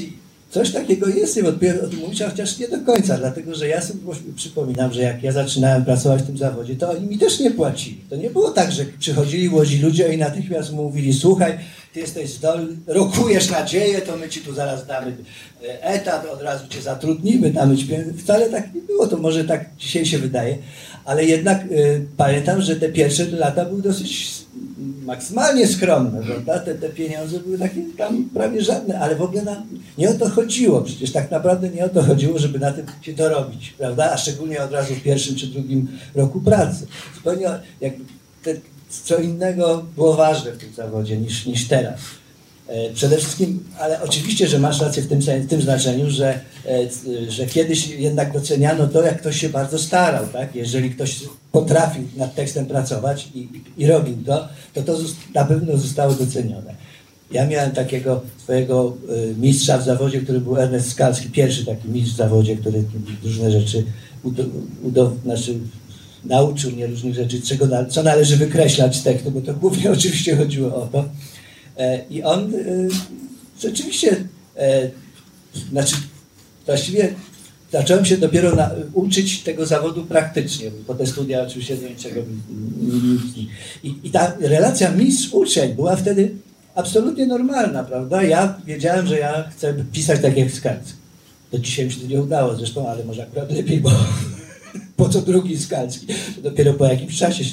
coś 0.50 0.70
takiego 0.70 1.08
jest 1.08 1.36
niewątpliwie 1.36 1.82
o 1.82 1.86
tym 1.86 1.98
mówić, 1.98 2.22
a 2.22 2.30
chociaż 2.30 2.58
nie 2.58 2.68
do 2.68 2.80
końca, 2.80 3.16
dlatego 3.18 3.54
że 3.54 3.68
ja 3.68 3.80
sobie 3.80 4.00
przypominam, 4.36 4.92
że 4.92 5.02
jak 5.02 5.22
ja 5.22 5.32
zaczynałem 5.32 5.84
pracować 5.84 6.22
w 6.22 6.26
tym 6.26 6.38
zawodzie, 6.38 6.76
to 6.76 6.90
oni 6.90 7.06
mi 7.06 7.18
też 7.18 7.40
nie 7.40 7.50
płacili. 7.50 8.00
To 8.10 8.16
nie 8.16 8.30
było 8.30 8.50
tak, 8.50 8.72
że 8.72 8.84
przychodzili 8.98 9.48
łodzi 9.48 9.78
ludzie 9.78 10.14
i 10.14 10.18
natychmiast 10.18 10.72
mówili, 10.72 11.14
słuchaj, 11.14 11.58
ty 11.92 12.00
jesteś 12.00 12.30
zdolny, 12.30 12.76
rokujesz 12.86 13.50
nadzieję, 13.50 14.00
to 14.00 14.16
my 14.16 14.28
ci 14.28 14.40
tu 14.40 14.54
zaraz 14.54 14.86
damy 14.86 15.16
e, 15.62 15.84
etat, 15.84 16.26
od 16.26 16.42
razu 16.42 16.68
cię 16.68 16.82
zatrudnimy, 16.82 17.50
damy 17.50 17.76
ci 17.76 17.86
pieniądze. 17.86 18.12
Wcale 18.12 18.50
tak 18.50 18.74
nie 18.74 18.80
było, 18.80 19.06
to 19.06 19.16
może 19.16 19.44
tak 19.44 19.64
dzisiaj 19.78 20.06
się 20.06 20.18
wydaje, 20.18 20.58
ale 21.04 21.24
jednak 21.24 21.64
y, 21.72 22.06
pamiętam, 22.16 22.62
że 22.62 22.76
te 22.76 22.88
pierwsze 22.88 23.26
lata 23.26 23.64
były 23.64 23.82
dosyć 23.82 24.40
maksymalnie 25.04 25.66
skromne, 25.66 26.22
prawda? 26.22 26.58
Te, 26.58 26.74
te 26.74 26.88
pieniądze 26.88 27.40
były 27.40 27.58
takie 27.58 27.82
tam 27.98 28.24
prawie 28.34 28.62
żadne, 28.62 29.00
ale 29.00 29.16
w 29.16 29.22
ogóle 29.22 29.42
nam 29.42 29.62
nie 29.98 30.10
o 30.10 30.14
to 30.14 30.28
chodziło. 30.28 30.82
Przecież 30.82 31.12
tak 31.12 31.30
naprawdę 31.30 31.68
nie 31.68 31.84
o 31.84 31.88
to 31.88 32.02
chodziło, 32.02 32.38
żeby 32.38 32.58
na 32.58 32.72
tym 32.72 32.86
się 33.02 33.12
dorobić, 33.12 33.74
prawda? 33.78 34.12
A 34.12 34.16
szczególnie 34.16 34.62
od 34.62 34.72
razu 34.72 34.94
w 34.94 35.02
pierwszym 35.02 35.36
czy 35.36 35.46
drugim 35.46 35.88
roku 36.14 36.40
pracy. 36.40 36.86
Zupełnie 37.14 37.46
jakby 37.80 38.04
te, 38.42 38.54
co 39.04 39.18
innego 39.18 39.84
było 39.94 40.14
ważne 40.14 40.52
w 40.52 40.58
tym 40.58 40.72
zawodzie 40.72 41.18
niż, 41.18 41.46
niż 41.46 41.68
teraz. 41.68 42.00
E, 42.70 42.90
Przede 42.94 43.16
wszystkim, 43.16 43.64
ale 43.78 44.02
oczywiście, 44.02 44.48
że 44.48 44.58
masz 44.58 44.80
rację 44.80 45.02
w 45.02 45.08
tym, 45.08 45.20
w 45.20 45.48
tym 45.48 45.62
znaczeniu, 45.62 46.10
że, 46.10 46.40
e, 46.66 47.30
że 47.30 47.46
kiedyś 47.46 47.88
jednak 47.88 48.32
doceniano 48.32 48.86
to, 48.86 49.02
jak 49.02 49.20
ktoś 49.20 49.40
się 49.40 49.48
bardzo 49.48 49.78
starał, 49.78 50.26
tak? 50.26 50.54
Jeżeli 50.54 50.90
ktoś 50.90 51.20
potrafił 51.52 52.02
nad 52.16 52.34
tekstem 52.34 52.66
pracować 52.66 53.28
i, 53.34 53.48
i 53.76 53.86
robił 53.86 54.16
to, 54.26 54.48
to 54.74 54.82
to 54.82 54.98
na 55.34 55.44
pewno 55.44 55.76
zostało 55.76 56.14
docenione. 56.14 56.74
Ja 57.30 57.46
miałem 57.46 57.70
takiego 57.70 58.20
swojego 58.42 58.96
e, 59.08 59.40
mistrza 59.40 59.78
w 59.78 59.84
zawodzie, 59.84 60.20
który 60.20 60.40
był 60.40 60.56
Ernest 60.56 60.90
Skalski, 60.90 61.30
pierwszy 61.30 61.66
taki 61.66 61.88
mistrz 61.88 62.14
w 62.14 62.16
zawodzie, 62.16 62.56
który 62.56 62.84
różne 63.24 63.50
rzeczy 63.50 63.84
znaczy, 65.24 65.54
nauczył 66.24 66.70
mnie 66.70 66.86
różnych 66.86 67.14
rzeczy, 67.14 67.42
czego, 67.42 67.66
co 67.88 68.02
należy 68.02 68.36
wykreślać 68.36 68.96
z 68.96 69.02
tekstu, 69.02 69.30
bo 69.30 69.40
to 69.40 69.54
głównie 69.54 69.90
oczywiście 69.98 70.36
chodziło 70.36 70.74
o 70.76 70.86
to. 70.86 71.04
E, 71.80 72.04
I 72.10 72.22
on 72.22 72.54
e, 72.54 72.58
rzeczywiście, 73.60 74.24
e, 74.56 74.90
znaczy 75.70 75.96
właściwie 76.66 77.14
zacząłem 77.72 78.04
się 78.04 78.16
dopiero 78.16 78.54
na, 78.54 78.70
uczyć 78.92 79.42
tego 79.42 79.66
zawodu 79.66 80.04
praktycznie, 80.04 80.70
bo 80.86 80.94
te 80.94 81.06
studia 81.06 81.42
oczywiście 81.42 81.76
do 81.76 81.88
niczego 81.88 82.20
I, 83.82 83.94
I 84.02 84.10
ta 84.10 84.36
relacja 84.40 84.90
mistrz-uczeń 84.90 85.74
była 85.74 85.96
wtedy 85.96 86.34
absolutnie 86.74 87.26
normalna, 87.26 87.84
prawda? 87.84 88.22
Ja 88.22 88.60
wiedziałem, 88.66 89.06
że 89.06 89.18
ja 89.18 89.50
chcę 89.50 89.74
pisać 89.92 90.20
tak 90.22 90.36
jak 90.36 90.50
Skalski. 90.50 90.92
Do 91.52 91.58
dzisiaj 91.58 91.84
mi 91.84 91.92
się 91.92 92.00
to 92.00 92.06
nie 92.06 92.22
udało 92.22 92.56
zresztą, 92.56 92.88
ale 92.88 93.04
może 93.04 93.22
akurat 93.22 93.52
lepiej, 93.52 93.80
bo 93.80 93.90
po 94.96 95.08
co 95.08 95.20
drugi 95.22 95.58
Skalski? 95.58 96.06
Dopiero 96.42 96.74
po 96.74 96.86
jakimś 96.86 97.18
czasie 97.18 97.44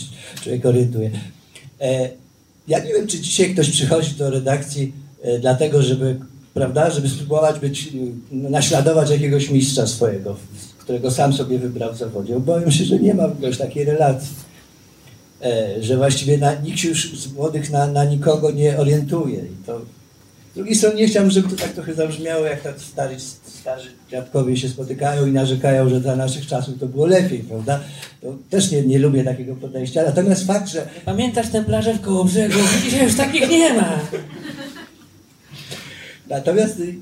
człowiek 0.42 0.66
orientuje. 0.66 1.12
Ja 2.68 2.80
nie 2.80 2.94
wiem, 2.94 3.08
czy 3.08 3.20
dzisiaj 3.20 3.54
ktoś 3.54 3.70
przychodzi 3.70 4.12
do 4.12 4.30
redakcji 4.30 4.94
e, 5.22 5.40
dlatego, 5.40 5.82
żeby, 5.82 6.20
prawda, 6.54 6.90
żeby 6.90 7.10
spróbować 7.10 7.60
być, 7.60 7.88
e, 7.88 8.36
naśladować 8.36 9.10
jakiegoś 9.10 9.50
mistrza 9.50 9.88
swojego, 9.88 10.36
którego 10.78 11.12
sam 11.12 11.34
sobie 11.34 11.60
wybrał 11.60 11.94
w 11.94 11.98
zawodzie. 11.98 12.38
Obawiam 12.38 12.72
się, 12.72 12.84
że 12.84 13.00
nie 13.00 13.14
ma 13.14 13.28
w 13.28 13.58
takiej 13.58 13.86
relacji. 13.86 14.36
E, 15.42 15.84
że 15.84 15.98
właściwie 15.98 16.38
na, 16.38 16.54
nikt 16.54 16.80
się 16.80 16.90
już 16.90 17.20
z 17.20 17.34
młodych 17.34 17.70
na, 17.70 17.88
na 17.88 18.06
nikogo 18.06 18.52
nie 18.52 18.78
orientuje. 18.78 19.40
I 19.40 19.66
to, 19.66 19.82
drugiej 20.58 20.76
strony 20.76 20.96
nie 20.96 21.08
chciałbym, 21.08 21.32
żeby 21.32 21.50
to 21.50 21.56
tak 21.56 21.72
trochę 21.72 21.94
zabrzmiało, 21.94 22.46
jak 22.46 22.62
tak 22.62 22.80
stary, 22.80 23.16
starzy 23.46 23.90
dziadkowie 24.12 24.58
się 24.58 24.70
spotykają 24.70 25.26
i 25.26 25.32
narzekają, 25.32 25.90
że 25.90 26.02
za 26.02 26.16
naszych 26.16 26.48
czasów 26.48 26.80
to 26.80 26.86
było 26.86 27.06
lepiej, 27.06 27.40
prawda? 27.40 27.80
To 28.22 28.38
też 28.50 28.72
nie, 28.72 28.82
nie 28.82 29.00
lubię 29.00 29.24
takiego 29.24 29.56
podejścia. 29.56 30.04
Natomiast 30.04 30.48
fakt, 30.48 30.68
że 30.68 30.88
Pamiętasz 31.06 31.50
tę 31.50 31.64
plażę 31.64 31.94
w 31.94 32.02
koło 32.02 32.24
brzegu? 32.24 32.60
Dzisiaj 32.84 33.04
już 33.04 33.16
takich 33.16 33.50
nie 33.50 33.74
ma. 33.74 34.00
Natomiast 36.30 36.80
y, 36.80 36.96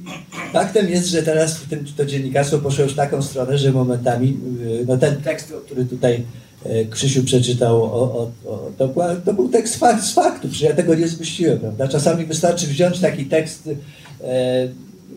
faktem 0.54 0.90
jest, 0.90 1.08
że 1.08 1.24
teraz 1.24 1.60
to 1.98 2.06
dziennikarstwo 2.06 2.58
poszło 2.58 2.84
już 2.84 2.94
w 2.94 2.96
taką 2.96 3.22
stronę, 3.22 3.58
że 3.58 3.72
momentami 3.72 4.38
y, 4.82 4.86
no 4.88 4.98
ten 4.98 5.22
tekst, 5.22 5.54
który 5.66 5.86
tutaj 5.86 6.24
Krzysiu 6.90 7.24
przeczytał, 7.24 7.84
o, 7.84 7.88
o, 7.90 8.32
o, 8.46 8.72
to, 8.78 8.88
była, 8.88 9.16
to 9.16 9.34
był 9.34 9.50
tekst 9.50 9.80
z 10.02 10.12
faktu, 10.12 10.48
przecież 10.50 10.70
ja 10.70 10.76
tego 10.76 10.96
nie 10.96 11.08
zmyśliłem, 11.08 11.60
prawda? 11.60 11.88
Czasami 11.88 12.26
wystarczy 12.26 12.68
wziąć 12.68 13.00
taki 13.00 13.26
tekst 13.26 13.70
e, 14.24 14.68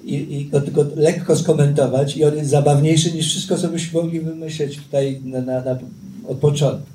i, 0.05 0.15
i 0.41 0.47
go 0.47 0.61
tylko 0.61 0.85
lekko 0.97 1.37
skomentować 1.37 2.17
i 2.17 2.25
on 2.25 2.37
jest 2.37 2.51
zabawniejszy 2.51 3.13
niż 3.13 3.27
wszystko, 3.29 3.59
co 3.59 3.69
byśmy 3.69 4.03
mogli 4.03 4.21
wymyśleć 4.21 4.77
tutaj 4.77 5.21
na, 5.25 5.41
na, 5.41 5.61
na, 5.65 5.79
od 6.29 6.39
początku. 6.39 6.87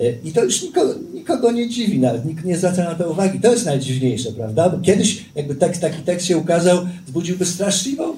E, 0.00 0.12
I 0.24 0.32
to 0.32 0.44
już 0.44 0.62
nikogo, 0.62 0.94
nikogo 1.14 1.52
nie 1.52 1.68
dziwi, 1.68 1.98
nawet 1.98 2.24
nikt 2.24 2.44
nie 2.44 2.56
zwraca 2.56 2.84
na 2.84 2.94
to 2.94 3.10
uwagi. 3.10 3.40
To 3.40 3.50
jest 3.52 3.66
najdziwniejsze, 3.66 4.32
prawda? 4.32 4.68
Bo 4.68 4.78
kiedyś, 4.78 5.24
jakby 5.34 5.54
tekst, 5.54 5.80
taki 5.80 6.02
tekst 6.02 6.26
się 6.26 6.36
ukazał, 6.38 6.78
zbudziłby 7.08 7.46
straszliwą, 7.46 8.14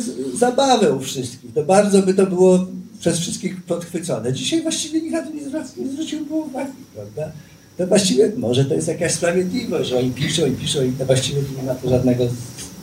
z- 0.00 0.38
zabawę 0.38 0.92
u 0.92 1.00
wszystkich. 1.00 1.52
To 1.54 1.62
bardzo 1.64 2.02
by 2.02 2.14
to 2.14 2.26
było 2.26 2.66
przez 3.02 3.18
wszystkich 3.18 3.62
podchwycone. 3.62 4.32
Dzisiaj 4.32 4.62
właściwie 4.62 5.00
nikt 5.00 5.12
na 5.12 5.22
to 5.22 5.30
nie, 5.30 5.44
zwraca, 5.44 5.72
nie 5.76 5.92
zwróciłby 5.92 6.34
uwagi, 6.34 6.72
prawda? 6.94 7.32
To 7.78 7.86
właściwie, 7.86 8.32
może 8.36 8.64
to 8.64 8.74
jest 8.74 8.88
jakaś 8.88 9.12
sprawiedliwość, 9.12 9.90
że 9.90 9.98
oni 9.98 10.10
piszą 10.10 10.46
i 10.46 10.50
piszą 10.50 10.84
i 10.84 10.92
to 10.92 11.06
właściwie 11.06 11.40
nie 11.56 11.62
ma 11.62 11.74
to 11.74 11.88
żadnego 11.88 12.24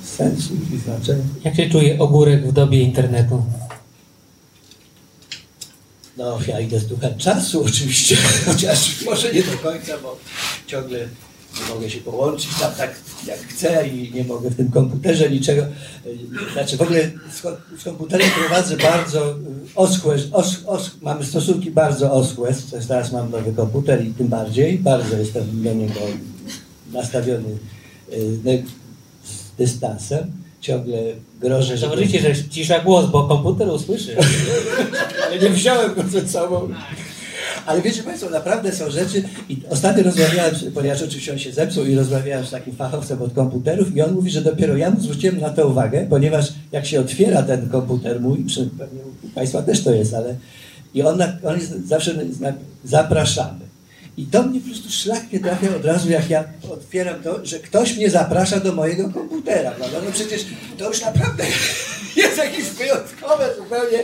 sensu 0.04 0.54
i 0.74 0.78
znaczenia. 0.78 1.24
Jak 1.44 1.56
się 1.56 1.70
czuje 1.70 2.00
ogórek 2.00 2.48
w 2.48 2.52
dobie 2.52 2.82
internetu? 2.82 3.44
No, 6.18 6.40
ja 6.48 6.60
idę 6.60 6.80
z 6.80 6.88
duchem 6.88 7.18
czasu 7.18 7.64
oczywiście, 7.64 8.18
chociaż 8.46 9.06
może 9.06 9.34
nie 9.34 9.44
do 9.44 9.58
końca, 9.58 9.98
bo 9.98 10.18
ciągle 10.68 11.08
nie 11.68 11.74
mogę 11.76 11.90
się 11.90 12.00
połączyć 12.02 12.50
tam 12.60 12.72
tak 12.78 12.96
jak 13.28 13.40
chcę 13.40 13.88
i 13.88 14.12
nie 14.14 14.24
mogę 14.24 14.50
w 14.50 14.56
tym 14.56 14.72
komputerze 14.72 15.30
niczego. 15.30 15.62
y, 15.62 16.54
Znaczy 16.54 16.78
w 16.78 16.82
ogóle 16.82 17.12
z, 17.38 17.42
ko- 17.42 17.58
z 17.80 17.84
komputerem 17.84 18.30
prowadzę 18.40 18.78
bardzo 18.78 19.32
y, 19.32 19.36
oschłe, 19.76 20.16
os, 20.32 20.56
os, 20.68 20.92
mamy 21.02 21.26
stosunki 21.26 21.72
bardzo 21.72 22.12
oschłe, 22.12 22.54
teraz 22.88 23.12
mam 23.12 23.32
nowy 23.32 23.54
komputer 23.54 24.06
i 24.06 24.14
tym 24.14 24.28
bardziej, 24.28 24.78
bardzo 24.80 25.18
jestem 25.18 25.64
do 25.64 25.74
niego 25.74 26.00
nastawiony 26.94 27.58
ne- 28.44 28.64
z 29.26 29.58
dystansem. 29.58 30.32
Ciągle 30.62 30.98
grożę, 31.42 31.78
że... 31.78 31.88
Założycie, 31.88 32.20
że 32.36 32.44
cisza 32.50 32.80
głos, 32.80 33.06
bo 33.12 33.28
komputer 33.28 33.68
usłyszy. 33.70 34.16
Ale 35.26 35.40
nie 35.40 35.50
wziąłem 35.50 35.96
go 35.96 36.04
ze 36.04 36.28
sobą. 36.28 36.70
Ale 37.66 37.82
wiecie 37.82 38.04
Państwo, 38.04 38.30
naprawdę 38.30 38.72
są 38.72 38.92
rzeczy 38.92 39.24
i 39.50 39.58
ostatnio 39.70 40.04
rozmawiałem, 40.04 40.56
ponieważ 40.74 41.02
oczywiście 41.02 41.32
on 41.32 41.40
się 41.40 41.52
zepsuł 41.52 41.86
i 41.86 41.96
rozmawiałem 41.96 42.46
z 42.46 42.52
takim 42.52 42.76
fachowcem 42.76 43.22
od 43.22 43.34
komputerów 43.34 43.96
i 43.96 44.02
on 44.02 44.14
mówi, 44.14 44.32
że 44.32 44.42
dopiero 44.42 44.78
ja 44.78 44.92
mu 44.92 45.02
zwróciłem 45.02 45.40
na 45.40 45.50
to 45.50 45.68
uwagę, 45.68 46.08
ponieważ 46.10 46.54
jak 46.72 46.86
się 46.86 47.00
otwiera 47.00 47.44
ten 47.44 47.70
komputer 47.70 48.22
mój, 48.22 48.46
pewnie 48.80 49.00
u 49.24 49.28
Państwa 49.36 49.62
też 49.62 49.84
to 49.84 49.94
jest, 49.94 50.14
ale 50.14 50.36
i 50.94 51.02
on, 51.02 51.22
on 51.44 51.60
jest 51.60 51.88
zawsze 51.88 52.14
na, 52.40 52.54
zapraszamy. 52.84 53.70
I 54.18 54.26
to 54.26 54.44
mnie 54.44 54.60
po 54.60 54.68
prostu 54.68 54.92
szlak 54.92 55.32
nie 55.34 55.40
trafia 55.40 55.76
od 55.76 55.86
razu, 55.86 56.10
jak 56.10 56.30
ja 56.30 56.44
otwieram 56.72 57.24
to, 57.24 57.46
że 57.46 57.60
ktoś 57.60 57.98
mnie 57.98 58.10
zaprasza 58.10 58.60
do 58.60 58.74
mojego 58.74 59.10
komputera, 59.10 59.72
prawda? 59.72 59.98
No 60.06 60.12
przecież 60.12 60.46
to 60.78 60.88
już 60.90 61.02
naprawdę 61.02 61.44
jest 62.16 62.38
jakieś 62.38 62.66
wyjątkowe 62.66 63.50
zupełnie. 63.58 64.04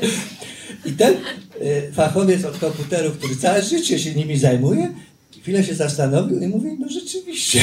I 0.86 0.92
ten 0.92 1.14
y, 1.62 1.92
fachowiec 1.94 2.46
od 2.46 2.58
komputerów, 2.58 3.18
który 3.18 3.36
całe 3.36 3.64
życie 3.64 4.00
się 4.00 4.16
nimi 4.16 4.38
zajmuje, 4.38 4.94
chwilę 5.42 5.64
się 5.64 5.76
zastanowił 5.76 6.40
i 6.40 6.48
mówi, 6.48 6.78
no 6.80 6.90
rzeczywiście. 6.90 7.62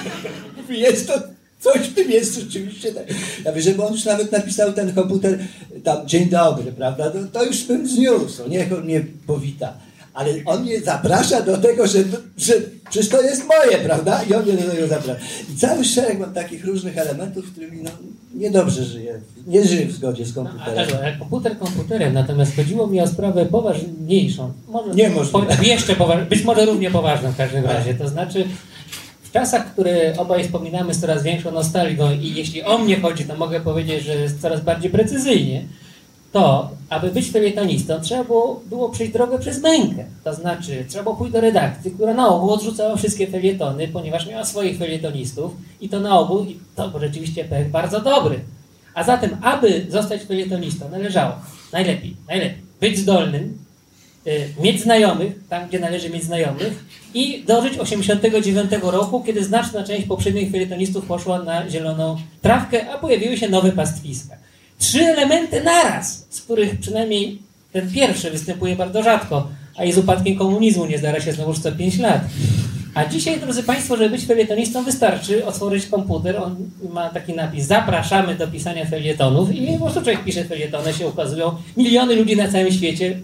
jest 0.68 1.06
to, 1.06 1.22
coś 1.60 1.88
w 1.88 1.94
tym 1.94 2.10
jest 2.10 2.34
rzeczywiście. 2.34 2.92
Tak. 2.92 3.04
Ja 3.44 3.50
mówię, 3.50 3.62
żeby 3.62 3.84
on 3.84 3.92
już 3.92 4.04
nawet 4.04 4.32
napisał 4.32 4.72
ten 4.72 4.94
komputer, 4.94 5.38
tam 5.84 6.08
dzień 6.08 6.28
dobry, 6.28 6.72
prawda, 6.72 7.10
to, 7.10 7.18
to 7.32 7.44
już 7.44 7.64
bym 7.64 7.88
zniósł, 7.88 8.48
niech 8.48 8.72
on 8.72 8.84
mnie 8.84 9.04
powita. 9.26 9.85
Ale 10.16 10.30
on 10.46 10.62
mnie 10.62 10.80
zaprasza 10.80 11.42
do 11.42 11.58
tego, 11.58 11.86
że, 11.86 11.98
że 12.38 12.52
przecież 12.90 13.08
to 13.08 13.22
jest 13.22 13.42
moje, 13.46 13.78
prawda? 13.78 14.22
I 14.30 14.34
on 14.34 14.42
mnie 14.44 14.52
do 14.52 14.70
tego 14.72 14.86
zaprasza. 14.86 15.20
I 15.54 15.56
cały 15.56 15.84
szereg 15.84 16.18
mam 16.18 16.32
takich 16.34 16.64
różnych 16.64 16.98
elementów, 16.98 17.52
którymi 17.52 17.82
no, 17.82 17.90
niedobrze 18.34 18.84
żyję. 18.84 19.20
Nie 19.46 19.64
żyję 19.64 19.86
w 19.86 19.92
zgodzie 19.92 20.24
z 20.26 20.36
No, 20.36 20.42
komputerem. 20.44 20.78
ale, 20.88 20.98
ale 20.98 21.16
komputer 21.18 21.58
komputerem, 21.58 22.12
natomiast 22.14 22.56
chodziło 22.56 22.86
mi 22.86 23.00
o 23.00 23.06
sprawę 23.06 23.46
poważniejszą. 23.46 24.52
Może, 24.68 24.94
Niemożliwe. 24.94 25.56
po- 25.56 25.62
Jeszcze 25.62 25.96
poważ, 25.96 26.24
być 26.24 26.44
może 26.44 26.66
równie 26.66 26.90
poważną 26.90 27.32
w 27.32 27.36
każdym 27.36 27.64
razie. 27.64 27.94
To 27.94 28.08
znaczy, 28.08 28.44
w 29.22 29.32
czasach, 29.32 29.72
które 29.72 30.14
obaj 30.16 30.44
wspominamy 30.44 30.94
z 30.94 31.00
coraz 31.00 31.22
większą 31.22 31.50
nostalgią 31.50 32.12
i 32.12 32.34
jeśli 32.34 32.62
o 32.62 32.78
mnie 32.78 33.00
chodzi, 33.00 33.24
to 33.24 33.36
mogę 33.36 33.60
powiedzieć, 33.60 34.04
że 34.04 34.14
jest 34.14 34.40
coraz 34.40 34.60
bardziej 34.60 34.90
precyzyjnie, 34.90 35.64
to, 36.36 36.70
aby 36.88 37.10
być 37.10 37.30
felietonistą, 37.30 38.00
trzeba 38.00 38.24
było, 38.24 38.60
było 38.66 38.88
przejść 38.88 39.12
drogę 39.12 39.38
przez 39.38 39.62
mękę. 39.62 40.04
To 40.24 40.34
znaczy, 40.34 40.84
trzeba 40.88 41.04
było 41.04 41.16
pójść 41.16 41.32
do 41.32 41.40
redakcji, 41.40 41.90
która 41.90 42.14
na 42.14 42.28
ogół 42.28 42.50
odrzucała 42.50 42.96
wszystkie 42.96 43.26
felietony, 43.26 43.88
ponieważ 43.88 44.26
miała 44.26 44.44
swoich 44.44 44.78
felietonistów 44.78 45.52
i 45.80 45.88
to 45.88 46.00
na 46.00 46.18
ogół, 46.18 46.44
i 46.44 46.58
to 46.74 46.88
był 46.88 47.00
rzeczywiście 47.00 47.44
pech 47.44 47.70
bardzo 47.70 48.00
dobry. 48.00 48.40
A 48.94 49.04
zatem, 49.04 49.36
aby 49.42 49.86
zostać 49.88 50.22
felietonistą, 50.22 50.88
należało 50.88 51.32
najlepiej, 51.72 52.16
najlepiej 52.28 52.62
być 52.80 52.98
zdolnym, 52.98 53.58
y, 54.26 54.48
mieć 54.62 54.82
znajomych, 54.82 55.32
tam 55.48 55.68
gdzie 55.68 55.78
należy 55.78 56.10
mieć 56.10 56.24
znajomych 56.24 56.84
i 57.14 57.44
dożyć 57.46 57.78
89 57.78 58.70
roku, 58.82 59.22
kiedy 59.26 59.44
znaczna 59.44 59.84
część 59.84 60.06
poprzednich 60.06 60.50
felietonistów 60.50 61.06
poszła 61.06 61.42
na 61.42 61.70
zieloną 61.70 62.16
trawkę, 62.42 62.90
a 62.90 62.98
pojawiły 62.98 63.36
się 63.36 63.48
nowe 63.48 63.72
pastwiska. 63.72 64.45
Trzy 64.78 65.00
elementy 65.00 65.62
naraz, 65.62 66.26
z 66.30 66.40
których 66.40 66.80
przynajmniej 66.80 67.38
ten 67.72 67.92
pierwszy 67.92 68.30
występuje 68.30 68.76
bardzo 68.76 69.02
rzadko, 69.02 69.48
a 69.76 69.84
i 69.84 69.92
z 69.92 69.98
upadkiem 69.98 70.36
komunizmu 70.36 70.86
nie 70.86 70.98
zdarza 70.98 71.20
się 71.20 71.32
znowuż 71.32 71.58
co 71.58 71.72
5 71.72 71.98
lat. 71.98 72.20
A 72.94 73.06
dzisiaj, 73.06 73.40
drodzy 73.40 73.62
Państwo, 73.62 73.96
żeby 73.96 74.10
być 74.10 74.26
felietonistą 74.26 74.84
wystarczy 74.84 75.46
otworzyć 75.46 75.86
komputer, 75.86 76.36
on 76.36 76.56
ma 76.92 77.08
taki 77.08 77.32
napis 77.32 77.66
zapraszamy 77.66 78.34
do 78.34 78.48
pisania 78.48 78.84
felietonów 78.84 79.54
i 79.54 79.72
po 79.72 79.84
prostu 79.84 80.02
człowiek 80.02 80.24
pisze 80.24 80.44
felietony, 80.44 80.92
się 80.92 81.06
ukazują. 81.06 81.54
Miliony 81.76 82.16
ludzi 82.16 82.36
na 82.36 82.48
całym 82.48 82.72
świecie, 82.72 83.18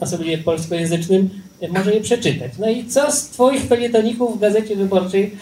osobliwie 0.00 0.38
polskojęzycznym, 0.38 1.30
może 1.68 1.94
je 1.94 2.00
przeczytać. 2.00 2.52
No 2.58 2.68
i 2.68 2.84
co 2.84 3.12
z 3.12 3.28
Twoich 3.28 3.62
felietoników 3.62 4.36
w 4.36 4.40
Gazecie 4.40 4.76
Wyborczej? 4.76 5.36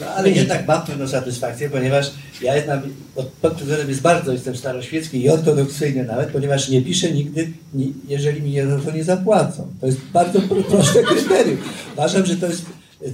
No 0.00 0.06
ale 0.06 0.30
jednak 0.30 0.68
mam 0.68 0.82
pewną 0.86 1.08
satysfakcję, 1.08 1.70
ponieważ 1.70 2.10
ja 2.42 2.56
jednak 2.56 2.80
pod 3.14 3.26
pod 3.26 3.54
względem 3.54 3.88
jest 3.88 4.00
bardzo, 4.00 4.32
jestem 4.32 4.56
staroświecki 4.56 5.22
i 5.22 5.28
ortodoksyjny 5.30 6.04
nawet, 6.04 6.28
ponieważ 6.30 6.68
nie 6.68 6.82
piszę 6.82 7.10
nigdy, 7.10 7.52
ni- 7.74 7.92
jeżeli 8.08 8.42
mi 8.42 8.50
nie, 8.50 8.66
za 8.66 8.78
to 8.78 8.90
nie 8.90 9.04
zapłacą. 9.04 9.66
To 9.80 9.86
jest 9.86 9.98
bardzo 10.12 10.40
pro- 10.40 10.62
proste 10.62 11.02
kryterium. 11.12 11.58
Uważam, 11.92 12.26
że 12.26 12.36
to 12.36 12.46
jest 12.46 12.62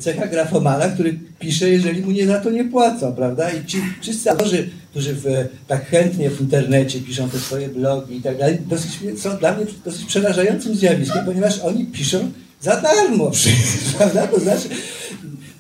cecha 0.01 0.27
grafomana, 0.27 0.89
który 0.89 1.19
pisze, 1.39 1.69
jeżeli 1.71 2.03
mu 2.03 2.11
nie 2.11 2.27
za 2.27 2.41
to 2.41 2.51
nie 2.51 2.65
płacą, 2.65 3.13
prawda? 3.15 3.51
I 3.51 3.67
ci 3.67 3.79
wszyscy 4.01 4.31
autorzy, 4.31 4.71
którzy 4.91 5.15
w, 5.15 5.25
tak 5.69 5.87
chętnie 5.87 6.31
w 6.31 6.41
internecie 6.41 7.01
piszą 7.01 7.31
te 7.31 7.39
swoje 7.39 7.69
blogi 7.69 8.17
i 8.17 8.23
tak 8.23 8.39
dalej, 8.39 8.59
dosyć, 8.67 8.91
są 9.21 9.37
dla 9.37 9.53
mnie 9.57 9.67
dosyć 9.85 10.05
przerażającym 10.05 10.75
zjawiskiem, 10.75 11.25
ponieważ 11.25 11.59
oni 11.59 11.87
piszą 11.87 12.31
za 12.61 12.81
darmo, 12.81 13.31
prawda? 13.99 14.27
To 14.27 14.41
znaczy, 14.41 14.69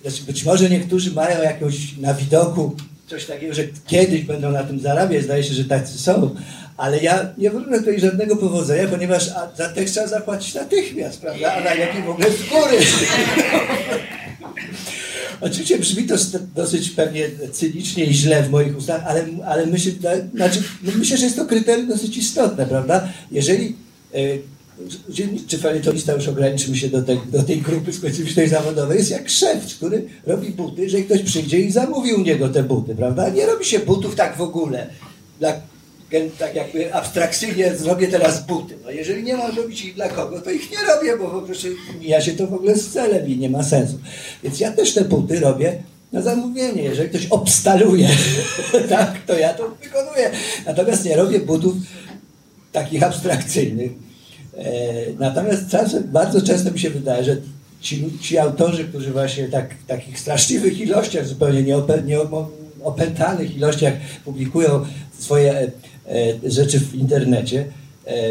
znaczy, 0.03 0.23
być 0.23 0.45
może 0.45 0.71
niektórzy 0.71 1.11
mają 1.11 1.43
jakąś 1.43 1.97
na 1.97 2.15
widoku 2.15 2.77
coś 3.07 3.27
takiego, 3.27 3.55
że 3.55 3.63
kiedyś 3.87 4.23
będą 4.23 4.51
na 4.53 4.63
tym 4.63 4.81
zarabiać, 4.81 5.25
zdaje 5.25 5.45
się, 5.45 5.55
że 5.55 5.65
tacy 5.65 5.99
są, 5.99 6.35
ale 6.77 7.01
ja 7.01 7.33
nie 7.39 7.51
wróżę 7.51 7.79
tutaj 7.79 8.01
żadnego 8.01 8.37
powodzenia, 8.37 8.89
ponieważ 8.89 9.31
za 9.57 9.69
tekst 9.69 9.95
trzeba 9.95 10.07
zapłacić 10.07 10.55
natychmiast, 10.55 11.21
prawda? 11.21 11.55
A 11.55 11.65
najlepiej 11.65 12.03
w 12.03 12.11
ogóle 12.11 12.27
z 12.31 12.49
góry. 12.49 12.79
Oczywiście 15.41 15.79
brzmi 15.79 16.05
to 16.05 16.15
dosyć 16.55 16.91
pewnie 16.91 17.27
cynicznie 17.53 18.05
i 18.05 18.15
źle 18.15 18.43
w 18.43 18.51
moich 18.51 18.79
ustach, 18.79 19.03
ale, 19.07 19.25
ale 19.47 19.67
myślę, 19.67 19.93
znaczy, 20.35 20.63
no 20.83 20.93
myślę, 20.97 21.17
że 21.17 21.25
jest 21.25 21.37
to 21.37 21.47
kryterium 21.47 21.89
dosyć 21.89 22.17
istotne, 22.17 22.67
prawda? 22.67 23.09
Jeżeli 23.31 23.77
dziennik 24.15 24.43
czy 25.47 25.59
felietonista 25.59 26.13
już 26.13 26.29
ograniczymy 26.29 26.77
się 26.77 26.89
do, 26.89 27.03
tej- 27.03 27.21
do 27.33 27.43
tej 27.43 27.61
grupy 27.61 27.93
specyficznej 27.93 28.49
zawodowej, 28.49 28.99
jest 28.99 29.11
jak 29.11 29.29
szef, 29.29 29.77
który 29.77 30.05
robi 30.27 30.51
buty, 30.51 30.91
że 30.91 30.99
ktoś 31.03 31.23
przyjdzie 31.23 31.61
i 31.61 31.71
zamówi 31.73 32.13
u 32.15 32.21
niego 32.21 32.49
te 32.49 32.63
buty, 32.63 32.95
prawda? 32.95 33.29
Nie 33.29 33.47
robi 33.47 33.65
się 33.65 33.79
butów 33.79 34.15
tak 34.15 34.37
w 34.37 34.41
ogóle. 34.41 34.87
Dla, 35.41 35.53
tak 36.39 36.55
jakby 36.55 36.95
abstrakcyjnie 36.95 37.77
zrobię 37.77 38.09
teraz 38.09 38.47
buty. 38.47 38.75
No 38.85 38.91
jeżeli 38.91 39.23
nie 39.23 39.37
mam 39.37 39.57
robić 39.57 39.85
ich 39.85 39.95
dla 39.95 40.09
kogo, 40.09 40.41
to 40.41 40.51
ich 40.51 40.71
nie 40.71 40.79
robię, 40.95 41.17
bo 41.19 41.29
po 41.29 41.43
prostu 41.43 41.69
mija 42.01 42.21
się 42.21 42.33
to 42.33 42.47
w 42.47 42.55
ogóle 42.55 42.77
z 42.77 42.91
celem 42.91 43.29
i 43.29 43.37
nie 43.37 43.51
ma 43.51 43.63
sensu. 43.63 43.99
Więc 44.45 44.61
ja 44.61 44.73
też 44.73 44.95
te 44.95 45.05
buty 45.05 45.41
robię 45.41 45.83
na 46.13 46.23
zamówienie. 46.23 46.83
Jeżeli 46.83 47.09
ktoś 47.09 47.27
obstaluje, 47.27 48.09
tak, 48.89 49.23
to 49.27 49.39
ja 49.39 49.55
to 49.55 49.77
wykonuję. 49.83 50.31
Natomiast 50.67 51.05
nie 51.05 51.17
robię 51.17 51.41
butów 51.41 51.75
takich 52.73 53.03
abstrakcyjnych. 53.03 53.91
E, 54.61 55.13
Natomiast 55.19 55.71
czasem, 55.71 56.03
bardzo 56.13 56.43
często 56.43 56.71
mi 56.71 56.79
się 56.79 56.91
wydaje, 56.91 57.25
że 57.25 57.37
ci, 57.81 58.19
ci 58.21 58.39
autorzy, 58.39 58.85
którzy 58.85 59.13
właśnie 59.13 59.49
tak, 59.49 59.75
w 59.75 59.87
takich 59.87 60.21
straszliwych 60.21 60.81
ilościach, 60.81 61.27
zupełnie 61.27 61.63
nieopętanych 62.07 63.57
ilościach 63.57 63.95
publikują 64.25 64.85
swoje 65.19 65.53
e, 65.53 65.69
e, 66.09 66.51
rzeczy 66.51 66.81
w 66.81 66.95
internecie, 66.95 67.65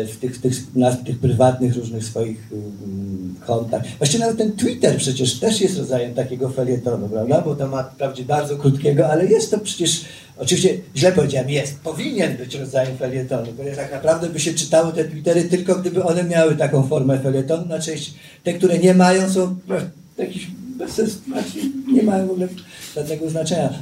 w 0.07 0.17
tych, 0.21 0.41
tych, 0.41 0.75
na 0.75 0.95
tych 0.95 1.19
prywatnych 1.19 1.75
różnych 1.75 2.03
swoich 2.05 2.47
mm, 2.51 3.35
kontach. 3.45 3.83
Właściwie 3.97 4.23
nawet 4.23 4.37
ten 4.37 4.51
Twitter 4.51 4.97
przecież 4.97 5.39
też 5.39 5.61
jest 5.61 5.77
rodzajem 5.77 6.13
takiego 6.13 6.49
felietonu, 6.49 7.09
prawda? 7.09 7.41
Bo 7.41 7.55
to 7.55 7.67
ma 7.67 7.83
wprawdzie 7.83 8.23
bardzo 8.23 8.57
krótkiego, 8.57 9.09
ale 9.09 9.25
jest 9.25 9.51
to 9.51 9.59
przecież, 9.59 10.05
oczywiście 10.39 10.77
źle 10.95 11.11
powiedziałem, 11.11 11.49
jest, 11.49 11.79
powinien 11.79 12.37
być 12.37 12.55
rodzajem 12.55 12.97
felietonu, 12.97 13.53
bo 13.57 13.63
tak 13.75 13.91
naprawdę 13.91 14.29
by 14.29 14.39
się 14.39 14.53
czytało 14.53 14.91
te 14.91 15.05
Twittery 15.05 15.43
tylko 15.43 15.75
gdyby 15.75 16.03
one 16.03 16.23
miały 16.23 16.55
taką 16.55 16.87
formę 16.87 17.19
felietonu, 17.19 17.65
na 17.65 17.79
część 17.79 18.13
te, 18.43 18.53
które 18.53 18.77
nie 18.77 18.93
mają 18.93 19.29
są 19.29 19.55
no, 19.67 19.75
jakiś 20.17 20.47
bez 20.77 20.91
sensu, 20.91 21.17
znaczy, 21.27 21.57
nie 21.93 22.03
mają 22.03 22.27
w 22.27 22.31
ogóle 22.31 22.47
żadnego 22.95 23.29
znaczenia. 23.29 23.73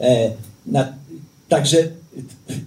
E, 0.00 0.30
na, 0.66 0.92
także 1.48 1.88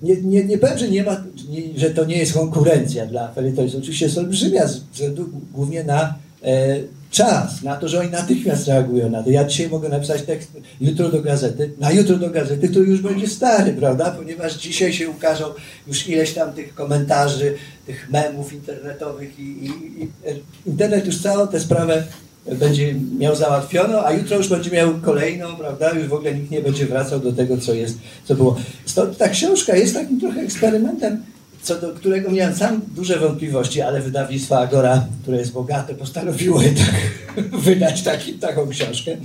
nie, 0.03 0.15
nie, 0.15 0.43
nie 0.43 0.57
powiem, 0.57 0.77
że, 0.77 0.89
nie 0.89 1.03
ma, 1.03 1.23
nie, 1.49 1.79
że 1.79 1.89
to 1.89 2.05
nie 2.05 2.17
jest 2.17 2.33
konkurencja 2.33 3.05
dla 3.05 3.31
felietonistów. 3.31 3.81
Oczywiście 3.81 4.05
jest 4.05 4.17
olbrzymia 4.17 4.65
względu 4.93 5.29
głównie 5.53 5.83
na 5.83 6.15
e, 6.43 6.77
czas, 7.13 7.61
na 7.61 7.75
to, 7.75 7.87
że 7.87 7.99
oni 7.99 8.09
natychmiast 8.09 8.67
reagują 8.67 9.09
na 9.09 9.23
to. 9.23 9.29
Ja 9.29 9.43
dzisiaj 9.43 9.69
mogę 9.69 9.89
napisać 9.89 10.21
tekst 10.21 10.51
jutro 10.81 11.09
do 11.09 11.21
gazety, 11.21 11.71
na 11.79 11.91
jutro 11.91 12.17
do 12.17 12.29
gazety, 12.29 12.69
który 12.69 12.85
już 12.85 13.01
będzie 13.01 13.27
stary, 13.27 13.73
prawda? 13.73 14.11
Ponieważ 14.11 14.53
dzisiaj 14.53 14.93
się 14.93 15.09
ukażą 15.09 15.45
już 15.87 16.07
ileś 16.07 16.33
tam 16.33 16.53
tych 16.53 16.75
komentarzy, 16.75 17.55
tych 17.85 18.09
memów 18.11 18.53
internetowych 18.53 19.39
i, 19.39 19.43
i, 19.43 19.67
i 20.03 20.03
e, 20.03 20.35
internet 20.65 21.05
już 21.05 21.21
całą 21.21 21.47
tę 21.47 21.59
sprawę 21.59 22.03
będzie 22.45 22.95
miał 23.19 23.35
załatwioną, 23.35 24.05
a 24.05 24.11
jutro 24.11 24.37
już 24.37 24.49
będzie 24.49 24.71
miał 24.71 24.93
kolejną, 25.01 25.55
prawda? 25.55 25.91
Już 25.91 26.07
w 26.07 26.13
ogóle 26.13 26.35
nikt 26.35 26.51
nie 26.51 26.61
będzie 26.61 26.85
wracał 26.85 27.19
do 27.19 27.33
tego, 27.33 27.57
co 27.57 27.73
jest, 27.73 27.97
co 28.25 28.35
było. 28.35 28.57
Stąd 28.85 29.17
ta 29.17 29.29
książka 29.29 29.75
jest 29.75 29.93
takim 29.93 30.19
trochę 30.19 30.41
eksperymentem, 30.41 31.23
co 31.63 31.81
do 31.81 31.93
którego 31.93 32.31
miałem 32.31 32.55
sam 32.55 32.81
duże 32.95 33.19
wątpliwości, 33.19 33.81
ale 33.81 34.01
wydawnictwo 34.01 34.59
Agora, 34.59 35.07
które 35.21 35.37
jest 35.37 35.51
bogate, 35.51 35.95
postanowiło 35.95 36.61
jednak 36.61 36.95
wydać 37.65 38.01
taki, 38.01 38.33
taką 38.33 38.69
książkę. 38.69 39.17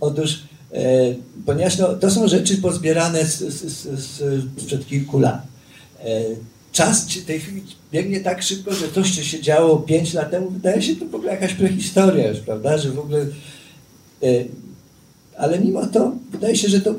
Otóż, 0.00 0.42
e, 0.72 1.14
ponieważ 1.46 1.78
no, 1.78 1.94
to 1.94 2.10
są 2.10 2.28
rzeczy 2.28 2.56
pozbierane 2.56 3.24
z, 3.24 3.38
z, 3.38 3.82
z, 4.00 4.44
sprzed 4.62 4.86
kilku 4.86 5.18
lat. 5.18 5.42
E, 6.04 6.20
czas 6.72 7.06
tej 7.26 7.40
chwili 7.40 7.62
biegnie 7.92 8.20
tak 8.20 8.42
szybko, 8.42 8.74
że 8.74 8.92
coś, 8.92 9.16
co 9.16 9.22
się 9.22 9.40
działo 9.40 9.76
5 9.76 10.14
lat 10.14 10.30
temu, 10.30 10.50
wydaje 10.50 10.82
się 10.82 10.96
to 10.96 11.06
w 11.06 11.14
ogóle 11.14 11.32
jakaś 11.32 11.54
prehistoria 11.54 12.28
już, 12.28 12.40
prawda? 12.40 12.78
Że 12.78 12.90
w 12.90 12.98
ogóle. 12.98 13.26
E, 14.22 14.26
ale 15.38 15.58
mimo 15.58 15.86
to 15.86 16.12
wydaje 16.30 16.56
się, 16.56 16.68
że 16.68 16.80
to 16.80 16.94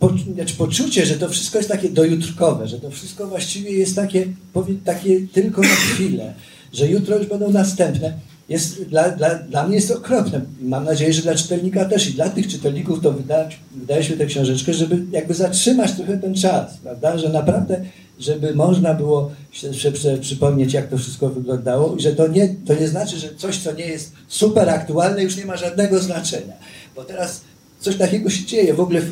po, 0.00 0.12
znaczy 0.34 0.54
poczucie, 0.56 1.06
że 1.06 1.14
to 1.14 1.28
wszystko 1.28 1.58
jest 1.58 1.70
takie 1.70 1.88
dojutrkowe, 1.88 2.68
że 2.68 2.80
to 2.80 2.90
wszystko 2.90 3.26
właściwie 3.26 3.70
jest 3.70 3.96
takie, 3.96 4.26
powie, 4.52 4.74
takie 4.84 5.20
tylko 5.32 5.62
na 5.62 5.68
chwilę, 5.68 6.34
że 6.72 6.88
jutro 6.88 7.18
już 7.18 7.26
będą 7.26 7.50
następne, 7.50 8.12
jest 8.48 8.82
dla, 8.82 9.10
dla, 9.10 9.34
dla 9.34 9.66
mnie 9.66 9.76
jest 9.76 9.90
okropne. 9.90 10.40
Mam 10.60 10.84
nadzieję, 10.84 11.12
że 11.12 11.22
dla 11.22 11.34
czytelnika 11.34 11.84
też 11.84 12.10
i 12.10 12.12
dla 12.12 12.28
tych 12.28 12.48
czytelników 12.48 13.00
to 13.00 13.12
wydać, 13.12 13.58
wydaliśmy 13.76 14.16
tę 14.16 14.26
książeczkę, 14.26 14.74
żeby 14.74 15.02
jakby 15.12 15.34
zatrzymać 15.34 15.92
trochę 15.92 16.18
ten 16.18 16.34
czas, 16.34 16.76
prawda? 16.82 17.18
Że 17.18 17.28
naprawdę, 17.28 17.84
żeby 18.18 18.54
można 18.54 18.94
było 18.94 19.30
się 19.52 19.74
się 19.74 19.92
przypomnieć, 20.20 20.72
jak 20.72 20.88
to 20.88 20.98
wszystko 20.98 21.28
wyglądało 21.28 21.96
i 21.96 22.00
że 22.00 22.12
to 22.12 22.28
nie, 22.28 22.54
to 22.66 22.74
nie 22.74 22.88
znaczy, 22.88 23.16
że 23.16 23.34
coś, 23.36 23.58
co 23.58 23.72
nie 23.72 23.86
jest 23.86 24.12
super 24.28 24.68
aktualne, 24.68 25.22
już 25.22 25.36
nie 25.36 25.46
ma 25.46 25.56
żadnego 25.56 25.98
znaczenia. 25.98 26.54
Bo 26.96 27.04
teraz 27.04 27.40
coś 27.80 27.96
takiego 27.96 28.30
się 28.30 28.44
dzieje 28.44 28.74
w 28.74 28.80
ogóle 28.80 29.02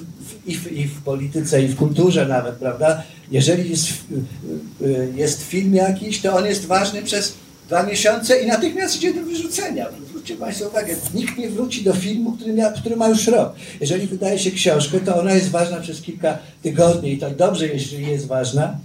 i, 0.48 0.54
w, 0.54 0.72
i 0.72 0.84
w 0.84 1.02
polityce, 1.02 1.62
i 1.62 1.68
w 1.68 1.76
kulturze 1.76 2.26
nawet, 2.26 2.54
prawda? 2.54 3.02
Jeżeli 3.30 3.70
jest, 3.70 3.88
y, 4.82 4.86
y, 4.86 5.12
jest 5.16 5.42
film 5.42 5.74
jakiś, 5.74 6.20
to 6.20 6.36
on 6.36 6.46
jest 6.46 6.66
ważny 6.66 7.02
przez 7.02 7.34
dwa 7.66 7.82
miesiące 7.82 8.40
i 8.40 8.46
natychmiast 8.46 8.96
idzie 8.96 9.14
do 9.14 9.22
wyrzucenia. 9.22 9.86
Zwróćcie 10.08 10.36
Państwo 10.36 10.68
uwagę, 10.68 10.94
nikt 11.14 11.38
nie 11.38 11.50
wróci 11.50 11.84
do 11.84 11.94
filmu, 11.94 12.32
który, 12.32 12.54
który 12.80 12.96
ma 12.96 13.08
już 13.08 13.26
rok. 13.26 13.54
Jeżeli 13.80 14.06
wydaje 14.06 14.38
się 14.38 14.50
książkę, 14.50 15.00
to 15.00 15.20
ona 15.20 15.34
jest 15.34 15.50
ważna 15.50 15.80
przez 15.80 16.02
kilka 16.02 16.38
tygodni 16.62 17.12
i 17.12 17.18
to 17.18 17.30
dobrze, 17.30 17.66
jeśli 17.66 18.06
jest 18.06 18.26
ważna. 18.26 18.78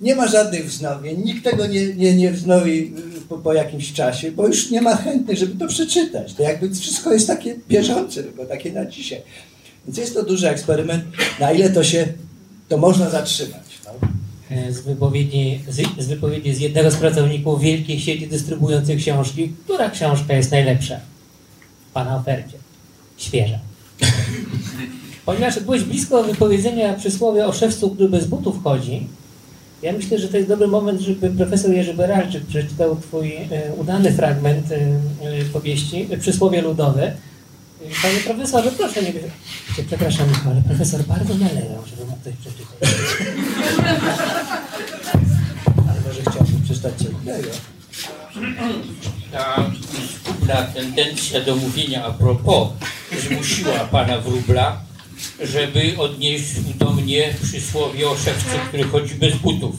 Nie 0.00 0.14
ma 0.14 0.28
żadnych 0.28 0.66
wznowień, 0.66 1.22
nikt 1.24 1.44
tego 1.44 1.66
nie, 1.66 1.94
nie, 1.94 2.16
nie 2.16 2.30
wznowi 2.30 2.94
y, 3.18 3.20
po, 3.28 3.38
po 3.38 3.52
jakimś 3.54 3.92
czasie, 3.92 4.32
bo 4.32 4.46
już 4.46 4.70
nie 4.70 4.80
ma 4.80 4.96
chętnych, 4.96 5.38
żeby 5.38 5.58
to 5.58 5.68
przeczytać. 5.68 6.34
To 6.34 6.42
jakby 6.42 6.74
wszystko 6.74 7.12
jest 7.12 7.26
takie 7.26 7.56
bieżące, 7.68 8.22
tylko 8.22 8.44
takie 8.44 8.72
na 8.72 8.86
dzisiaj. 8.86 9.22
Więc 9.86 9.98
jest 9.98 10.14
to 10.14 10.22
duży 10.22 10.48
eksperyment, 10.48 11.04
na 11.40 11.52
ile 11.52 11.70
to 11.70 11.84
się, 11.84 12.06
to 12.68 12.78
można 12.78 13.10
zatrzymać. 13.10 13.62
No. 13.84 14.08
Z 14.72 14.80
wypowiedzi, 14.80 15.60
z, 15.68 16.04
z 16.04 16.08
wypowiedzi 16.08 16.54
z 16.54 16.60
jednego 16.60 16.90
z 16.90 16.96
pracowników 16.96 17.60
wielkiej 17.60 18.00
sieci 18.00 18.28
dystrybuującej 18.28 18.96
książki, 18.96 19.52
która 19.64 19.90
książka 19.90 20.34
jest 20.34 20.50
najlepsza 20.50 21.00
w 21.90 21.92
Pana 21.92 22.16
ofercie? 22.16 22.58
Świeża. 23.16 23.58
Ponieważ 25.26 25.60
byłeś 25.60 25.82
blisko 25.82 26.22
wypowiedzenia 26.22 26.94
przysłowia 26.94 27.46
o 27.46 27.52
szewcu, 27.52 27.90
który 27.90 28.08
bez 28.08 28.26
butów 28.26 28.62
chodzi, 28.64 29.06
Ja 29.82 29.92
myślę, 29.92 30.18
że 30.18 30.28
to 30.28 30.36
jest 30.36 30.48
dobry 30.48 30.68
moment, 30.68 31.00
żeby 31.00 31.30
profesor 31.30 31.70
Jerzy 31.70 31.94
Beralczyk 31.94 32.46
przeczytał 32.46 32.96
twój 32.96 33.36
e, 33.36 33.74
udany 33.78 34.12
fragment 34.12 34.72
e, 34.72 35.44
powieści 35.52 36.08
Przysłowie 36.20 36.62
ludowe. 36.62 37.12
Panie 37.80 38.20
profesorze, 38.20 38.72
proszę 38.72 39.02
nie... 39.02 39.12
Przepraszam, 39.86 40.28
ale 40.46 40.62
profesor 40.62 41.04
bardzo 41.04 41.34
należał, 41.34 41.84
żeby 41.90 42.04
mógł 42.04 42.24
coś 42.24 42.34
przeczytać. 42.34 42.90
Ale 45.88 46.00
może 46.00 46.20
chciałbym 46.22 46.62
przeczytać 46.64 46.94
co 46.98 47.08
ta 49.32 49.70
zgubna 50.14 50.62
tendencja 50.62 51.40
do 51.40 51.56
mówienia 51.56 52.04
a 52.04 52.10
propos 52.10 52.68
zmusiła 53.28 53.78
pana 53.78 54.18
Wróbla, 54.18 54.80
żeby 55.42 55.94
odnieść 55.98 56.60
do 56.60 56.90
mnie 56.92 57.34
przysłowie 57.42 58.10
o 58.10 58.16
szewcu, 58.16 58.56
który 58.68 58.84
chodzi 58.84 59.14
bez 59.14 59.36
butów. 59.36 59.76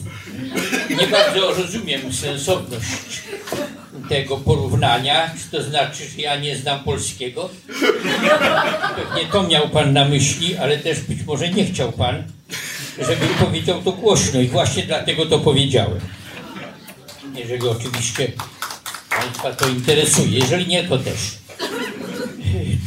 Nie 0.90 1.06
bardzo 1.06 1.54
rozumiem 1.54 2.12
sensowność 2.12 3.22
tego 4.08 4.36
porównania. 4.36 5.30
Czy 5.38 5.56
to 5.56 5.62
znaczy, 5.62 6.04
że 6.08 6.22
ja 6.22 6.36
nie 6.36 6.56
znam 6.56 6.84
polskiego? 6.84 7.50
Pewnie 8.96 9.32
to 9.32 9.42
miał 9.42 9.68
pan 9.68 9.92
na 9.92 10.04
myśli, 10.04 10.56
ale 10.56 10.78
też 10.78 11.00
być 11.00 11.22
może 11.26 11.48
nie 11.50 11.64
chciał 11.64 11.92
pan, 11.92 12.24
żebym 12.98 13.28
powiedział 13.28 13.82
to 13.82 13.92
głośno 13.92 14.40
i 14.40 14.48
właśnie 14.48 14.82
dlatego 14.82 15.26
to 15.26 15.38
powiedziałem. 15.38 16.00
Jeżeli 17.34 17.68
oczywiście 17.68 18.32
Państwa 19.10 19.52
to 19.52 19.68
interesuje. 19.68 20.38
Jeżeli 20.38 20.66
nie, 20.66 20.84
to 20.84 20.98
też. 20.98 21.18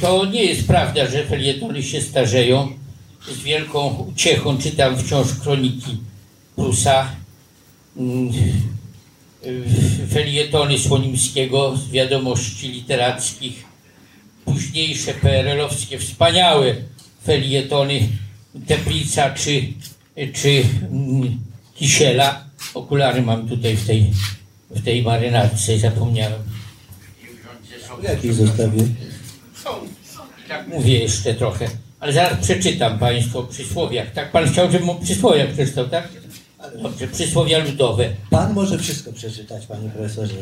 To 0.01 0.25
nie 0.25 0.43
jest 0.43 0.67
prawda, 0.67 1.07
że 1.07 1.25
felietony 1.25 1.83
się 1.83 2.01
starzeją. 2.01 2.71
Z 3.31 3.39
wielką 3.39 4.05
uciechą 4.13 4.57
czytam 4.57 4.97
wciąż 4.97 5.27
kroniki 5.43 5.97
Prusa, 6.55 7.11
mm, 7.97 8.31
felietony 10.09 10.79
Słonimskiego 10.79 11.77
z 11.77 11.91
wiadomości 11.91 12.67
literackich, 12.67 13.63
późniejsze 14.45 15.13
PRL-owskie, 15.13 15.99
wspaniałe 15.99 16.75
felietony 17.25 17.99
Teplica 18.67 19.29
czy, 19.29 19.63
czy 20.33 20.63
mm, 20.91 21.39
Kisiela. 21.75 22.45
Okulary 22.73 23.21
mam 23.21 23.47
tutaj 23.49 23.75
w 23.75 23.87
tej, 23.87 24.11
w 24.69 24.83
tej 24.83 25.03
marynarce, 25.03 25.79
zapomniałem. 25.79 26.41
W 27.99 28.03
jakiej 28.03 28.33
zostawię? 28.33 28.83
Tak 30.47 30.67
mówię 30.67 30.99
jeszcze 30.99 31.33
trochę, 31.33 31.67
ale 31.99 32.13
zaraz 32.13 32.39
przeczytam 32.43 32.99
Państwu 32.99 33.39
o 33.39 33.43
przysłowiach. 33.43 34.11
Tak 34.11 34.31
Pan 34.31 34.49
chciał, 34.49 34.71
żebym 34.71 34.89
o 34.89 34.95
przysłowiach 34.95 35.49
przeczytał, 35.49 35.89
tak? 35.89 36.09
Dobrze, 36.81 37.07
przysłowia 37.07 37.57
ludowe. 37.57 38.09
Pan 38.29 38.53
może 38.53 38.79
wszystko 38.79 39.13
przeczytać, 39.13 39.65
panie 39.65 39.89
profesorze. 39.89 40.33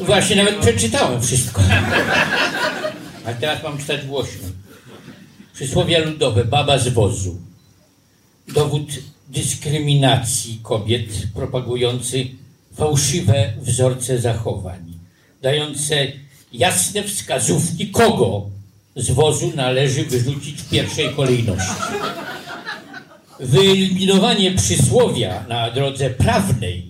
Właśnie 0.00 0.36
nawet 0.36 0.56
przeczytałem 0.56 1.22
wszystko. 1.22 1.62
A 3.26 3.32
teraz 3.32 3.62
mam 3.62 3.78
czytać 3.78 4.06
głośno. 4.06 4.48
Przysłowia 5.54 5.98
ludowe, 5.98 6.44
baba 6.44 6.78
z 6.78 6.88
wozu. 6.88 7.36
Dowód 8.54 8.90
dyskryminacji 9.28 10.60
kobiet 10.62 11.08
propagujący 11.34 12.26
fałszywe 12.74 13.52
wzorce 13.60 14.18
zachowań, 14.18 14.94
dające 15.42 16.06
jasne 16.52 17.02
wskazówki, 17.02 17.88
kogo 17.90 18.46
z 18.96 19.10
wozu 19.10 19.52
należy 19.54 20.04
wyrzucić 20.04 20.62
w 20.62 20.70
pierwszej 20.70 21.14
kolejności. 21.14 21.74
Wyeliminowanie 23.40 24.52
przysłowia 24.52 25.44
na 25.48 25.70
drodze 25.70 26.10
prawnej 26.10 26.86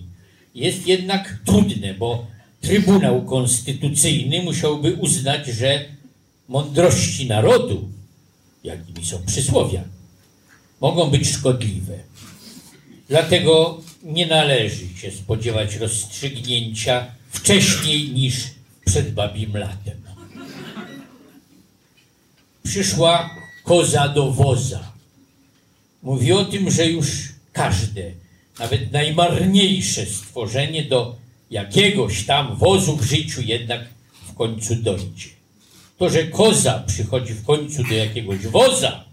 jest 0.55 0.87
jednak 0.87 1.37
trudne, 1.45 1.93
bo 1.93 2.31
Trybunał 2.61 3.21
Konstytucyjny 3.25 4.43
musiałby 4.43 4.93
uznać, 4.93 5.47
że 5.47 5.85
mądrości 6.49 7.27
narodu, 7.27 7.89
jakimi 8.63 9.05
są 9.05 9.25
przysłowia, 9.25 9.83
mogą 10.81 11.09
być 11.09 11.29
szkodliwe. 11.29 11.99
Dlatego 13.09 13.81
nie 14.03 14.25
należy 14.27 14.87
się 14.97 15.11
spodziewać 15.11 15.75
rozstrzygnięcia 15.75 17.05
wcześniej 17.29 18.09
niż 18.09 18.35
przed 18.85 19.13
babim 19.13 19.57
latem. 19.57 20.01
Przyszła 22.63 23.29
koza 23.63 24.07
do 24.07 24.31
woza. 24.31 24.90
Mówi 26.03 26.33
o 26.33 26.45
tym, 26.45 26.71
że 26.71 26.85
już 26.85 27.07
każde, 27.53 28.11
nawet 28.59 28.91
najmarniejsze 28.91 30.05
stworzenie 30.05 30.83
do 30.83 31.15
jakiegoś 31.51 32.25
tam 32.25 32.55
wozu 32.55 32.97
w 32.97 33.03
życiu 33.03 33.41
jednak 33.41 33.81
w 34.27 34.33
końcu 34.33 34.75
dojdzie. 34.75 35.29
To, 35.97 36.09
że 36.09 36.23
koza 36.23 36.83
przychodzi 36.87 37.33
w 37.33 37.45
końcu 37.45 37.83
do 37.83 37.93
jakiegoś 37.93 38.39
woza, 38.39 39.03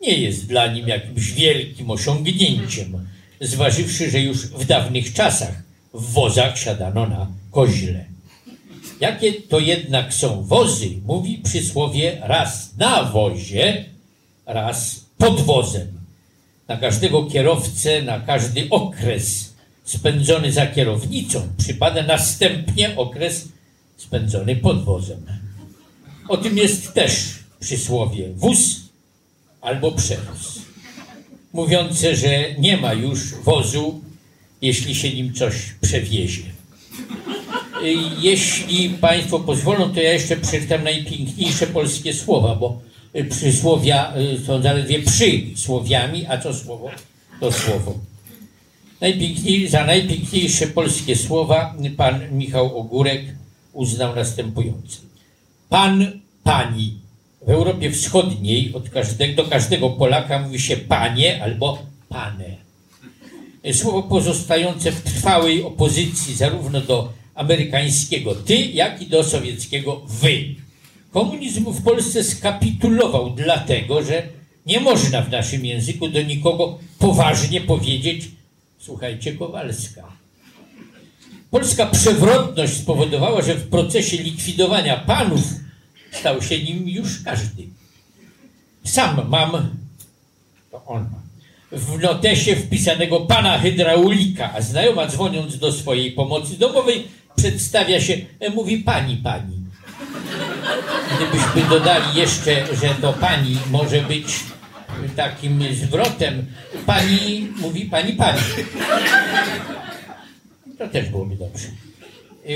nie 0.00 0.18
jest 0.18 0.46
dla 0.46 0.72
nim 0.72 0.88
jakimś 0.88 1.32
wielkim 1.32 1.90
osiągnięciem, 1.90 3.06
zważywszy, 3.40 4.10
że 4.10 4.20
już 4.20 4.46
w 4.46 4.64
dawnych 4.64 5.12
czasach 5.12 5.62
w 5.94 6.12
wozach 6.12 6.58
siadano 6.58 7.06
na 7.06 7.26
koźle. 7.50 8.04
Jakie 9.00 9.32
to 9.32 9.60
jednak 9.60 10.14
są 10.14 10.42
wozy, 10.44 10.90
mówi 11.04 11.38
przysłowie 11.38 12.18
raz 12.22 12.76
na 12.76 13.04
wozie, 13.04 13.84
raz 14.46 15.04
pod 15.18 15.40
wozem. 15.40 15.97
Na 16.68 16.76
każdego 16.76 17.24
kierowcę, 17.24 18.02
na 18.02 18.20
każdy 18.20 18.66
okres 18.70 19.54
spędzony 19.84 20.52
za 20.52 20.66
kierownicą 20.66 21.48
przypada 21.58 22.02
następnie 22.02 22.96
okres 22.96 23.48
spędzony 23.96 24.56
pod 24.56 24.84
wozem. 24.84 25.26
O 26.28 26.36
tym 26.36 26.56
jest 26.58 26.94
też 26.94 27.38
przysłowie 27.60 28.28
wóz 28.36 28.80
albo 29.60 29.92
przewóz. 29.92 30.58
Mówiące, 31.52 32.16
że 32.16 32.54
nie 32.58 32.76
ma 32.76 32.92
już 32.92 33.34
wozu, 33.34 34.00
jeśli 34.62 34.94
się 34.94 35.14
nim 35.14 35.34
coś 35.34 35.54
przewiezie. 35.80 36.42
Jeśli 38.20 38.90
Państwo 38.90 39.40
pozwolą, 39.40 39.94
to 39.94 40.00
ja 40.00 40.12
jeszcze 40.12 40.36
przeczytam 40.36 40.84
najpiękniejsze 40.84 41.66
polskie 41.66 42.14
słowa, 42.14 42.54
bo 42.54 42.80
przysłowia 43.30 44.16
y, 44.16 44.38
są 44.46 44.62
zaledwie 44.62 45.02
przysłowiami, 45.02 46.26
a 46.26 46.38
co 46.38 46.54
słowo, 46.54 46.90
to 47.40 47.52
słowo. 47.52 47.94
Najpiękniej, 49.00 49.68
za 49.68 49.84
najpiękniejsze 49.84 50.66
polskie 50.66 51.16
słowa 51.16 51.74
pan 51.96 52.20
Michał 52.32 52.78
Ogórek 52.78 53.22
uznał 53.72 54.16
następujące. 54.16 54.98
Pan, 55.68 56.20
pani. 56.42 56.98
W 57.46 57.50
Europie 57.50 57.90
Wschodniej 57.90 58.74
od 58.74 58.90
każdego, 58.90 59.42
do 59.42 59.50
każdego 59.50 59.90
Polaka 59.90 60.38
mówi 60.38 60.58
się 60.58 60.76
panie 60.76 61.42
albo 61.42 61.78
pane. 62.08 62.56
Słowo 63.72 64.02
pozostające 64.02 64.92
w 64.92 65.02
trwałej 65.02 65.62
opozycji 65.62 66.34
zarówno 66.34 66.80
do 66.80 67.12
amerykańskiego 67.34 68.34
ty, 68.34 68.56
jak 68.56 69.02
i 69.02 69.06
do 69.06 69.24
sowieckiego 69.24 70.02
wy. 70.06 70.54
Komunizm 71.10 71.64
w 71.72 71.82
Polsce 71.82 72.24
skapitulował 72.24 73.30
dlatego, 73.30 74.02
że 74.02 74.22
nie 74.66 74.80
można 74.80 75.22
w 75.22 75.30
naszym 75.30 75.64
języku 75.64 76.08
do 76.08 76.22
nikogo 76.22 76.78
poważnie 76.98 77.60
powiedzieć 77.60 78.28
słuchajcie 78.78 79.32
Kowalska. 79.32 80.12
Polska 81.50 81.86
przewrotność 81.86 82.72
spowodowała, 82.72 83.42
że 83.42 83.54
w 83.54 83.68
procesie 83.68 84.16
likwidowania 84.16 84.96
panów 84.96 85.42
stał 86.12 86.42
się 86.42 86.62
nim 86.62 86.88
już 86.88 87.22
każdy. 87.22 87.62
Sam 88.84 89.28
mam, 89.28 89.76
to 90.70 90.84
on 90.86 91.02
ma, 91.02 91.22
w 91.72 91.98
notesie 92.02 92.56
wpisanego 92.56 93.20
pana 93.20 93.58
hydraulika, 93.58 94.52
a 94.54 94.60
znajoma 94.60 95.06
dzwoniąc 95.06 95.58
do 95.58 95.72
swojej 95.72 96.12
pomocy 96.12 96.58
domowej 96.58 97.08
przedstawia 97.36 98.00
się, 98.00 98.18
mówi 98.54 98.78
pani, 98.78 99.16
pani. 99.16 99.67
Gdybyśmy 101.16 101.70
dodali 101.70 102.18
jeszcze, 102.18 102.76
że 102.76 102.94
to 103.00 103.12
pani 103.12 103.58
może 103.70 104.02
być 104.02 104.26
takim 105.16 105.62
zwrotem, 105.74 106.46
pani 106.86 107.48
mówi 107.56 107.84
pani, 107.84 108.12
pani. 108.12 108.40
To 110.78 110.88
też 110.88 111.08
byłoby 111.08 111.36
dobrze. 111.36 111.68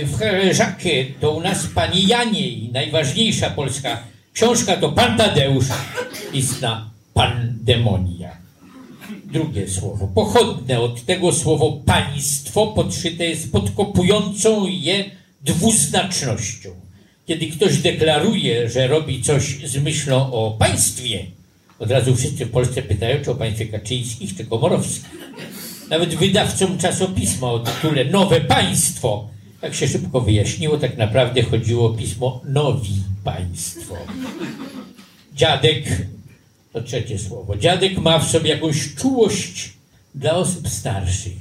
W 0.02 0.18
Herżakie 0.18 1.06
to 1.20 1.30
u 1.30 1.40
nas 1.40 1.66
pani 1.74 2.06
Janiej, 2.06 2.70
najważniejsza 2.72 3.50
polska 3.50 4.02
książka 4.32 4.76
to 4.76 4.92
Pan 4.92 5.18
Tadeusz, 5.18 5.66
istna 6.32 6.90
pandemonia. 7.14 8.36
Drugie 9.24 9.68
słowo, 9.68 10.08
pochodne 10.14 10.80
od 10.80 11.04
tego 11.04 11.32
słowo 11.32 11.72
państwo, 11.86 12.66
podszyte 12.66 13.24
jest 13.24 13.52
podkopującą 13.52 14.66
je 14.66 15.04
dwuznacznością. 15.40 16.81
Kiedy 17.26 17.46
ktoś 17.46 17.78
deklaruje, 17.78 18.70
że 18.70 18.88
robi 18.88 19.22
coś 19.22 19.58
z 19.64 19.76
myślą 19.76 20.32
o 20.32 20.50
państwie, 20.50 21.26
od 21.78 21.90
razu 21.90 22.16
wszyscy 22.16 22.46
w 22.46 22.50
Polsce 22.50 22.82
pytają, 22.82 23.24
czy 23.24 23.30
o 23.30 23.34
państwie 23.34 23.66
Kaczyńskich, 23.66 24.36
czy 24.36 24.44
Komorowskich. 24.44 25.10
nawet 25.90 26.14
wydawcom 26.14 26.78
czasopisma 26.78 27.50
o 27.50 27.58
tytule 27.58 28.04
Nowe 28.04 28.40
Państwo. 28.40 29.28
Jak 29.62 29.74
się 29.74 29.88
szybko 29.88 30.20
wyjaśniło, 30.20 30.78
tak 30.78 30.96
naprawdę 30.96 31.42
chodziło 31.42 31.86
o 31.86 31.94
pismo 31.94 32.40
Nowi 32.44 32.94
Państwo. 33.24 33.96
Dziadek, 35.34 36.06
to 36.72 36.82
trzecie 36.82 37.18
słowo, 37.18 37.56
dziadek 37.56 37.98
ma 37.98 38.18
w 38.18 38.30
sobie 38.30 38.50
jakąś 38.50 38.94
czułość 38.94 39.72
dla 40.14 40.32
osób 40.34 40.68
starszych. 40.68 41.36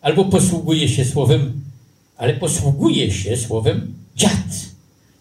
Albo 0.00 0.24
posługuje 0.24 0.88
się 0.88 1.04
słowem, 1.04 1.60
ale 2.16 2.34
posługuje 2.34 3.10
się 3.10 3.36
słowem 3.36 3.94
dziad. 4.16 4.73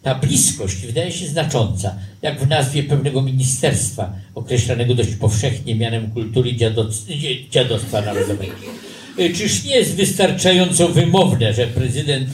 Ta 0.03 0.15
bliskość 0.15 0.85
wydaje 0.85 1.11
się 1.11 1.27
znacząca, 1.27 1.95
jak 2.21 2.39
w 2.39 2.47
nazwie 2.47 2.83
pewnego 2.83 3.21
ministerstwa, 3.21 4.13
określanego 4.35 4.95
dość 4.95 5.15
powszechnie 5.15 5.75
mianem 5.75 6.11
kultury 6.11 6.55
dziadostwa 7.49 8.01
narodowego. 8.01 8.53
Y, 9.19 9.33
Czyż 9.33 9.63
nie 9.63 9.75
jest 9.75 9.95
wystarczająco 9.95 10.89
wymowne, 10.89 11.53
że 11.53 11.67
prezydent 11.67 12.29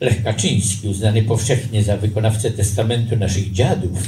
Lech 0.00 0.22
Kaczyński, 0.22 0.88
uznany 0.88 1.22
powszechnie 1.22 1.82
za 1.82 1.96
wykonawcę 1.96 2.50
testamentu 2.50 3.16
naszych 3.16 3.52
dziadów, 3.52 3.98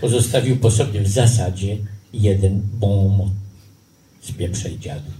pozostawił 0.00 0.56
po 0.56 0.70
sobie 0.70 1.00
w 1.00 1.08
zasadzie 1.08 1.76
jeden 2.12 2.60
bon 2.72 3.16
mot. 3.16 3.30
Spieprzaj 4.20 4.78
dziadu. 4.78 5.10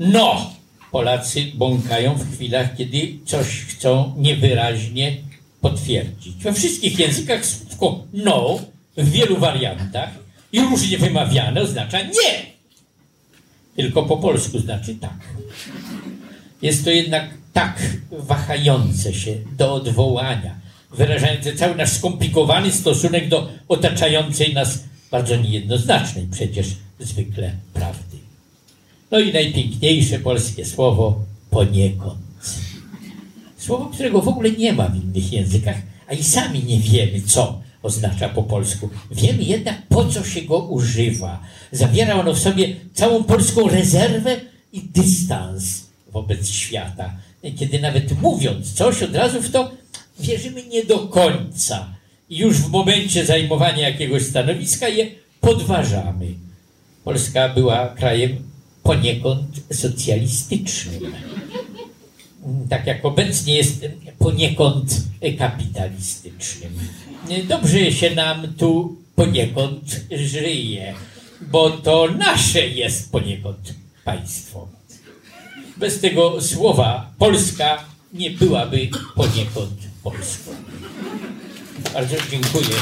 No! 0.00 0.50
Polacy 0.92 1.46
bąkają 1.54 2.14
w 2.14 2.34
chwilach, 2.34 2.76
kiedy 2.76 3.18
coś 3.24 3.46
chcą 3.46 4.14
niewyraźnie 4.16 5.16
potwierdzić. 5.60 6.36
We 6.36 6.52
wszystkich 6.52 6.98
językach 6.98 7.46
słówko 7.46 8.04
no 8.12 8.58
w 8.96 9.10
wielu 9.10 9.36
wariantach 9.36 10.10
i 10.52 10.60
różnie 10.60 10.98
wymawiane 10.98 11.60
oznacza 11.60 12.02
nie. 12.02 12.46
Tylko 13.76 14.02
po 14.02 14.16
polsku 14.16 14.58
znaczy 14.58 14.94
tak. 14.94 15.18
Jest 16.62 16.84
to 16.84 16.90
jednak 16.90 17.30
tak 17.52 17.82
wahające 18.10 19.14
się 19.14 19.34
do 19.56 19.74
odwołania, 19.74 20.54
wyrażające 20.90 21.56
cały 21.56 21.74
nasz 21.74 21.92
skomplikowany 21.92 22.72
stosunek 22.72 23.28
do 23.28 23.48
otaczającej 23.68 24.54
nas 24.54 24.84
bardzo 25.10 25.36
niejednoznacznej 25.36 26.26
przecież 26.32 26.66
zwykle 27.00 27.50
prawdy. 27.74 28.05
No 29.10 29.18
i 29.18 29.32
najpiękniejsze 29.32 30.18
polskie 30.18 30.64
słowo 30.64 31.24
poniekąd. 31.50 32.18
Słowo, 33.58 33.86
którego 33.86 34.22
w 34.22 34.28
ogóle 34.28 34.50
nie 34.50 34.72
ma 34.72 34.88
w 34.88 35.04
innych 35.04 35.32
językach, 35.32 35.76
a 36.08 36.14
i 36.14 36.24
sami 36.24 36.64
nie 36.64 36.78
wiemy, 36.78 37.20
co 37.20 37.60
oznacza 37.82 38.28
po 38.28 38.42
polsku. 38.42 38.90
Wiemy 39.10 39.42
jednak, 39.42 39.82
po 39.88 40.04
co 40.04 40.24
się 40.24 40.42
go 40.42 40.58
używa. 40.58 41.42
Zawiera 41.72 42.14
ono 42.14 42.34
w 42.34 42.38
sobie 42.38 42.76
całą 42.94 43.24
polską 43.24 43.68
rezerwę 43.68 44.40
i 44.72 44.80
dystans 44.82 45.86
wobec 46.12 46.48
świata. 46.48 47.12
Kiedy 47.56 47.78
nawet 47.80 48.22
mówiąc 48.22 48.72
coś, 48.72 49.02
od 49.02 49.14
razu 49.14 49.42
w 49.42 49.50
to 49.50 49.70
wierzymy 50.20 50.62
nie 50.62 50.84
do 50.84 50.98
końca. 50.98 51.94
I 52.30 52.38
już 52.38 52.56
w 52.56 52.70
momencie 52.70 53.26
zajmowania 53.26 53.88
jakiegoś 53.88 54.22
stanowiska 54.22 54.88
je 54.88 55.06
podważamy. 55.40 56.26
Polska 57.04 57.48
była 57.48 57.88
krajem 57.88 58.45
poniekąd 58.86 59.46
socjalistycznym. 59.72 61.14
Tak 62.70 62.86
jak 62.86 63.04
obecnie 63.04 63.54
jest 63.54 63.86
poniekąd 64.18 65.02
kapitalistycznym. 65.38 66.72
Dobrze 67.48 67.92
się 67.92 68.14
nam 68.14 68.54
tu 68.54 68.96
poniekąd 69.14 70.00
żyje, 70.10 70.94
bo 71.40 71.70
to 71.70 72.08
nasze 72.18 72.66
jest 72.66 73.12
poniekąd 73.12 73.74
państwo. 74.04 74.68
Bez 75.76 76.00
tego 76.00 76.42
słowa 76.42 77.10
Polska 77.18 77.84
nie 78.12 78.30
byłaby 78.30 78.88
poniekąd 79.14 79.80
Polską. 80.02 80.50
Bardzo 81.94 82.16
dziękuję. 82.30 82.76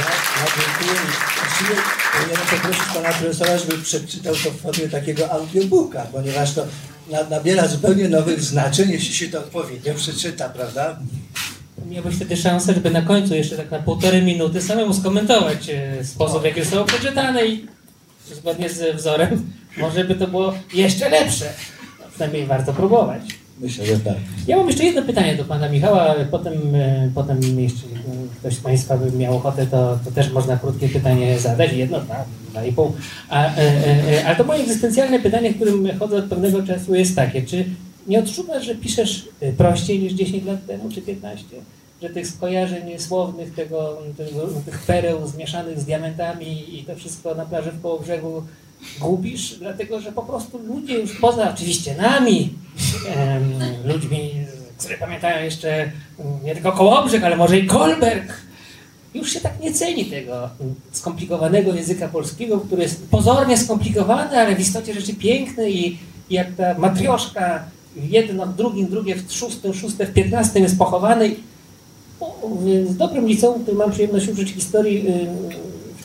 Ja, 0.00 0.46
dziękuję. 0.56 1.00
Właściwie 1.38 1.82
powinienem 2.12 2.46
poprosić 2.50 2.94
pana 2.94 3.08
profesora, 3.08 3.58
żeby 3.58 3.78
przeczytał 3.78 4.34
to 4.34 4.50
w 4.50 4.60
formie 4.60 4.88
takiego 4.88 5.30
audiobooka, 5.30 6.06
ponieważ 6.12 6.52
to 6.54 6.66
na, 7.10 7.24
nabiera 7.24 7.68
zupełnie 7.68 8.08
nowych 8.08 8.40
znaczeń, 8.40 8.90
jeśli 8.90 9.14
się 9.14 9.28
to 9.28 9.38
odpowiednio 9.38 9.94
przeczyta, 9.94 10.48
prawda? 10.48 10.98
Miałbyś 11.88 12.16
wtedy 12.16 12.36
szansę, 12.36 12.74
żeby 12.74 12.90
na 12.90 13.02
końcu 13.02 13.34
jeszcze 13.34 13.56
tak 13.56 13.70
na 13.70 13.78
półtorej 13.78 14.22
minuty 14.22 14.62
samemu 14.62 14.94
skomentować 14.94 15.70
e, 15.70 16.04
sposób, 16.04 16.42
w 16.42 16.44
jaki 16.44 16.60
zostało 16.60 16.84
przeczytane 16.84 17.46
i 17.46 17.66
zgodnie 18.32 18.70
z 18.70 18.96
wzorem 18.96 19.52
może 19.76 20.04
by 20.04 20.14
to 20.14 20.26
było 20.26 20.54
jeszcze 20.74 21.08
lepsze. 21.08 21.52
No, 22.00 22.04
przynajmniej 22.10 22.46
warto 22.46 22.72
próbować. 22.72 23.22
Myślę, 23.60 23.86
że 23.86 23.98
tak. 23.98 24.16
Ja 24.46 24.56
mam 24.56 24.66
jeszcze 24.66 24.84
jedno 24.84 25.02
pytanie 25.02 25.36
do 25.36 25.44
pana 25.44 25.68
Michała, 25.68 26.14
potem, 26.30 26.74
e, 26.74 27.10
potem 27.14 27.38
e, 27.38 28.38
ktoś 28.40 28.54
z 28.54 28.60
państwa 28.60 28.96
by 28.96 29.18
miał 29.18 29.36
ochotę, 29.36 29.66
to, 29.66 29.98
to 30.04 30.10
też 30.10 30.32
można 30.32 30.56
krótkie 30.56 30.88
pytanie 30.88 31.38
zadać, 31.38 31.72
jedno, 31.72 32.00
dwa, 32.00 32.24
dwa 32.50 32.64
i 32.64 32.72
pół. 32.72 32.92
A, 33.28 33.56
e, 33.56 33.60
e, 34.18 34.26
ale 34.26 34.36
to 34.36 34.44
moje 34.44 34.60
egzystencjalne 34.60 35.20
pytanie, 35.20 35.54
którym 35.54 35.98
chodzę 35.98 36.16
od 36.16 36.24
pewnego 36.24 36.62
czasu 36.62 36.94
jest 36.94 37.16
takie, 37.16 37.42
czy 37.42 37.64
nie 38.06 38.18
odczuwasz, 38.18 38.66
że 38.66 38.74
piszesz 38.74 39.28
prościej 39.56 40.00
niż 40.00 40.12
10 40.12 40.44
lat 40.44 40.66
temu, 40.66 40.90
czy 40.90 41.02
15? 41.02 41.44
Że 42.02 42.10
tych 42.10 42.26
skojarzeń 42.26 42.98
słownych, 42.98 43.54
tego, 43.54 44.02
tych 44.66 44.78
pereł 44.78 45.26
zmieszanych 45.26 45.80
z 45.80 45.84
diamentami 45.84 46.78
i 46.78 46.84
to 46.84 46.96
wszystko 46.96 47.34
na 47.34 47.46
plaży 47.46 47.70
w 47.70 47.82
koło 47.82 48.00
brzegu 48.00 48.42
gubisz, 49.00 49.58
dlatego 49.58 50.00
że 50.00 50.12
po 50.12 50.22
prostu 50.22 50.58
ludzie 50.58 50.98
już 50.98 51.20
poza 51.20 51.50
oczywiście 51.54 51.94
nami, 51.94 52.54
ludźmi, 53.84 54.30
którzy 54.78 54.98
pamiętają 54.98 55.44
jeszcze 55.44 55.78
mm, 55.78 55.92
nie 56.44 56.54
tylko 56.54 56.72
Kołobrzeg, 56.72 57.24
ale 57.24 57.36
może 57.36 57.58
i 57.58 57.66
Kolberg, 57.66 58.32
już 59.14 59.32
się 59.32 59.40
tak 59.40 59.60
nie 59.60 59.72
ceni 59.72 60.04
tego 60.04 60.50
skomplikowanego 60.92 61.74
języka 61.74 62.08
polskiego, 62.08 62.60
który 62.60 62.82
jest 62.82 63.08
pozornie 63.10 63.58
skomplikowany, 63.58 64.40
ale 64.40 64.56
w 64.56 64.60
istocie 64.60 64.94
rzeczy 64.94 65.14
piękny 65.14 65.70
i, 65.70 65.98
jak 66.30 66.54
ta 66.54 66.78
matrioszka 66.78 67.64
jedno 67.96 68.46
w 68.46 68.56
drugim, 68.56 68.86
drugie 68.86 69.16
w 69.16 69.32
szóstym, 69.32 69.74
szóste 69.74 70.06
w 70.06 70.12
piętnastym 70.12 70.62
jest 70.62 70.78
pochowany. 70.78 71.36
W 72.44 72.86
w 72.86 72.96
dobrym 72.96 73.26
liceum, 73.28 73.58
w 73.58 73.62
którym 73.62 73.78
mam 73.78 73.92
przyjemność 73.92 74.28
uczyć 74.28 74.50
historii, 74.50 75.04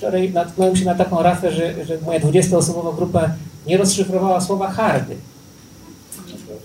wczoraj 0.01 0.31
natknąłem 0.31 0.75
się 0.75 0.85
na 0.85 0.95
taką 0.95 1.23
rafę, 1.23 1.51
że, 1.51 1.85
że 1.85 1.97
moja 2.05 2.19
20-osobowa 2.19 2.95
grupa 2.95 3.29
nie 3.67 3.77
rozszyfrowała 3.77 4.41
słowa 4.41 4.69
hardy. 4.69 5.15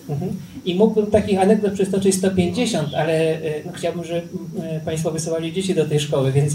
Mhm. 0.08 0.36
I 0.64 0.74
mógłbym 0.74 1.06
takich 1.06 1.40
anegdot 1.40 1.72
przytoczyć 1.72 2.14
150, 2.14 2.94
ale 2.94 3.34
y, 3.34 3.62
no, 3.66 3.72
chciałbym, 3.74 4.04
żeby 4.04 4.18
y, 4.76 4.80
Państwo 4.84 5.10
wysyłali 5.10 5.52
dzieci 5.52 5.74
do 5.74 5.88
tej 5.88 6.00
szkoły, 6.00 6.32
więc 6.32 6.54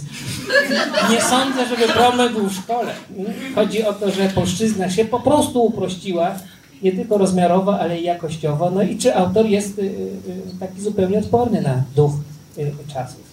nie 1.12 1.22
sądzę, 1.22 1.66
żeby 1.70 1.94
problem 1.94 2.34
był 2.34 2.50
w 2.50 2.54
szkole. 2.54 2.92
Chodzi 3.56 3.84
o 3.84 3.94
to, 3.94 4.12
że 4.12 4.30
polszczyzna 4.30 4.90
się 4.90 5.06
po 5.06 5.20
prostu 5.20 5.64
uprościła, 5.64 6.36
nie 6.84 6.92
tylko 6.92 7.18
rozmiarowo, 7.18 7.80
ale 7.80 8.00
i 8.00 8.04
jakościowo. 8.04 8.72
No 8.72 8.82
i 8.82 8.98
czy 8.98 9.16
autor 9.16 9.46
jest 9.46 9.80
y, 9.80 9.94
taki 10.60 10.82
zupełnie 10.82 11.20
odporny 11.20 11.62
na 11.62 11.84
duch 11.96 12.12
czasów. 12.94 13.31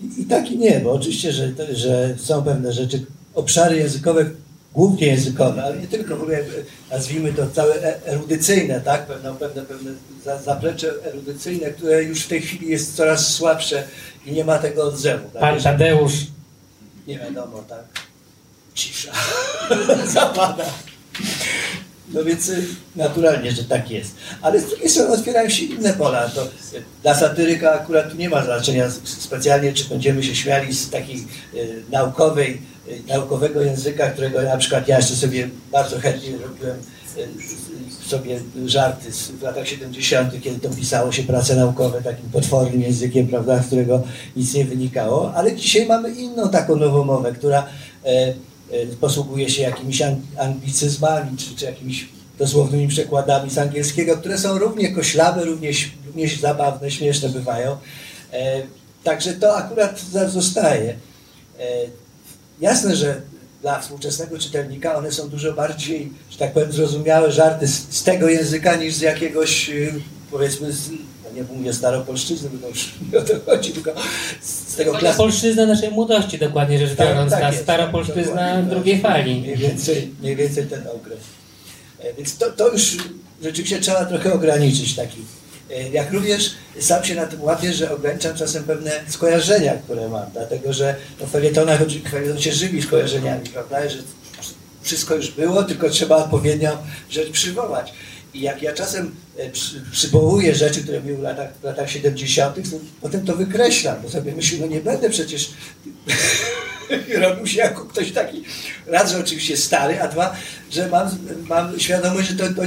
I, 0.00 0.20
I 0.20 0.24
tak 0.24 0.50
i 0.50 0.58
nie, 0.58 0.80
bo 0.80 0.92
oczywiście, 0.92 1.32
że, 1.32 1.52
że 1.72 2.14
są 2.18 2.42
pewne 2.42 2.72
rzeczy, 2.72 3.06
obszary 3.34 3.76
językowe, 3.76 4.30
głównie 4.74 5.06
językowe, 5.06 5.62
ale 5.64 5.76
nie 5.78 5.86
tylko, 5.86 6.16
w 6.16 6.22
ogóle 6.22 6.38
e, 6.38 6.44
nazwijmy 6.90 7.32
to 7.32 7.46
całe 7.50 7.74
e- 7.82 8.06
erudycyjne, 8.06 8.80
tak? 8.80 9.06
Pewne, 9.06 9.34
pewne, 9.34 9.62
pewne 9.62 9.90
za- 10.24 10.42
zaplecze 10.42 10.92
erudycyjne, 11.04 11.70
które 11.70 12.02
już 12.04 12.22
w 12.24 12.28
tej 12.28 12.40
chwili 12.42 12.68
jest 12.68 12.96
coraz 12.96 13.34
słabsze 13.34 13.84
i 14.26 14.32
nie 14.32 14.44
ma 14.44 14.58
tego 14.58 14.84
odzewu. 14.84 15.30
Tak? 15.32 15.40
Pan 15.40 15.60
Tadeusz 15.60 16.12
Nie 17.06 17.18
wiadomo, 17.18 17.64
tak? 17.68 17.84
Cisza. 18.74 19.12
Zapada. 20.14 20.64
No 22.14 22.24
więc 22.24 22.48
y, 22.48 22.64
naturalnie, 22.96 23.52
że 23.52 23.64
tak 23.64 23.90
jest. 23.90 24.14
Ale 24.42 24.60
z 24.60 24.66
drugiej 24.68 24.88
strony 24.88 25.12
otwierają 25.14 25.48
się 25.50 25.64
inne 25.64 25.92
pola. 25.92 26.28
To 26.28 26.48
dla 27.02 27.14
satyryka 27.14 27.72
akurat 27.72 28.10
tu 28.10 28.16
nie 28.16 28.28
ma 28.30 28.44
znaczenia 28.44 28.90
specjalnie, 29.04 29.72
czy 29.72 29.84
będziemy 29.88 30.22
się 30.22 30.34
śmiali 30.34 30.74
z 30.74 30.90
takiej 30.90 31.24
y, 31.54 31.82
naukowej, 31.90 32.62
y, 32.88 33.02
naukowego 33.08 33.62
języka, 33.62 34.10
którego 34.10 34.42
na 34.42 34.56
przykład 34.56 34.88
ja 34.88 34.96
jeszcze 34.96 35.16
sobie 35.16 35.48
bardzo 35.72 35.98
chętnie 36.00 36.30
robiłem 36.32 36.76
sobie 38.06 38.40
żarty 38.66 39.12
z- 39.12 39.30
w 39.30 39.42
latach 39.42 39.68
70., 39.68 40.40
kiedy 40.42 40.60
to 40.68 40.74
pisało 40.74 41.12
się 41.12 41.22
prace 41.22 41.56
naukowe 41.56 42.02
takim 42.02 42.30
potwornym 42.30 42.80
językiem, 42.82 43.26
prawda, 43.28 43.62
z 43.62 43.66
którego 43.66 44.02
nic 44.36 44.54
nie 44.54 44.64
wynikało, 44.64 45.34
ale 45.34 45.56
dzisiaj 45.56 45.86
mamy 45.86 46.10
inną 46.10 46.48
taką 46.48 46.76
nową 46.76 47.04
mowę, 47.04 47.32
która 47.32 47.66
e, 48.04 48.34
posługuje 49.00 49.50
się 49.50 49.62
jakimiś 49.62 50.00
ang- 50.00 50.20
anglicyzmami, 50.38 51.36
czy, 51.36 51.56
czy 51.56 51.64
jakimiś 51.64 52.08
dosłownymi 52.38 52.88
przekładami 52.88 53.50
z 53.50 53.58
angielskiego, 53.58 54.16
które 54.16 54.38
są 54.38 54.58
równie 54.58 54.94
koślawe, 54.94 55.44
równie, 55.44 55.70
równie 56.06 56.28
zabawne, 56.28 56.90
śmieszne 56.90 57.28
bywają. 57.28 57.76
E, 58.32 58.62
Także 59.04 59.32
to 59.32 59.56
akurat 59.56 60.00
zostaje. 60.28 60.90
E, 61.60 61.64
jasne, 62.60 62.96
że 62.96 63.20
dla 63.62 63.80
współczesnego 63.80 64.38
czytelnika 64.38 64.96
one 64.96 65.12
są 65.12 65.28
dużo 65.28 65.52
bardziej, 65.52 66.12
że 66.30 66.38
tak 66.38 66.52
powiem, 66.52 66.72
zrozumiałe 66.72 67.32
żarty 67.32 67.66
z, 67.66 67.86
z 67.90 68.02
tego 68.02 68.28
języka 68.28 68.76
niż 68.76 68.94
z 68.94 69.00
jakiegoś, 69.00 69.70
y, 69.70 70.00
powiedzmy, 70.30 70.72
z, 70.72 70.90
nie 71.34 71.42
mówię 71.42 71.72
staropolszczyzny, 71.72 72.48
bo 72.52 72.58
to 72.58 72.68
już 72.68 72.94
nie 73.12 73.18
o 73.18 73.22
to 73.22 73.32
chodzi, 73.46 73.72
tylko 73.72 73.92
z 74.42 74.74
tego 74.74 74.92
polszczyzna 75.16 75.66
naszej 75.66 75.90
młodości, 75.90 76.38
dokładnie 76.38 76.78
rzecz 76.78 76.96
Tak, 76.96 77.08
biorąc, 77.08 77.30
tak 77.30 77.40
ta 77.40 77.50
jest, 77.50 77.62
staropolszczyzna 77.62 78.62
drugiej 78.62 79.00
tak. 79.00 79.12
fali. 79.12 79.40
Mniej 79.40 79.56
więcej, 79.56 80.10
mniej 80.20 80.36
więcej 80.36 80.66
ten 80.66 80.80
okres. 80.96 81.18
E, 82.00 82.14
Więc 82.14 82.36
to, 82.36 82.50
to 82.50 82.68
już 82.72 82.96
rzeczywiście 83.42 83.78
trzeba 83.80 84.04
trochę 84.04 84.32
ograniczyć 84.32 84.96
taki. 84.96 85.18
E, 85.70 85.88
Jak 85.88 86.12
również 86.12 86.50
sam 86.80 87.04
się 87.04 87.14
na 87.14 87.26
tym 87.26 87.42
łapię, 87.42 87.72
że 87.72 87.94
ograniczam 87.94 88.34
czasem 88.36 88.64
pewne 88.64 88.90
skojarzenia, 89.08 89.72
które 89.74 90.08
mam, 90.08 90.30
dlatego 90.32 90.72
że 90.72 90.94
no, 91.20 91.26
w 91.26 91.30
felietonach 91.30 91.80
oczy- 91.82 92.10
felieton 92.10 92.40
się 92.40 92.52
żywi 92.52 92.82
skojarzeniami, 92.82 93.48
prawda, 93.48 93.88
że 93.88 93.98
wszystko 94.82 95.14
już 95.14 95.30
było, 95.30 95.62
tylko 95.64 95.90
trzeba 95.90 96.16
odpowiednią 96.16 96.70
rzecz 97.10 97.30
przywołać. 97.30 97.92
I 98.34 98.40
jak 98.40 98.62
ja 98.62 98.72
czasem 98.72 99.14
przy, 99.52 99.82
przywołuję 99.92 100.54
rzeczy, 100.54 100.82
które 100.82 101.00
były 101.00 101.16
w 101.16 101.22
latach, 101.22 101.48
w 101.60 101.64
latach 101.64 101.90
70., 101.90 102.70
to 102.70 102.76
potem 103.00 103.26
to 103.26 103.36
wykreślam, 103.36 103.96
bo 104.02 104.08
sobie 104.08 104.32
myślę, 104.34 104.58
no 104.60 104.66
nie 104.66 104.80
będę 104.80 105.10
przecież 105.10 105.50
robił 107.22 107.46
się 107.46 107.58
jako 107.58 107.84
ktoś 107.84 108.12
taki, 108.12 108.44
raz, 108.86 109.12
że 109.12 109.18
oczywiście 109.18 109.56
stary, 109.56 110.02
a 110.02 110.08
dwa, 110.08 110.36
że 110.70 110.88
mam, 110.88 111.08
mam 111.48 111.80
świadomość, 111.80 112.28
że 112.28 112.34
to 112.34 112.50
do 112.50 112.62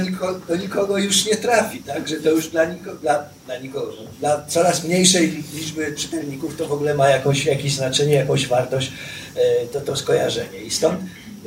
do 0.48 0.56
nikogo 0.56 0.98
już 0.98 1.26
nie 1.26 1.36
trafi, 1.36 1.78
tak? 1.78 2.08
że 2.08 2.16
to 2.16 2.30
już 2.30 2.48
dla 2.48 2.64
nikogo, 2.64 2.96
dla, 2.96 3.24
dla 3.46 3.58
nikogo, 3.58 3.92
dla 4.20 4.44
coraz 4.48 4.84
mniejszej 4.84 5.44
liczby 5.54 5.94
czytelników 5.96 6.56
to 6.56 6.66
w 6.66 6.72
ogóle 6.72 6.94
ma 6.94 7.08
jakąś, 7.08 7.44
jakieś 7.44 7.74
znaczenie, 7.74 8.14
jakąś 8.14 8.46
wartość, 8.46 8.92
e, 9.36 9.66
to, 9.66 9.80
to 9.80 9.96
skojarzenie. 9.96 10.58
I 10.58 10.70
stąd 10.70 11.00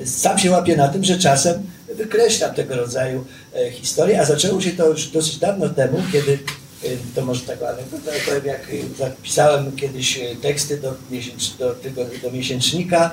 sam 0.05 0.39
się 0.39 0.51
łapię 0.51 0.77
na 0.77 0.87
tym, 0.87 1.03
że 1.03 1.17
czasem 1.17 1.63
wykreślam 1.95 2.55
tego 2.55 2.75
rodzaju 2.75 3.25
e, 3.55 3.71
historie, 3.71 4.21
a 4.21 4.25
zaczęło 4.25 4.61
się 4.61 4.71
to 4.71 4.87
już 4.87 5.07
dosyć 5.07 5.37
dawno 5.37 5.69
temu, 5.69 6.03
kiedy 6.11 6.39
e, 6.83 6.87
to 7.15 7.25
może 7.25 7.41
taką 7.41 7.67
anegdotę 7.67 8.11
powiem, 8.25 8.45
jak 8.45 8.61
e, 8.61 8.97
zapisałem 8.97 9.75
kiedyś 9.75 10.19
teksty 10.41 10.77
do, 10.77 10.93
miesięcz, 11.11 11.53
do, 11.53 11.73
tego, 11.73 12.05
do 12.23 12.31
miesięcznika 12.31 13.11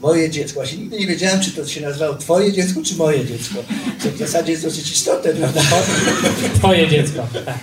Moje 0.00 0.30
dziecko. 0.30 0.54
Właśnie 0.54 0.78
nigdy 0.78 0.98
nie 0.98 1.06
wiedziałem, 1.06 1.40
czy 1.40 1.50
to 1.50 1.66
się 1.66 1.80
nazywało 1.80 2.14
Twoje 2.14 2.52
dziecko, 2.52 2.80
czy 2.84 2.94
moje 2.94 3.24
dziecko. 3.24 3.54
Co 4.02 4.10
w 4.10 4.18
zasadzie 4.18 4.52
jest 4.52 4.64
dosyć 4.64 4.92
istotne, 4.92 5.30
prawda? 5.38 5.60
Twoje 6.54 6.88
dziecko. 6.88 7.26
Tak. 7.44 7.58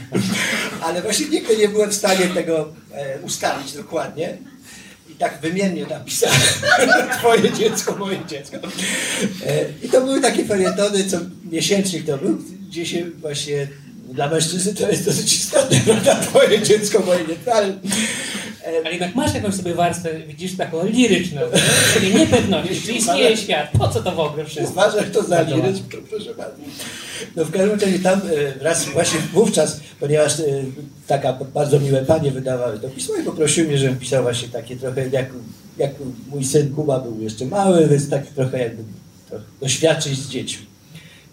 Ale 0.81 1.01
właśnie 1.01 1.25
nigdy 1.25 1.57
nie 1.57 1.69
byłem 1.69 1.91
w 1.91 1.95
stanie 1.95 2.27
tego 2.27 2.73
ustalić 3.23 3.73
dokładnie. 3.73 4.37
I 5.15 5.17
tak 5.17 5.39
wymiennie 5.41 5.85
napisałem 5.85 6.39
Twoje 7.19 7.51
dziecko, 7.51 7.95
moje 7.95 8.19
dziecko. 8.27 8.57
E, 9.45 9.65
I 9.83 9.89
to 9.89 10.01
były 10.01 10.21
takie 10.21 10.45
felietony, 10.45 11.03
co 11.03 11.17
miesięcznik 11.51 12.05
to 12.05 12.17
był, 12.17 12.37
gdzie 12.69 12.85
się 12.85 13.05
właśnie 13.05 13.67
dla 14.13 14.29
mężczyzny 14.29 14.73
to 14.73 14.89
jest 14.89 15.05
dosyć 15.05 15.35
istotne, 15.35 15.79
prawda? 15.85 16.15
Twoje 16.15 16.61
dziecko, 16.61 16.99
moje 16.99 17.27
dziecko. 17.27 17.51
E, 18.65 18.79
Ale 18.79 18.91
jednak 18.91 19.15
masz 19.15 19.33
jakąś 19.33 19.55
sobie 19.55 19.73
warstwę, 19.73 20.09
widzisz, 20.27 20.57
taką 20.57 20.85
liryczną? 20.85 21.41
Czyli 21.93 22.15
niepewności, 22.15 22.81
czy 22.85 22.91
istnieje 22.91 23.37
świat, 23.37 23.69
po 23.77 23.87
co 23.87 24.03
to 24.03 24.11
w 24.11 24.19
ogóle 24.19 24.45
wszystko? 24.45 24.71
Uważasz 24.71 25.09
to 25.13 25.23
za 25.23 25.41
lirycz, 25.41 25.77
to 25.91 25.97
proszę 26.09 26.35
bardzo. 26.35 26.57
No 27.35 27.45
w 27.45 27.51
każdym 27.51 27.79
razie 27.79 27.99
tam 27.99 28.21
e, 28.59 28.63
raz 28.63 28.85
właśnie 28.85 29.19
wówczas, 29.33 29.79
ponieważ 29.99 30.39
e, 30.39 30.43
taka 31.07 31.33
bardzo 31.33 31.79
miłe 31.79 32.05
panie 32.05 32.31
wydawały 32.31 32.79
to 32.79 32.89
pismo 32.89 33.15
i 33.15 33.23
poprosiły 33.23 33.67
mnie, 33.67 33.77
żebym 33.77 33.97
pisał 33.99 34.23
właśnie 34.23 34.47
takie 34.47 34.75
trochę, 34.75 35.09
jak, 35.09 35.29
jak 35.77 35.91
mój 36.27 36.43
syn 36.43 36.75
Kuba 36.75 36.99
był 36.99 37.21
jeszcze 37.21 37.45
mały, 37.45 37.87
więc 37.87 38.09
tak 38.09 38.27
trochę 38.27 38.59
jakby 38.59 38.83
trochę 39.29 39.43
doświadczyć 39.61 40.19
z 40.19 40.29
dziećmi. 40.29 40.65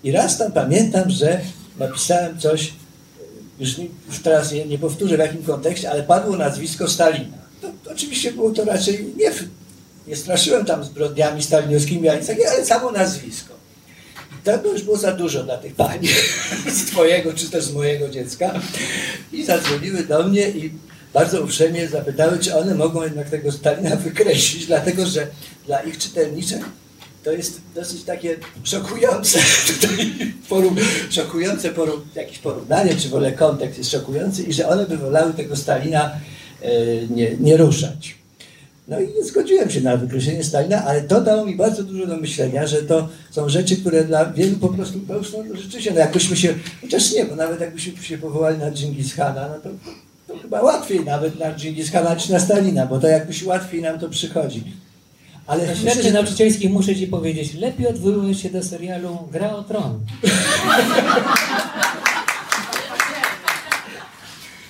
I 0.05 0.12
raz 0.12 0.39
tam 0.39 0.53
pamiętam, 0.53 1.11
że 1.11 1.41
napisałem 1.78 2.39
coś, 2.39 2.72
już, 3.61 3.78
już 4.09 4.18
teraz 4.22 4.53
nie, 4.53 4.66
nie 4.66 4.78
powtórzę 4.78 5.16
w 5.16 5.20
jakim 5.20 5.42
kontekście, 5.42 5.90
ale 5.90 6.03
padło 6.03 6.36
nazwisko 6.36 6.88
Stalina. 6.88 7.38
Oczywiście 7.92 8.32
było 8.32 8.50
to 8.50 8.64
raczej 8.64 9.14
nie, 9.16 9.30
nie 10.07 10.16
straszyłem 10.16 10.64
tam 10.64 10.84
zbrodniami 10.84 11.42
stalinowskimi, 11.42 12.09
ani 12.09 12.26
takiego, 12.26 12.50
ale 12.50 12.64
samo 12.64 12.92
nazwisko. 12.92 13.55
I 14.32 14.44
to 14.44 14.72
już 14.72 14.82
było 14.82 14.96
za 14.96 15.12
dużo 15.12 15.44
dla 15.44 15.57
tych 15.57 15.74
pań, 15.74 16.00
z 16.76 16.84
twojego 16.84 17.32
czy 17.32 17.50
też 17.50 17.64
z 17.64 17.72
mojego 17.72 18.09
dziecka. 18.09 18.61
I 19.32 19.44
zadzwoniły 19.44 20.03
do 20.03 20.22
mnie 20.22 20.50
i 20.50 20.72
bardzo 21.14 21.42
uprzejmie 21.42 21.88
zapytały, 21.88 22.38
czy 22.38 22.57
one 22.57 22.74
mogą 22.74 23.03
jednak 23.03 23.30
tego 23.30 23.53
Stalina 23.53 23.96
wykreślić, 24.07 24.66
dlatego 24.66 25.07
że 25.07 25.26
dla 25.66 25.80
ich 25.80 25.98
czytelniczek 25.98 26.62
to 27.25 27.33
jest 27.33 27.61
dosyć 27.75 28.05
takie 28.05 28.37
szokujące, 28.64 29.39
tutaj 29.81 30.12
poru, 30.49 30.75
szokujące 31.11 31.68
poru, 31.68 32.01
jakieś 32.14 32.39
porównanie, 32.39 32.97
czy 32.97 33.09
w 33.09 33.14
ogóle 33.14 33.33
kontekst 33.33 33.79
jest 33.79 33.91
szokujący 33.91 34.43
i 34.43 34.53
że 34.53 34.68
one 34.68 34.87
by 34.87 34.97
wolały 34.97 35.33
tego 35.33 35.57
Stalina 35.57 36.11
e, 36.62 36.70
nie, 37.11 37.37
nie 37.41 37.57
ruszać. 37.57 38.23
No 38.89 39.01
i 39.01 39.09
nie 39.14 39.25
zgodziłem 39.25 39.70
się 39.70 39.81
na 39.81 39.97
wykreślenie 39.97 40.45
Stalina, 40.45 40.85
ale 40.85 41.03
to 41.03 41.20
dało 41.20 41.47
mi 41.47 41.57
bardzo 41.57 41.83
dużo 41.83 42.07
do 42.07 42.16
myślenia, 42.16 42.66
że 42.66 42.83
to 42.83 43.09
są 43.31 43.49
rzeczy, 43.49 43.77
które 43.77 44.05
dla 44.05 44.33
wielu 44.33 44.57
po 44.57 44.68
prostu 44.68 45.01
to 45.01 45.14
no, 45.14 45.57
rzeczywiście, 45.57 45.91
no 45.91 46.01
jakbyśmy 46.01 46.37
się, 46.37 46.55
chociaż 46.81 47.12
nie, 47.12 47.25
bo 47.25 47.37
nawet 47.37 47.61
jakbyśmy 47.61 48.03
się 48.03 48.18
powołali 48.18 48.59
na 48.59 48.70
Dżingis 48.70 49.14
Hana, 49.14 49.49
no 49.49 49.55
to, 49.55 49.68
to 50.29 50.39
chyba 50.39 50.62
łatwiej 50.62 51.05
nawet 51.05 51.39
na 51.39 51.55
Dżingis 51.55 51.91
Hana 51.91 52.14
niż 52.14 52.29
na 52.29 52.41
Stalina, 52.41 52.87
bo 52.87 52.99
to 52.99 53.09
jakoś 53.09 53.43
łatwiej 53.43 53.83
nam 53.83 53.99
to 53.99 54.09
przychodzi. 54.09 54.64
Ale 55.47 55.76
Rzeczy 55.76 56.03
że 56.03 56.11
nauczycielskich 56.11 56.70
muszę 56.70 56.97
ci 56.97 57.07
powiedzieć, 57.07 57.55
lepiej 57.55 57.86
odwołujesz 57.86 58.43
się 58.43 58.51
do 58.51 58.62
serialu 58.62 59.18
Gra 59.32 59.53
o 59.53 59.62
Tron. 59.62 60.01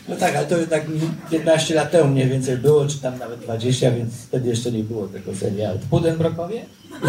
No 0.09 0.17
tak, 0.17 0.37
ale 0.37 0.47
to 0.47 0.59
jednak 0.59 0.83
15 1.31 1.75
lat 1.75 1.91
temu 1.91 2.11
mniej 2.11 2.29
więcej 2.29 2.57
było, 2.57 2.87
czy 2.87 2.99
tam 2.99 3.19
nawet 3.19 3.41
20, 3.41 3.91
więc 3.91 4.15
wtedy 4.15 4.49
jeszcze 4.49 4.73
nie 4.73 4.85
było 4.85 5.09
tego 5.09 5.37
serialu. 5.37 5.79
Budenbrokowie? 5.91 6.65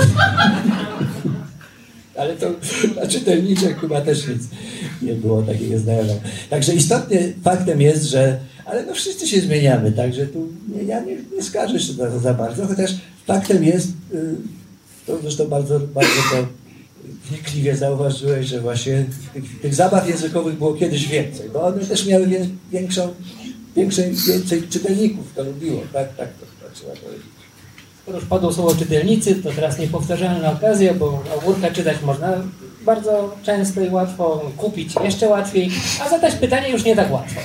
Ale 2.18 2.36
to 2.36 2.48
dla 2.94 3.08
czytelniczek 3.08 3.80
chyba 3.80 4.02
też 4.02 4.28
nic 4.28 4.44
nie 5.02 5.14
było 5.14 5.42
takiego 5.42 5.80
znajomego. 5.80 6.20
Także 6.50 6.74
istotnie 6.74 7.20
faktem 7.44 7.82
jest, 7.82 8.04
że 8.04 8.40
ale 8.66 8.86
no 8.86 8.94
wszyscy 8.94 9.28
się 9.28 9.42
zmieniamy, 9.42 9.92
także 9.92 10.28
tu 10.28 10.48
ja 10.86 11.00
nie, 11.00 11.18
nie 11.36 11.44
skarżę 11.44 11.80
się 11.80 11.94
za, 11.94 12.20
za 12.20 12.34
bardzo, 12.34 12.68
chociaż 12.68 12.92
faktem 13.28 13.64
jest, 13.64 13.88
y, 14.14 14.36
to 15.06 15.20
zresztą 15.22 15.48
bardzo, 15.48 15.80
bardzo 15.80 16.22
to 16.32 16.48
wnikliwie 17.30 17.78
zauważyłeś, 17.78 18.48
że 18.48 18.62
właśnie 18.62 19.06
tych, 19.34 19.62
tych 19.62 19.76
zabaw 19.76 20.10
językowych 20.10 20.58
było 20.58 20.74
kiedyś 20.74 21.08
więcej, 21.08 21.50
bo 21.50 21.64
one 21.64 21.86
też 21.86 22.06
miały 22.06 22.28
wię, 22.28 22.48
większą, 22.72 23.14
większej, 23.76 24.14
więcej 24.28 24.64
czytelników, 24.70 25.26
to 25.36 25.44
lubiło, 25.44 25.82
tak, 25.94 26.16
tak, 26.16 26.30
to, 26.34 26.46
tak 26.66 26.74
trzeba 26.74 26.92
powiedzieć. 26.92 27.34
Skoro 28.02 28.18
już 28.18 28.28
padło 28.28 28.54
słowo 28.54 28.76
czytelnicy, 28.76 29.36
to 29.36 29.52
teraz 29.52 29.80
niepowtarzalna 29.80 30.52
okazja, 30.52 30.94
bo 30.94 31.24
ogórka 31.38 31.72
czytać 31.72 31.98
można 32.06 32.44
bardzo 32.86 33.36
często 33.44 33.82
i 33.82 33.90
łatwo, 33.90 34.52
kupić 34.58 34.96
jeszcze 35.04 35.28
łatwiej, 35.28 35.72
a 36.02 36.10
zadać 36.10 36.36
pytanie 36.36 36.70
już 36.70 36.86
nie 36.86 36.96
tak 36.96 37.12
łatwo. 37.12 37.42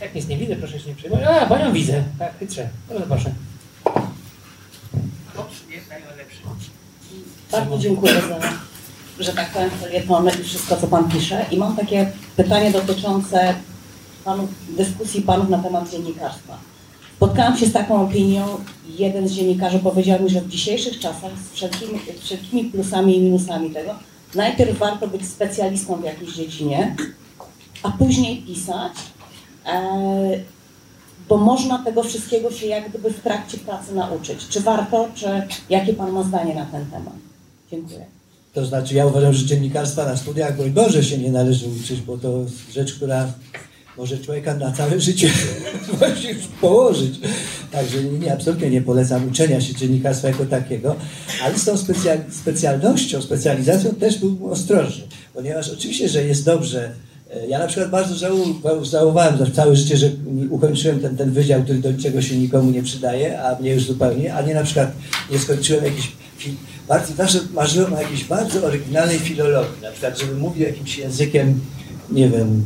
Tak 0.00 0.14
nic 0.14 0.28
nie 0.28 0.36
widzę, 0.36 0.56
proszę 0.56 0.80
się 0.80 0.88
nie 0.88 0.94
przejmować. 0.94 1.26
A, 1.26 1.46
panią 1.46 1.72
widzę. 1.72 2.04
Tak, 2.18 2.38
chytrze. 2.38 2.68
Bardzo 2.88 3.06
proszę. 3.06 3.32
Bardzo 7.52 7.78
dziękuję 7.78 8.12
za, 8.12 8.38
że 9.24 9.32
tak 9.32 9.52
powiem, 9.52 9.70
felietony 9.70 10.30
i 10.40 10.44
wszystko, 10.44 10.76
co 10.76 10.86
Pan 10.86 11.10
pisze. 11.10 11.46
I 11.50 11.56
mam 11.56 11.76
takie 11.76 12.12
pytanie 12.36 12.70
dotyczące 12.70 13.54
panów, 14.24 14.50
dyskusji 14.76 15.22
Panów 15.22 15.48
na 15.48 15.58
temat 15.58 15.90
dziennikarstwa. 15.90 16.58
Spotkałam 17.16 17.56
się 17.56 17.66
z 17.66 17.72
taką 17.72 18.02
opinią, 18.02 18.46
jeden 18.98 19.28
z 19.28 19.32
dziennikarzy 19.32 19.78
powiedział 19.78 20.22
mi, 20.22 20.30
że 20.30 20.40
w 20.40 20.48
dzisiejszych 20.48 20.98
czasach 20.98 21.32
z 21.38 21.54
wszelkimi, 21.54 22.00
wszelkimi 22.20 22.64
plusami 22.64 23.16
i 23.16 23.20
minusami 23.20 23.70
tego, 23.70 23.94
najpierw 24.34 24.78
warto 24.78 25.08
być 25.08 25.28
specjalistą 25.28 25.96
w 25.96 26.04
jakiejś 26.04 26.32
dziedzinie, 26.32 26.96
a 27.82 27.90
później 27.90 28.42
pisać, 28.42 28.92
bo 31.28 31.36
można 31.36 31.84
tego 31.84 32.02
wszystkiego 32.02 32.50
się 32.50 32.66
jak 32.66 32.88
gdyby 32.88 33.10
w 33.10 33.20
trakcie 33.20 33.58
pracy 33.58 33.94
nauczyć. 33.94 34.48
Czy 34.48 34.60
warto, 34.60 35.08
czy 35.14 35.26
jakie 35.70 35.92
Pan 35.92 36.12
ma 36.12 36.22
zdanie 36.22 36.54
na 36.54 36.66
ten 36.66 36.86
temat? 36.86 37.14
Dziękuję. 37.70 38.06
To 38.52 38.66
znaczy, 38.66 38.94
ja 38.94 39.06
uważam, 39.06 39.32
że 39.32 39.46
dziennikarstwa 39.46 40.04
na 40.04 40.16
studiach, 40.16 40.56
broń 40.56 40.70
Boże, 40.70 41.04
się 41.04 41.18
nie 41.18 41.32
należy 41.32 41.66
uczyć, 41.68 42.00
bo 42.00 42.18
to 42.18 42.44
rzecz, 42.72 42.94
która 42.94 43.32
może 43.96 44.18
człowieka 44.18 44.54
na 44.54 44.72
całe 44.72 45.00
życie 45.00 45.30
właśnie 45.98 46.34
położyć. 46.60 47.20
Także 47.72 48.04
nie, 48.04 48.18
nie, 48.18 48.32
absolutnie 48.32 48.70
nie 48.70 48.82
polecam 48.82 49.28
uczenia 49.28 49.60
się 49.60 49.74
dziennikarstwa 49.74 50.28
jako 50.28 50.46
takiego, 50.46 50.96
ale 51.44 51.58
z 51.58 51.64
tą 51.64 51.76
specjal, 51.76 52.18
specjalnością, 52.30 53.22
specjalizacją 53.22 53.90
też 53.90 54.18
byłbym 54.18 54.50
ostrożny, 54.50 55.04
ponieważ 55.34 55.68
oczywiście, 55.68 56.08
że 56.08 56.24
jest 56.24 56.44
dobrze 56.44 56.92
E, 56.92 57.09
Ja 57.48 57.58
na 57.58 57.66
przykład 57.66 57.90
bardzo 57.90 58.14
żałowałem 58.82 59.38
za 59.38 59.46
całe 59.50 59.76
życie, 59.76 59.96
że 59.96 60.10
ukończyłem 60.50 61.00
ten, 61.00 61.16
ten 61.16 61.30
wydział, 61.30 61.62
który 61.62 61.78
do 61.78 61.92
niczego 61.92 62.22
się 62.22 62.36
nikomu 62.36 62.70
nie 62.70 62.82
przydaje, 62.82 63.42
a 63.42 63.60
mnie 63.60 63.74
już 63.74 63.84
zupełnie, 63.86 64.34
a 64.34 64.42
nie 64.42 64.54
na 64.54 64.62
przykład 64.62 64.92
nie 65.30 65.38
skończyłem 65.38 65.84
jakiejś 65.84 66.12
fi- 66.38 66.54
bardzo, 66.88 67.14
zawsze 67.14 67.38
marzyłem 67.54 67.92
o 67.94 68.00
jakiejś 68.00 68.24
bardzo 68.24 68.64
oryginalnej 68.66 69.18
filologii, 69.18 69.82
na 69.82 69.90
przykład, 69.90 70.18
żeby 70.20 70.34
mówił 70.34 70.66
jakimś 70.66 70.98
językiem, 70.98 71.60
nie 72.10 72.28
wiem, 72.28 72.64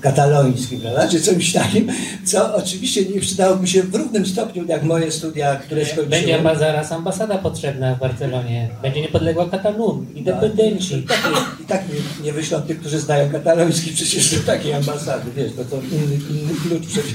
katalońskim, 0.00 0.80
prawda, 0.80 1.08
czy 1.08 1.22
czymś 1.22 1.52
takim, 1.52 1.92
co 2.24 2.54
oczywiście 2.54 3.04
nie 3.04 3.20
przydałoby 3.20 3.66
się 3.66 3.82
w 3.82 3.94
równym 3.94 4.26
stopniu 4.26 4.64
jak 4.66 4.82
moje 4.82 5.12
studia, 5.12 5.56
które 5.56 5.84
skończyłem. 5.84 6.10
Będzie 6.10 6.36
chyba 6.36 6.54
zaraz 6.54 6.92
ambasada 6.92 7.38
potrzebna 7.38 7.94
w 7.94 7.98
Barcelonie. 7.98 8.68
Będzie 8.82 9.00
niepodległa 9.00 9.48
Katalun, 9.48 10.06
independenci. 10.14 10.94
I 10.94 11.02
tak, 11.02 11.24
nie, 11.24 11.64
i 11.64 11.66
tak 11.66 11.82
nie, 11.88 12.24
nie 12.24 12.32
wyślą 12.32 12.60
tych, 12.60 12.80
którzy 12.80 12.98
znają 12.98 13.30
kataloński 13.30 13.92
przecież 13.92 14.34
do 14.34 14.46
takiej 14.46 14.72
ambasady, 14.72 15.30
wiesz, 15.36 15.52
to, 15.56 15.64
to 15.64 15.76
inny, 15.76 16.14
inny 16.30 16.54
klucz 16.62 16.86
przecież. 16.86 17.12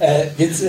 E, 0.00 0.26
więc 0.38 0.62
e, 0.62 0.66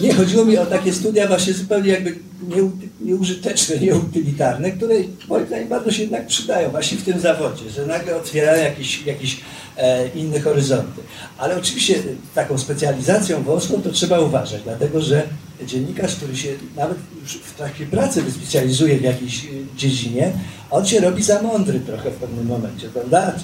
nie 0.00 0.14
chodziło 0.14 0.44
mi 0.44 0.58
o 0.58 0.66
takie 0.66 0.92
studia 0.92 1.28
właśnie 1.28 1.52
zupełnie 1.52 1.90
jakby 1.90 2.18
nieu, 2.48 2.72
nieużyteczne, 3.00 3.76
nieutylitarne, 3.76 4.70
które 4.70 4.94
moim 5.28 5.46
zdaniem 5.46 5.68
bardzo 5.68 5.90
się 5.90 6.02
jednak 6.02 6.26
przydają 6.26 6.70
właśnie 6.70 6.98
w 6.98 7.02
tym 7.02 7.20
zawodzie, 7.20 7.70
że 7.70 7.86
nagle 7.86 8.16
otwierają 8.16 8.64
jakieś, 8.64 9.06
jakieś 9.06 9.40
e, 9.76 10.08
inne 10.08 10.40
horyzonty. 10.40 11.00
Ale 11.38 11.56
oczywiście 11.56 11.94
taką 12.34 12.58
specjalizacją 12.58 13.42
wąską 13.42 13.82
to 13.82 13.92
trzeba 13.92 14.20
uważać, 14.20 14.62
dlatego 14.62 15.00
że 15.00 15.22
dziennikarz, 15.66 16.16
który 16.16 16.36
się 16.36 16.48
nawet 16.76 16.98
już 17.22 17.32
w 17.32 17.54
trakcie 17.56 17.86
pracy 17.86 18.22
wyspecjalizuje 18.22 18.98
w 18.98 19.02
jakiejś 19.02 19.44
e, 19.44 19.48
dziedzinie, 19.76 20.32
on 20.70 20.86
się 20.86 21.00
robi 21.00 21.22
za 21.22 21.42
mądry 21.42 21.80
trochę 21.80 22.10
w 22.10 22.14
pewnym 22.14 22.46
momencie, 22.46 22.88
prawda? 22.88 23.34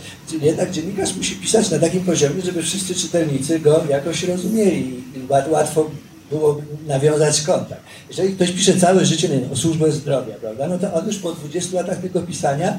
Jednak 0.42 0.70
dziennikarz 0.70 1.16
musi 1.16 1.36
pisać 1.36 1.70
na 1.70 1.78
takim 1.78 2.00
poziomie, 2.00 2.42
żeby 2.42 2.62
wszyscy 2.62 2.94
czytelnicy 2.94 3.60
go 3.60 3.84
jakoś 3.88 4.22
rozumieli 4.22 5.02
łatwo 5.48 5.90
było 6.30 6.60
nawiązać 6.86 7.40
kontakt. 7.40 7.82
Jeżeli 8.08 8.34
ktoś 8.34 8.50
pisze 8.50 8.74
całe 8.74 9.04
życie 9.06 9.28
nie 9.28 9.40
wiem, 9.40 9.52
o 9.52 9.56
służbę 9.56 9.92
zdrowia, 9.92 10.34
prawda, 10.34 10.68
no 10.68 10.78
to 10.78 10.94
on 10.94 11.06
już 11.06 11.18
po 11.18 11.32
20 11.32 11.76
latach 11.76 11.98
tego 11.98 12.22
pisania 12.22 12.78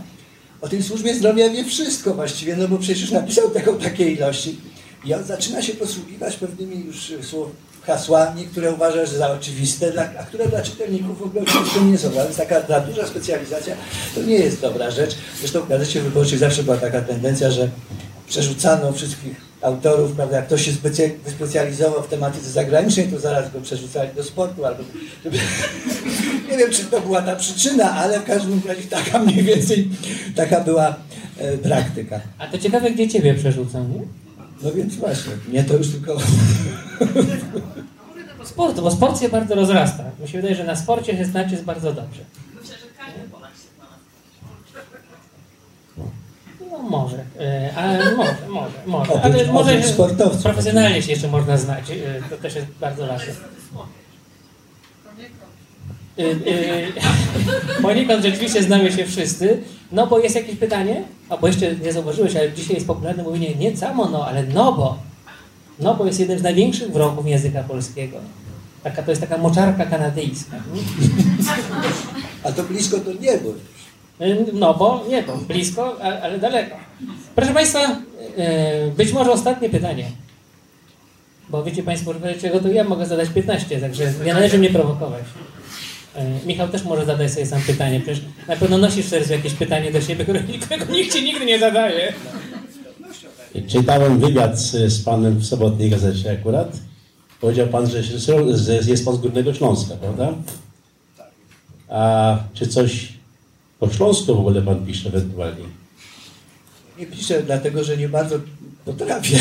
o 0.61 0.67
tej 0.67 0.83
służbie 0.83 1.15
zdrowia 1.15 1.49
wie 1.49 1.65
wszystko 1.65 2.13
właściwie, 2.13 2.55
no 2.55 2.67
bo 2.67 2.77
przecież 2.77 3.11
napisał 3.11 3.49
taką 3.59 3.77
takiej 3.77 4.17
ilości. 4.17 4.59
I 5.05 5.13
on 5.13 5.23
zaczyna 5.23 5.61
się 5.61 5.73
posługiwać 5.73 6.35
pewnymi 6.35 6.85
już 6.85 7.13
słow, 7.21 7.49
hasłami, 7.81 8.45
które 8.45 8.71
uważa 8.71 9.05
że 9.05 9.17
za 9.17 9.31
oczywiste, 9.31 10.09
a 10.19 10.23
które 10.23 10.47
dla 10.47 10.61
czytelników 10.61 11.19
w 11.19 11.23
ogóle 11.23 11.41
oczywiste 11.41 11.81
nie 11.81 11.97
są. 11.97 12.09
A 12.19 12.23
Więc 12.23 12.37
taka 12.37 12.67
za 12.67 12.79
duża 12.79 13.07
specjalizacja 13.07 13.75
to 14.15 14.21
nie 14.21 14.35
jest 14.35 14.61
dobra 14.61 14.91
rzecz. 14.91 15.15
Zresztą 15.39 15.61
w 15.61 15.69
gazecie 15.69 16.01
wyborczej 16.01 16.39
zawsze 16.39 16.63
była 16.63 16.77
taka 16.77 17.01
tendencja, 17.01 17.51
że 17.51 17.69
przerzucano 18.27 18.93
wszystkich 18.93 19.50
autorów, 19.61 20.11
prawda, 20.11 20.35
jak 20.35 20.45
ktoś 20.45 20.65
się 20.65 20.71
specja- 20.71 21.09
wyspecjalizował 21.25 22.03
w 22.03 22.07
tematyce 22.07 22.49
zagranicznej, 22.49 23.07
to 23.07 23.19
zaraz 23.19 23.51
go 23.51 23.61
przerzucali 23.61 24.09
do 24.15 24.23
sportu 24.23 24.65
albo 24.65 24.83
żeby... 25.23 25.37
Nie 26.51 26.57
wiem, 26.57 26.71
czy 26.71 26.85
to 26.85 27.01
była 27.01 27.21
ta 27.21 27.35
przyczyna, 27.35 27.91
ale 27.91 28.19
w 28.19 28.23
każdym 28.23 28.61
razie 28.67 28.81
taka 28.81 29.19
mniej 29.19 29.43
więcej 29.43 29.89
taka 30.35 30.59
była 30.61 30.95
e, 31.37 31.57
praktyka. 31.57 32.19
A 32.37 32.47
to 32.47 32.57
ciekawe, 32.57 32.91
gdzie 32.91 33.09
ciebie 33.09 33.33
przerzucą, 33.33 33.87
nie? 33.87 34.01
No 34.63 34.71
więc 34.71 34.95
właśnie, 34.95 35.31
nie 35.53 35.63
to 35.63 35.73
już 35.77 35.87
tylko... 35.87 36.17
Sport, 38.43 38.79
bo 38.79 38.91
sport 38.91 39.21
się 39.21 39.29
bardzo 39.29 39.55
rozrasta. 39.55 40.03
Mi 40.21 40.27
się 40.27 40.37
wydaje, 40.37 40.55
że 40.55 40.63
na 40.63 40.75
sporcie 40.75 41.17
się 41.17 41.25
znać 41.25 41.51
jest 41.51 41.63
bardzo 41.63 41.93
dobrze. 41.93 42.21
Może, 46.81 47.23
e, 47.39 47.73
ale 47.75 48.15
może, 48.15 48.35
może, 48.49 48.71
może. 48.85 49.11
Oprócz- 49.13 49.23
Ale 49.25 49.45
może 49.53 49.83
sportowców. 49.83 50.43
profesjonalnie 50.43 51.01
się 51.01 51.11
jeszcze 51.11 51.27
można 51.27 51.57
znać. 51.57 51.91
e, 51.91 51.95
To 52.29 52.37
też 52.37 52.55
jest 52.55 52.67
bardzo 52.81 53.07
ważne. 53.07 53.33
Y, 56.19 56.91
Poniekąd 57.81 58.23
rzeczywiście 58.23 58.63
znamy 58.63 58.91
się 58.91 59.05
wszyscy. 59.05 59.61
No 59.91 60.07
bo 60.07 60.19
jest 60.19 60.35
jakieś 60.35 60.55
pytanie? 60.55 61.03
A 61.29 61.37
bo 61.37 61.47
jeszcze 61.47 61.75
nie 61.75 61.93
zauważyłeś, 61.93 62.35
ale 62.35 62.51
dzisiaj 62.53 62.75
jest 62.75 62.87
popularne 62.87 63.23
mówienie 63.23 63.55
nie 63.55 63.77
samo 63.77 64.05
no, 64.09 64.25
ale 64.27 64.43
no 64.43 64.73
bo. 64.73 64.97
No 65.79 65.95
bo 65.95 66.05
jest 66.05 66.19
jeden 66.19 66.39
z 66.39 66.41
największych 66.43 66.91
wrogów 66.91 67.27
języka 67.27 67.63
polskiego. 67.63 68.17
Taka, 68.83 69.03
to 69.03 69.11
jest 69.11 69.21
taka 69.21 69.37
moczarka 69.37 69.85
kanadyjska. 69.85 70.55
nie? 70.73 70.81
A 72.43 72.51
to 72.51 72.63
blisko 72.63 72.97
to 72.97 73.11
niebo. 73.13 73.49
Y, 74.21 74.45
No 74.53 74.73
bo 74.73 75.05
nie, 75.09 75.23
bo 75.23 75.37
blisko, 75.37 75.97
ale 76.01 76.39
daleko. 76.39 76.75
Proszę 77.35 77.53
Państwa, 77.53 77.91
y, 78.87 78.91
być 78.97 79.13
może 79.13 79.31
ostatnie 79.31 79.69
pytanie. 79.69 80.05
Bo 81.49 81.63
wiecie 81.63 81.83
Państwo, 81.83 82.13
że 82.13 82.33
czego 82.33 82.59
to 82.59 82.67
ja 82.67 82.83
mogę 82.83 83.05
zadać 83.05 83.29
15, 83.29 83.79
także 83.79 84.13
nie 84.25 84.33
należy 84.33 84.57
mnie 84.57 84.69
prowokować. 84.69 85.21
Y, 86.15 86.47
Michał 86.47 86.67
też 86.67 86.83
może 86.83 87.05
zadać 87.05 87.31
sobie 87.31 87.45
sam 87.45 87.61
pytanie, 87.61 87.99
przecież 87.99 88.21
na 88.47 88.55
pewno 88.55 88.77
nosisz 88.77 89.05
w 89.05 89.09
sercu 89.09 89.33
jakieś 89.33 89.53
pytanie 89.53 89.91
do 89.91 90.01
siebie, 90.01 90.23
którego 90.23 90.93
nikt 90.93 91.13
Ci 91.13 91.23
nigdy 91.23 91.45
nie 91.45 91.59
zadaje. 91.59 92.13
Czytałem 93.67 94.19
wywiad 94.19 94.59
z, 94.59 94.93
z 94.93 95.03
panem 95.03 95.37
w 95.37 95.45
sobotniej 95.45 95.89
gazecie 95.89 96.31
akurat. 96.31 96.77
Powiedział 97.41 97.67
pan, 97.67 97.89
że, 97.89 98.01
jest 98.87 99.05
pan 99.05 99.15
z 99.15 99.17
Górnego 99.17 99.53
Śląska, 99.53 99.95
prawda? 99.95 100.33
A 101.89 102.37
czy 102.53 102.67
coś 102.67 103.13
po 103.81 103.89
śląsku 103.89 104.35
w 104.35 104.39
ogóle 104.39 104.61
pan 104.61 104.85
pisze 104.85 105.09
ewentualnie? 105.09 105.63
Nie 106.99 107.05
piszę, 107.05 107.43
dlatego 107.43 107.83
że 107.83 107.97
nie 107.97 108.09
bardzo 108.09 108.35
potrafię. 108.85 109.37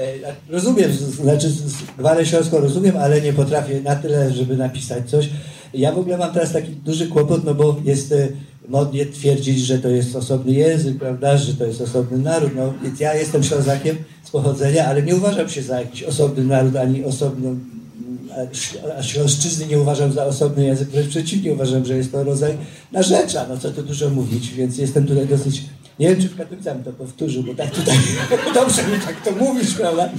E, 0.00 0.34
Rozumiem, 0.48 0.92
znaczy 0.92 1.52
gwarę 1.98 2.26
śląską 2.26 2.58
rozumiem, 2.60 2.96
ale 2.96 3.20
nie 3.20 3.32
potrafię 3.32 3.80
na 3.80 3.96
tyle, 3.96 4.32
żeby 4.32 4.56
napisać 4.56 5.10
coś. 5.10 5.28
Ja 5.74 5.92
w 5.92 5.98
ogóle 5.98 6.18
mam 6.18 6.32
teraz 6.32 6.52
taki 6.52 6.72
duży 6.72 7.08
kłopot, 7.08 7.44
no 7.44 7.54
bo 7.54 7.76
jest 7.84 8.12
e, 8.12 8.28
modnie 8.68 9.06
twierdzić, 9.06 9.58
że 9.58 9.78
to 9.78 9.88
jest 9.88 10.16
osobny 10.16 10.52
język, 10.52 10.98
prawda, 10.98 11.36
że 11.36 11.54
to 11.54 11.64
jest 11.64 11.80
osobny 11.80 12.18
naród. 12.18 12.50
No, 12.56 12.74
więc 12.82 13.00
ja 13.00 13.14
jestem 13.14 13.42
Ślązakiem 13.42 13.96
z 14.24 14.30
pochodzenia, 14.30 14.86
ale 14.86 15.02
nie 15.02 15.16
uważam 15.16 15.48
się 15.48 15.62
za 15.62 15.80
jakiś 15.80 16.02
osobny 16.02 16.44
naród, 16.44 16.76
ani 16.76 17.04
osobną 17.04 17.58
Śląszczyzny 19.02 19.66
nie 19.66 19.80
uważam 19.80 20.12
za 20.12 20.24
osobny 20.24 20.64
język, 20.64 20.88
wręcz 20.88 21.08
przeciwnie, 21.08 21.52
uważam, 21.52 21.84
że 21.84 21.96
jest 21.96 22.12
to 22.12 22.24
rodzaj 22.24 22.58
narzecza, 22.92 23.46
no 23.48 23.58
co 23.58 23.70
tu 23.70 23.82
dużo 23.82 24.10
mówić, 24.10 24.48
więc 24.50 24.78
jestem 24.78 25.06
tutaj 25.06 25.26
dosyć, 25.26 25.62
nie 25.98 26.08
wiem, 26.08 26.22
czy 26.22 26.28
w 26.28 26.36
Katowicach 26.36 26.76
to 26.84 26.92
powtórzył, 26.92 27.42
bo 27.42 27.54
tak 27.54 27.70
tutaj 27.70 27.96
dobrze 28.54 28.82
mi 28.82 28.98
tak 29.06 29.24
to 29.24 29.44
mówić, 29.44 29.74
prawda? 29.74 30.10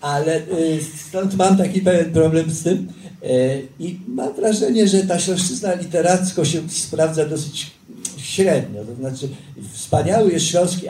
Ale 0.00 0.36
y, 0.36 0.80
stąd 1.08 1.34
mam 1.34 1.56
taki 1.56 1.80
pewien 1.80 2.12
problem 2.12 2.50
z 2.50 2.62
tym 2.62 2.88
y, 3.24 3.62
i 3.80 3.98
mam 4.08 4.34
wrażenie, 4.34 4.88
że 4.88 5.02
ta 5.02 5.18
śląszczyzna 5.18 5.74
literacko 5.74 6.44
się 6.44 6.70
sprawdza 6.70 7.26
dosyć 7.26 7.70
średnio. 8.18 8.84
To 8.84 8.94
znaczy, 8.94 9.28
wspaniały 9.72 10.32
jest 10.32 10.46
śląski 10.46 10.86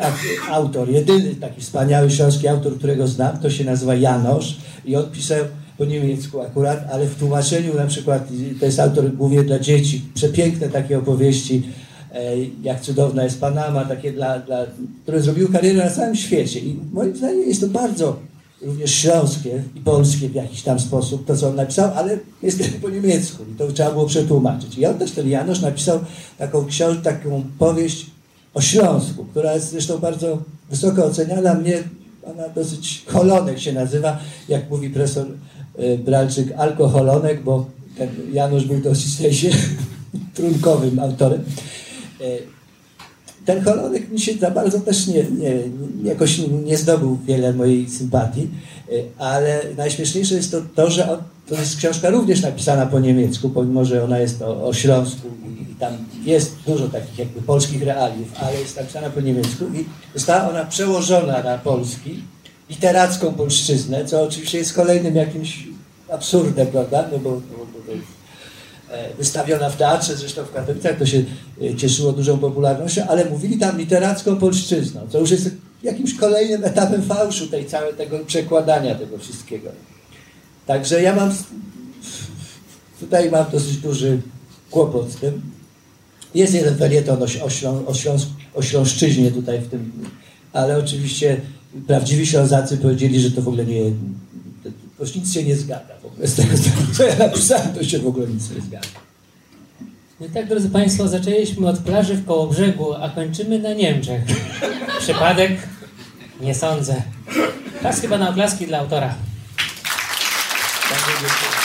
autor, 0.51 0.91
jedyny 0.91 1.35
taki 1.35 1.61
wspaniały 1.61 2.11
śląski 2.11 2.49
autor, 2.49 2.79
którego 2.79 3.09
znam, 3.09 3.39
to 3.39 3.51
się 3.51 3.64
nazywa 3.64 3.95
Janosz 3.95 4.57
i 4.85 4.97
on 4.97 5.11
pisał 5.11 5.39
po 5.79 5.85
niemiecku 5.85 6.41
akurat, 6.41 6.87
ale 6.93 7.07
w 7.07 7.14
tłumaczeniu 7.14 7.74
na 7.74 7.87
przykład, 7.87 8.29
to 8.61 8.66
jest 8.66 8.81
autor 8.81 9.12
głównie 9.12 9.43
dla 9.43 9.59
dzieci, 9.59 10.03
przepiękne 10.14 10.68
takie 10.68 10.99
opowieści, 10.99 11.62
e, 12.12 12.37
jak 12.62 12.81
cudowna 12.81 13.24
jest 13.24 13.41
Panama, 13.41 13.85
takie 13.85 14.12
dla, 14.12 14.39
dla, 14.39 14.66
które 15.03 15.22
zrobiły 15.22 15.53
karierę 15.53 15.85
na 15.85 15.91
całym 15.91 16.16
świecie. 16.16 16.61
I 16.61 16.76
moim 16.93 17.16
zdaniem 17.16 17.49
jest 17.49 17.61
to 17.61 17.68
bardzo 17.68 18.16
również 18.62 18.95
śląskie 18.95 19.62
i 19.74 19.81
polskie 19.81 20.29
w 20.29 20.35
jakiś 20.35 20.62
tam 20.62 20.81
sposób, 20.81 21.26
to 21.26 21.37
co 21.37 21.49
on 21.49 21.55
napisał, 21.55 21.91
ale 21.95 22.18
jest 22.43 22.62
po 22.83 22.91
niemiecku 22.91 23.45
i 23.53 23.59
to 23.59 23.72
trzeba 23.72 23.91
było 23.91 24.07
przetłumaczyć. 24.07 24.79
I 24.79 24.87
on 24.87 24.99
też, 24.99 25.11
ten 25.11 25.29
Janusz, 25.29 25.61
napisał 25.61 26.01
taką 26.39 26.66
książkę, 26.66 27.03
taką 27.03 27.43
powieść 27.59 28.07
o 28.55 28.61
Śląsku, 28.61 29.24
która 29.24 29.55
jest 29.55 29.70
zresztą 29.70 29.99
bardzo 29.99 30.43
wysoko 30.70 31.05
oceniana. 31.05 31.55
Mnie 31.55 31.83
ona 32.24 32.49
dosyć 32.49 33.05
holonek 33.07 33.59
się 33.59 33.72
nazywa, 33.72 34.18
jak 34.49 34.70
mówi 34.70 34.91
profesor 34.91 35.26
Bralczyk, 36.05 36.53
alkoholonek, 36.57 37.43
bo 37.43 37.66
ten 37.99 38.09
Janusz 38.33 38.64
był 38.64 38.81
dosyć 38.81 39.16
sensie 39.16 39.51
trunkowym 40.35 40.99
autorem. 40.99 41.45
E, 42.20 42.24
ten 43.49 43.64
holonek 43.64 44.11
mi 44.11 44.20
się 44.20 44.33
za 44.35 44.51
bardzo 44.51 44.81
też 44.81 45.07
nie, 45.07 45.14
nie, 45.14 45.55
nie, 46.03 46.11
jakoś 46.11 46.41
nie 46.64 46.76
zdobył 46.76 47.18
wiele 47.26 47.53
mojej 47.53 47.91
sympatii, 47.91 48.49
y, 48.93 49.05
ale 49.18 49.61
najśmieszniejsze 49.76 50.35
jest 50.35 50.51
to, 50.51 50.61
to 50.74 50.91
że 50.91 51.12
on, 51.12 51.18
to 51.49 51.55
jest 51.55 51.76
książka 51.76 52.11
również 52.11 52.43
napisana 52.43 52.87
po 52.87 53.01
niemiecku, 53.01 53.51
pomimo, 53.51 53.85
że 53.85 54.05
ona 54.05 54.18
jest 54.18 54.43
o, 54.43 54.66
o 54.66 54.72
Śląsku 54.74 55.29
i, 55.49 55.72
i 55.72 55.74
tam 55.74 55.93
jest 56.24 56.57
dużo 56.66 56.89
takich 56.89 57.18
jakby 57.18 57.43
polskich 57.43 57.83
realiów, 57.83 58.29
ale 58.41 58.61
jest 58.61 58.76
napisana 58.76 59.11
po 59.11 59.20
niemiecku 59.20 59.64
i 59.64 59.85
została 60.14 60.51
ona 60.51 60.64
przełożona 60.64 61.43
na 61.43 61.59
polski, 61.59 62.22
literacką 62.71 63.35
polszczyznę, 63.35 64.05
co 64.05 64.23
oczywiście 64.23 64.59
jest 64.59 64.73
kolejnym 64.73 65.16
jakimś 65.16 65.69
absurdem, 66.12 66.66
prawda? 66.66 67.09
No 67.12 67.19
bo, 67.19 67.31
bo, 67.31 67.66
bo 67.87 67.93
jest 67.93 68.07
e, 68.91 69.14
wystawiona 69.14 69.71
w 69.71 69.77
teatrze, 69.77 70.16
zresztą 70.16 70.45
w 70.45 70.53
Katowicach, 70.53 70.99
to 70.99 71.07
się 71.07 71.25
y, 71.62 71.75
cieszyło 71.75 72.12
dużą 72.12 72.39
popularnością, 72.39 73.07
ale 73.09 73.25
mówili 73.25 73.59
tam 73.59 73.79
literacką 73.79 74.37
polszczyzną, 74.37 75.01
co 75.09 75.21
już 75.21 75.31
jest 75.31 75.51
jakimś 75.83 76.14
kolejnym 76.14 76.64
etapem 76.64 77.03
fałszu 77.03 77.47
tej 77.47 77.66
całej, 77.66 77.95
tego 77.95 78.19
przekładania 78.19 78.95
tego 78.95 79.19
wszystkiego. 79.19 79.71
Także 80.66 81.03
ja 81.03 81.14
mam, 81.14 81.35
tutaj 83.01 83.31
mam 83.31 83.51
dosyć 83.51 83.77
duży 83.77 84.21
kłopot 84.71 85.11
z 85.11 85.16
tym. 85.16 85.43
Jest 86.35 86.55
jeden 86.55 86.77
felieton 86.77 87.23
o, 87.23 87.51
Ślą, 87.51 87.87
o, 87.87 87.95
Śląsk, 87.95 88.29
o 88.55 88.62
Śląszczyźnie 88.62 89.31
tutaj 89.31 89.59
w 89.59 89.69
tym, 89.69 89.93
ale 90.53 90.79
oczywiście 90.79 91.41
prawdziwi 91.87 92.27
Ślązacy 92.27 92.77
powiedzieli, 92.77 93.21
że 93.21 93.31
to 93.31 93.43
w 93.43 93.49
ogóle 93.49 93.64
nie, 93.64 93.83
to, 94.64 94.71
to 94.99 95.19
nic 95.19 95.33
się 95.33 95.45
nie 95.45 95.57
zgadza. 95.57 95.95
W 96.03 96.07
ogóle 96.07 96.29
z 96.29 96.35
tego, 96.35 96.55
co 96.93 97.05
ja 97.05 97.16
napisałem, 97.16 97.73
to 97.75 97.85
się 97.85 97.99
w 97.99 98.07
ogóle 98.07 98.27
nic 98.27 98.51
nie 98.51 98.61
zgadza. 98.61 98.89
No 100.21 100.27
tak, 100.35 100.49
drodzy 100.49 100.71
Państwo, 100.71 101.09
zaczęliśmy 101.09 101.69
od 101.69 101.79
plaży 101.79 102.14
w 102.14 102.27
Kołobrzegu, 102.27 102.95
a 102.95 103.09
kończymy 103.09 103.59
na 103.59 103.73
Niemczech. 103.73 104.23
Przypadek? 105.01 105.53
Nie 106.41 106.55
sądzę. 106.55 107.03
Czas 107.83 108.01
chyba 108.01 108.19
na 108.19 108.31
oklaski 108.31 108.66
dla 108.66 108.79
autora. 108.79 109.14
Bardzo 110.91 111.07
dziękuję. 111.07 111.59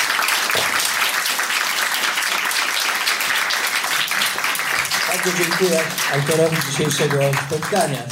Bardzo 5.07 5.43
dziękuję 5.43 5.79
autorowi 6.13 6.57
dzisiejszego 6.71 7.19
spotkania. 7.47 8.03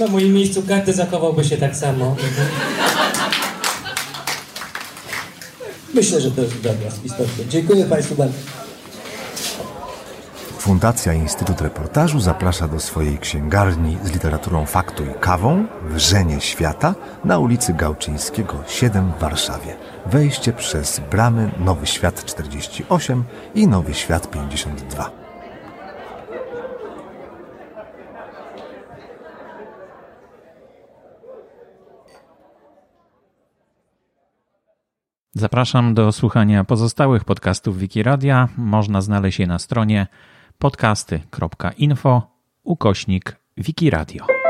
Na 0.00 0.06
moim 0.06 0.32
miejscu 0.32 0.62
każdy 0.68 0.92
zachowałby 0.92 1.44
się 1.44 1.56
tak 1.56 1.76
samo. 1.76 2.16
Myślę, 5.94 6.20
że 6.20 6.30
to 6.30 6.42
jest 6.42 6.60
dobra, 6.60 6.88
istotne. 7.04 7.44
Dziękuję 7.48 7.84
Państwu 7.84 8.14
bardzo. 8.14 8.34
Fundacja 10.58 11.12
Instytut 11.12 11.60
Reportażu 11.60 12.20
zaprasza 12.20 12.68
do 12.68 12.80
swojej 12.80 13.18
księgarni 13.18 13.98
z 14.04 14.12
literaturą 14.12 14.66
faktu 14.66 15.04
i 15.04 15.20
kawą 15.20 15.66
w 15.90 15.98
Żenie 15.98 16.40
Świata 16.40 16.94
na 17.24 17.38
ulicy 17.38 17.72
Gałczyńskiego 17.74 18.54
7 18.66 19.12
w 19.12 19.20
Warszawie. 19.20 19.76
Wejście 20.06 20.52
przez 20.52 21.00
bramy 21.10 21.50
Nowy 21.58 21.86
Świat 21.86 22.24
48 22.24 23.24
i 23.54 23.68
Nowy 23.68 23.94
Świat 23.94 24.30
52. 24.30 25.23
Zapraszam 35.36 35.94
do 35.94 36.12
słuchania 36.12 36.64
pozostałych 36.64 37.24
podcastów 37.24 37.78
Wikiradia. 37.78 38.48
Można 38.56 39.00
znaleźć 39.00 39.38
je 39.38 39.46
na 39.46 39.58
stronie 39.58 40.06
podcasty.info 40.58 42.22
ukośnik 42.64 43.36
Wikiradio. 43.56 44.43